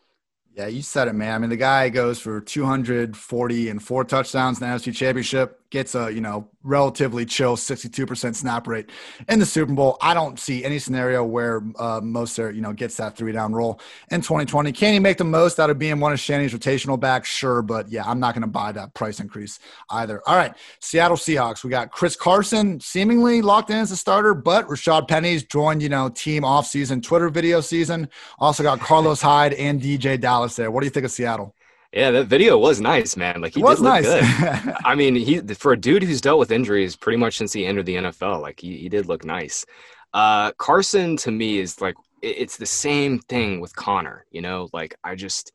Yeah, 0.54 0.66
you 0.66 0.82
said 0.82 1.08
it, 1.08 1.14
man. 1.14 1.34
I 1.34 1.38
mean, 1.38 1.50
the 1.50 1.56
guy 1.56 1.88
goes 1.88 2.18
for 2.18 2.40
240 2.40 3.68
and 3.68 3.82
four 3.82 4.04
touchdowns 4.04 4.60
in 4.60 4.68
the 4.68 4.74
NFC 4.74 4.94
Championship 4.94 5.60
gets 5.70 5.94
a 5.94 6.10
you 6.12 6.20
know 6.20 6.48
relatively 6.62 7.24
chill 7.24 7.56
62% 7.56 8.34
snap 8.34 8.66
rate 8.66 8.90
in 9.28 9.38
the 9.38 9.46
Super 9.46 9.72
Bowl. 9.72 9.96
I 10.02 10.12
don't 10.12 10.38
see 10.38 10.64
any 10.64 10.78
scenario 10.78 11.24
where 11.24 11.58
uh, 11.78 12.00
Mostert 12.00 12.54
you 12.54 12.60
know 12.60 12.72
gets 12.72 12.96
that 12.96 13.16
three 13.16 13.32
down 13.32 13.52
role 13.52 13.80
in 14.10 14.20
2020. 14.20 14.72
Can 14.72 14.92
he 14.92 14.98
make 14.98 15.18
the 15.18 15.24
most 15.24 15.58
out 15.60 15.70
of 15.70 15.78
being 15.78 16.00
one 16.00 16.12
of 16.12 16.20
Shanny's 16.20 16.52
rotational 16.52 16.98
backs? 16.98 17.28
Sure, 17.28 17.62
but 17.62 17.90
yeah, 17.90 18.04
I'm 18.06 18.20
not 18.20 18.34
going 18.34 18.42
to 18.42 18.48
buy 18.48 18.72
that 18.72 18.94
price 18.94 19.20
increase 19.20 19.58
either. 19.90 20.22
All 20.26 20.36
right, 20.36 20.54
Seattle 20.80 21.16
Seahawks. 21.16 21.64
We 21.64 21.70
got 21.70 21.90
Chris 21.90 22.16
Carson 22.16 22.80
seemingly 22.80 23.42
locked 23.42 23.70
in 23.70 23.76
as 23.76 23.90
a 23.90 23.96
starter, 23.96 24.34
but 24.34 24.66
Rashad 24.68 25.08
Penny's 25.08 25.44
joined 25.44 25.82
you 25.82 25.88
know 25.88 26.08
team 26.08 26.44
off 26.44 26.66
season 26.66 27.00
Twitter 27.00 27.28
video 27.28 27.60
season. 27.60 28.08
Also 28.38 28.62
got 28.62 28.80
Carlos 28.80 29.20
Hyde 29.20 29.54
and 29.54 29.80
DeeJay 29.80 30.20
Dallas 30.20 30.56
there. 30.56 30.70
What 30.70 30.80
do 30.80 30.86
you 30.86 30.90
think 30.90 31.06
of 31.06 31.12
Seattle? 31.12 31.54
Yeah, 31.92 32.10
that 32.10 32.26
video 32.26 32.58
was 32.58 32.80
nice, 32.80 33.16
man. 33.16 33.40
Like 33.40 33.54
he 33.54 33.62
was 33.62 33.80
nice. 33.80 34.06
I 34.84 34.94
mean, 34.94 35.14
he 35.14 35.40
for 35.54 35.72
a 35.72 35.76
dude 35.76 36.02
who's 36.02 36.20
dealt 36.20 36.38
with 36.38 36.50
injuries 36.50 36.96
pretty 36.96 37.16
much 37.16 37.38
since 37.38 37.52
he 37.52 37.64
entered 37.64 37.86
the 37.86 37.96
NFL, 37.96 38.42
like 38.42 38.60
he, 38.60 38.76
he 38.76 38.88
did 38.88 39.06
look 39.06 39.24
nice. 39.24 39.64
Uh, 40.12 40.52
Carson 40.52 41.16
to 41.18 41.30
me 41.30 41.58
is 41.58 41.80
like 41.80 41.94
it's 42.22 42.56
the 42.56 42.66
same 42.66 43.20
thing 43.20 43.60
with 43.60 43.74
Conner. 43.74 44.26
You 44.30 44.42
know, 44.42 44.68
like 44.74 44.96
I 45.02 45.14
just 45.14 45.52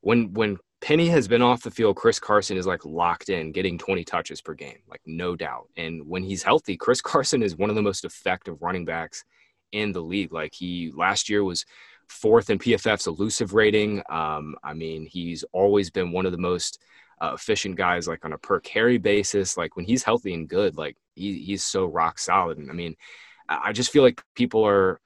when 0.00 0.32
when 0.32 0.58
Penny 0.80 1.08
has 1.08 1.28
been 1.28 1.42
off 1.42 1.62
the 1.62 1.70
field, 1.70 1.96
Chris 1.96 2.18
Carson 2.18 2.56
is 2.56 2.66
like 2.66 2.84
locked 2.84 3.28
in, 3.28 3.52
getting 3.52 3.78
20 3.78 4.04
touches 4.04 4.40
per 4.40 4.54
game, 4.54 4.78
like 4.88 5.00
no 5.06 5.36
doubt. 5.36 5.68
And 5.76 6.06
when 6.06 6.22
he's 6.22 6.42
healthy, 6.42 6.76
Chris 6.76 7.00
Carson 7.02 7.42
is 7.42 7.56
one 7.56 7.70
of 7.70 7.76
the 7.76 7.82
most 7.82 8.04
effective 8.04 8.60
running 8.60 8.84
backs 8.84 9.24
in 9.70 9.92
the 9.92 10.02
league. 10.02 10.32
Like 10.32 10.54
he 10.54 10.92
last 10.94 11.28
year 11.28 11.44
was 11.44 11.64
fourth 12.08 12.50
in 12.50 12.58
PFF's 12.58 13.06
elusive 13.06 13.54
rating. 13.54 14.02
Um, 14.10 14.56
I 14.62 14.74
mean, 14.74 15.06
he's 15.06 15.44
always 15.52 15.90
been 15.90 16.12
one 16.12 16.26
of 16.26 16.32
the 16.32 16.38
most 16.38 16.80
uh, 17.20 17.32
efficient 17.34 17.76
guys, 17.76 18.08
like 18.08 18.24
on 18.24 18.32
a 18.32 18.38
per 18.38 18.60
carry 18.60 18.98
basis. 18.98 19.56
Like 19.56 19.76
when 19.76 19.84
he's 19.84 20.02
healthy 20.02 20.34
and 20.34 20.48
good, 20.48 20.76
like 20.76 20.96
he, 21.14 21.42
he's 21.42 21.64
so 21.64 21.84
rock 21.86 22.18
solid. 22.18 22.58
And 22.58 22.70
I 22.70 22.74
mean, 22.74 22.96
I 23.48 23.72
just 23.72 23.90
feel 23.90 24.02
like 24.02 24.22
people 24.34 24.66
are 24.66 25.00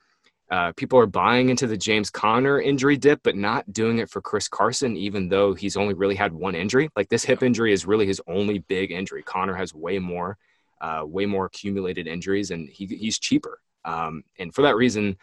uh, 0.51 0.71
people 0.77 0.99
are 0.99 1.07
buying 1.07 1.49
into 1.49 1.67
the 1.67 1.79
James 1.79 2.11
Conner 2.11 2.61
injury 2.61 2.99
dip, 2.99 3.21
but 3.23 3.37
not 3.37 3.73
doing 3.73 3.99
it 4.01 4.11
for 4.11 4.21
Chris 4.21 4.49
Carson, 4.49 4.99
even 4.99 5.31
though 5.31 5.55
he's 5.55 5.79
only 5.79 5.95
really 5.95 6.15
had 6.15 6.31
one 6.31 6.55
injury. 6.55 6.91
Like 6.95 7.09
this 7.09 7.25
hip 7.25 7.43
injury 7.43 7.73
is 7.73 7.87
really 7.87 8.07
his 8.07 8.21
only 8.27 8.59
big 8.59 8.91
injury. 8.91 9.23
Conner 9.23 9.55
has 9.55 9.75
way 9.75 9.99
more, 9.99 10.37
uh, 10.83 11.05
way 11.07 11.25
more 11.25 11.47
accumulated 11.47 12.07
injuries, 12.07 12.51
and 12.51 12.69
he, 12.69 12.85
he's 12.85 13.19
cheaper. 13.19 13.61
Um, 13.87 14.25
and 14.39 14.55
for 14.55 14.61
that 14.63 14.77
reason, 14.77 15.17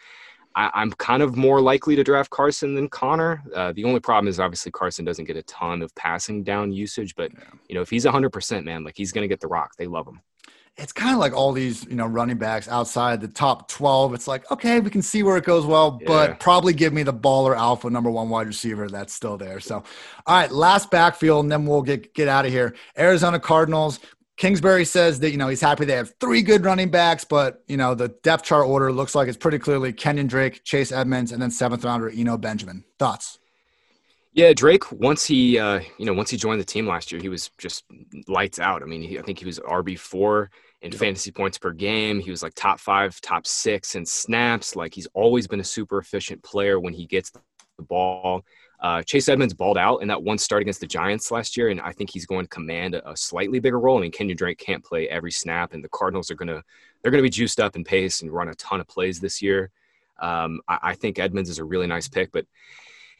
I, 0.54 0.82
am 0.82 0.90
kind 0.92 1.22
of 1.22 1.36
more 1.36 1.60
likely 1.60 1.96
to 1.96 2.04
draft 2.04 2.30
Carson 2.30 2.74
than 2.74 2.88
Conner. 2.88 3.42
Uh, 3.54 3.72
the 3.72 3.84
only 3.84 4.00
problem 4.00 4.28
is 4.28 4.40
obviously 4.40 4.72
Carson 4.72 5.04
doesn't 5.04 5.24
get 5.24 5.36
a 5.36 5.42
ton 5.44 5.82
of 5.82 5.94
passing 5.94 6.42
down 6.42 6.72
usage, 6.72 7.14
but 7.14 7.30
yeah. 7.32 7.44
you 7.68 7.74
know 7.74 7.80
if 7.80 7.90
he's 7.90 8.04
100, 8.04 8.30
percent 8.30 8.64
man, 8.64 8.84
like 8.84 8.96
he's 8.96 9.12
going 9.12 9.22
to 9.22 9.28
get 9.28 9.40
the 9.40 9.48
rock. 9.48 9.72
They 9.76 9.86
love 9.86 10.06
him. 10.06 10.20
It's 10.76 10.92
kind 10.92 11.12
of 11.12 11.18
like 11.18 11.34
all 11.34 11.52
these, 11.52 11.84
you 11.84 11.94
know, 11.96 12.06
running 12.06 12.38
backs 12.38 12.68
outside 12.68 13.20
the 13.20 13.28
top 13.28 13.68
12. 13.68 14.14
It's 14.14 14.26
like, 14.26 14.50
okay, 14.50 14.80
we 14.80 14.88
can 14.88 15.02
see 15.02 15.22
where 15.22 15.36
it 15.36 15.44
goes 15.44 15.66
well, 15.66 15.98
yeah. 16.00 16.06
but 16.06 16.40
probably 16.40 16.72
give 16.72 16.92
me 16.92 17.02
the 17.02 17.12
baller 17.12 17.56
alpha 17.56 17.90
number 17.90 18.10
one 18.10 18.30
wide 18.30 18.46
receiver 18.46 18.88
that's 18.88 19.12
still 19.12 19.36
there. 19.36 19.60
So, 19.60 19.82
all 20.26 20.40
right, 20.40 20.50
last 20.50 20.90
backfield, 20.90 21.44
and 21.44 21.52
then 21.52 21.66
we'll 21.66 21.82
get 21.82 22.14
get 22.14 22.28
out 22.28 22.46
of 22.46 22.52
here. 22.52 22.74
Arizona 22.96 23.38
Cardinals 23.38 24.00
Kingsbury 24.40 24.86
says 24.86 25.20
that 25.20 25.32
you 25.32 25.36
know 25.36 25.48
he's 25.48 25.60
happy 25.60 25.84
they 25.84 25.92
have 25.92 26.14
three 26.18 26.40
good 26.40 26.64
running 26.64 26.90
backs, 26.90 27.24
but 27.24 27.62
you 27.68 27.76
know 27.76 27.94
the 27.94 28.08
depth 28.08 28.42
chart 28.42 28.66
order 28.66 28.90
looks 28.90 29.14
like 29.14 29.28
it's 29.28 29.36
pretty 29.36 29.58
clearly 29.58 29.92
Kenyon 29.92 30.28
Drake, 30.28 30.64
Chase 30.64 30.92
Edmonds, 30.92 31.30
and 31.32 31.42
then 31.42 31.50
seventh 31.50 31.84
rounder 31.84 32.08
Eno 32.08 32.38
Benjamin. 32.38 32.82
Thoughts? 32.98 33.38
Yeah, 34.32 34.54
Drake. 34.54 34.90
Once 34.92 35.26
he, 35.26 35.58
uh, 35.58 35.80
you 35.98 36.06
know, 36.06 36.14
once 36.14 36.30
he 36.30 36.38
joined 36.38 36.58
the 36.58 36.64
team 36.64 36.86
last 36.86 37.12
year, 37.12 37.20
he 37.20 37.28
was 37.28 37.50
just 37.58 37.84
lights 38.28 38.58
out. 38.58 38.82
I 38.82 38.86
mean, 38.86 39.02
he, 39.02 39.18
I 39.18 39.22
think 39.22 39.38
he 39.38 39.44
was 39.44 39.58
RB 39.58 39.98
four 39.98 40.50
in 40.80 40.90
yep. 40.90 40.98
fantasy 40.98 41.30
points 41.30 41.58
per 41.58 41.72
game. 41.72 42.18
He 42.18 42.30
was 42.30 42.42
like 42.42 42.54
top 42.54 42.80
five, 42.80 43.20
top 43.20 43.46
six 43.46 43.94
in 43.94 44.06
snaps. 44.06 44.74
Like 44.74 44.94
he's 44.94 45.08
always 45.12 45.48
been 45.48 45.60
a 45.60 45.64
super 45.64 45.98
efficient 45.98 46.42
player 46.42 46.80
when 46.80 46.94
he 46.94 47.04
gets 47.04 47.30
the 47.30 47.40
ball. 47.82 48.42
Uh, 48.80 49.02
Chase 49.02 49.28
Edmonds 49.28 49.52
balled 49.52 49.76
out 49.76 49.98
in 49.98 50.08
that 50.08 50.22
one 50.22 50.38
start 50.38 50.62
against 50.62 50.80
the 50.80 50.86
Giants 50.86 51.30
last 51.30 51.56
year, 51.56 51.68
and 51.68 51.80
I 51.82 51.92
think 51.92 52.10
he's 52.10 52.24
going 52.24 52.46
to 52.46 52.48
command 52.48 52.94
a, 52.94 53.14
slightly 53.14 53.60
bigger 53.60 53.78
role. 53.78 53.98
I 53.98 54.02
mean, 54.02 54.10
Kenyon 54.10 54.36
Drake 54.36 54.58
can't 54.58 54.82
play 54.82 55.06
every 55.08 55.30
snap, 55.30 55.74
and 55.74 55.84
the 55.84 55.88
Cardinals 55.90 56.30
are 56.30 56.34
gonna 56.34 56.62
they're 57.02 57.10
gonna 57.10 57.22
be 57.22 57.30
juiced 57.30 57.60
up 57.60 57.76
in 57.76 57.84
pace 57.84 58.22
and 58.22 58.32
run 58.32 58.48
a 58.48 58.54
ton 58.54 58.80
of 58.80 58.88
plays 58.88 59.20
this 59.20 59.42
year. 59.42 59.70
Um, 60.18 60.60
I, 60.66 60.78
I, 60.82 60.94
think 60.94 61.18
Edmonds 61.18 61.50
is 61.50 61.58
a 61.58 61.64
really 61.64 61.86
nice 61.86 62.08
pick, 62.08 62.30
but 62.32 62.46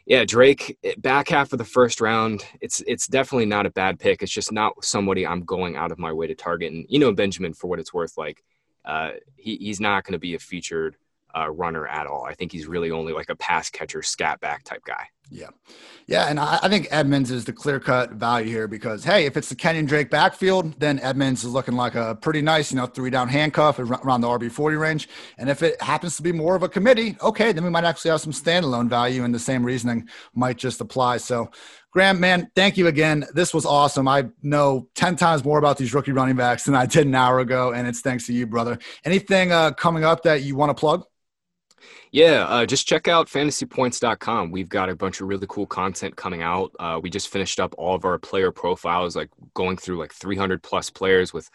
yeah, 0.07 0.25
Drake 0.25 0.79
eh, 0.83 0.95
back 0.99 1.29
half 1.29 1.53
of 1.53 1.59
the 1.59 1.65
first 1.65 2.01
round, 2.01 2.45
it's 2.61 2.83
it's 2.87 3.07
definitely 3.07 3.47
not 3.47 3.67
a 3.67 3.71
bad 3.71 3.99
pick. 3.99 4.23
It's 4.23 4.33
just 4.33 4.53
not 4.53 4.83
somebody 4.83 5.27
I'm 5.27 5.45
going 5.45 5.77
out 5.77 5.93
of 5.93 5.99
my 5.99 6.13
way 6.13 6.27
to 6.27 6.35
target. 6.35 6.73
And 6.73 6.87
you 6.89 6.99
know, 6.99 7.13
Benjamin, 7.13 7.53
for 7.53 7.67
what 7.69 7.79
it's 7.79 7.93
worth, 7.93 8.17
like 8.17 8.43
uh, 8.85 9.13
he, 9.37 9.57
he's 9.57 9.81
not 9.81 10.05
going 10.05 10.15
to 10.15 10.19
be 10.19 10.35
a 10.35 10.39
featured 10.39 10.97
uh, 11.37 11.51
runner 11.51 11.87
at 11.87 12.07
all. 12.07 12.25
I 12.25 12.35
think 12.35 12.53
he's 12.53 12.67
really 12.67 12.91
only 12.91 13.13
like 13.13 13.31
a 13.31 13.37
pass 13.37 13.71
catcher, 13.71 14.03
scat 14.03 14.41
back 14.41 14.65
type 14.65 14.85
guy. 14.85 15.07
Yeah. 15.31 15.49
Yeah. 16.09 16.27
And 16.27 16.41
I, 16.41 16.59
I 16.63 16.69
think 16.69 16.89
Edmonds 16.91 17.31
is 17.31 17.45
the 17.45 17.53
clear 17.53 17.79
cut 17.79 18.11
value 18.13 18.49
here 18.49 18.67
because, 18.67 19.05
hey, 19.05 19.27
if 19.27 19.37
it's 19.37 19.49
the 19.49 19.55
Kenyon 19.55 19.87
Drake 19.87 20.11
backfield, 20.11 20.79
then 20.81 20.99
Edmonds 21.01 21.45
is 21.45 21.51
looking 21.51 21.77
like 21.77 21.95
a 21.95 22.17
pretty 22.17 22.43
nice, 22.43 22.73
you 22.73 22.77
know, 22.77 22.87
three 22.87 23.11
down 23.11 23.29
handcuff 23.29 23.79
around 23.79 24.23
the 24.23 24.27
RB 24.27 24.51
40 24.51 24.77
range. 24.77 25.09
And 25.39 25.49
if 25.49 25.63
it 25.63 25.81
happens 25.81 26.17
to 26.17 26.23
be 26.23 26.33
more 26.33 26.57
of 26.57 26.65
a 26.65 26.69
committee, 26.69 27.17
okay, 27.23 27.53
then 27.53 27.63
we 27.63 27.71
might 27.71 27.85
actually 27.85 28.11
have 28.11 28.21
some 28.21 28.33
standalone 28.33 28.89
value 28.89 29.23
and 29.23 29.33
the 29.33 29.39
same 29.39 29.65
reasoning 29.65 30.09
might 30.35 30.57
just 30.57 30.81
apply. 30.81 31.19
So, 31.19 31.49
Graham, 31.93 32.19
man, 32.19 32.51
thank 32.57 32.77
you 32.77 32.89
again. 32.89 33.25
This 33.33 33.55
was 33.55 33.65
awesome. 33.65 34.09
I 34.09 34.29
know 34.43 34.89
10 34.97 35.15
times 35.15 35.45
more 35.45 35.59
about 35.59 35.77
these 35.77 35.95
rookie 35.95 36.13
running 36.13 36.37
backs 36.37 36.65
than 36.65 36.75
I 36.75 36.87
did 36.87 37.07
an 37.07 37.15
hour 37.15 37.39
ago. 37.39 37.73
And 37.73 37.87
it's 37.87 38.01
thanks 38.01 38.27
to 38.27 38.33
you, 38.33 38.49
brother. 38.49 38.79
Anything 39.05 39.53
uh, 39.53 39.73
coming 39.73 40.05
up 40.05 40.25
that 40.25 40.43
you 40.43 40.57
want 40.57 40.71
to 40.71 40.75
plug? 40.75 41.05
Yeah, 42.13 42.45
uh, 42.49 42.67
just 42.67 42.89
check 42.89 43.07
out 43.07 43.29
fantasypoints.com. 43.29 44.51
We've 44.51 44.69
got 44.69 44.89
a 44.89 44.97
bunch 44.97 45.21
of 45.21 45.29
really 45.29 45.47
cool 45.49 45.67
content 45.67 46.17
coming 46.17 46.43
out. 46.43 46.73
Uh, 46.81 46.99
we 47.01 47.09
just 47.09 47.29
finished 47.29 47.61
up 47.61 47.73
all 47.79 47.95
of 47.95 48.05
our 48.05 48.19
player 48.19 48.51
profiles, 48.51 49.15
like 49.15 49.31
going 49.55 49.77
through 49.77 49.99
like 49.99 50.13
300 50.13 50.61
plus 50.61 50.91
players 50.91 51.33
with 51.33 51.49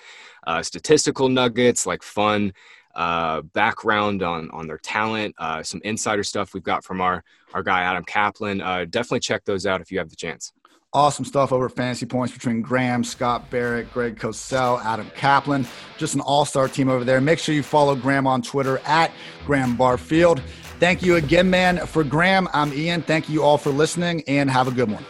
uh, 0.47 0.63
statistical 0.63 1.27
nuggets, 1.27 1.85
like 1.85 2.01
fun 2.03 2.53
uh, 2.95 3.41
background 3.41 4.23
on 4.23 4.49
on 4.51 4.67
their 4.67 4.77
talent, 4.77 5.35
uh, 5.39 5.61
some 5.61 5.81
insider 5.83 6.23
stuff 6.23 6.53
we've 6.53 6.63
got 6.63 6.85
from 6.85 7.01
our 7.01 7.21
our 7.53 7.61
guy 7.61 7.81
Adam 7.81 8.05
Kaplan. 8.05 8.61
Uh, 8.61 8.85
definitely 8.85 9.19
check 9.19 9.43
those 9.43 9.65
out 9.65 9.81
if 9.81 9.91
you 9.91 9.97
have 9.97 10.09
the 10.09 10.15
chance. 10.15 10.53
Awesome 10.95 11.25
stuff 11.25 11.51
over 11.51 11.67
Fantasy 11.67 12.05
Points 12.05 12.33
between 12.33 12.61
Graham, 12.61 13.03
Scott 13.03 13.49
Barrett, 13.49 13.91
Greg 13.91 14.17
Cosell, 14.17 14.81
Adam 14.85 15.11
Kaplan. 15.13 15.67
Just 15.97 16.15
an 16.15 16.21
all 16.21 16.45
star 16.45 16.69
team 16.69 16.87
over 16.87 17.03
there. 17.03 17.19
Make 17.19 17.37
sure 17.37 17.53
you 17.53 17.63
follow 17.63 17.95
Graham 17.95 18.25
on 18.25 18.41
Twitter 18.41 18.79
at 18.85 19.11
Graham 19.45 19.75
Barfield. 19.75 20.41
Thank 20.79 21.03
you 21.03 21.17
again, 21.17 21.49
man. 21.49 21.85
For 21.85 22.05
Graham, 22.05 22.47
I'm 22.53 22.71
Ian. 22.71 23.01
Thank 23.01 23.27
you 23.27 23.43
all 23.43 23.57
for 23.57 23.71
listening 23.71 24.23
and 24.29 24.49
have 24.49 24.69
a 24.69 24.71
good 24.71 24.89
one. 24.89 25.03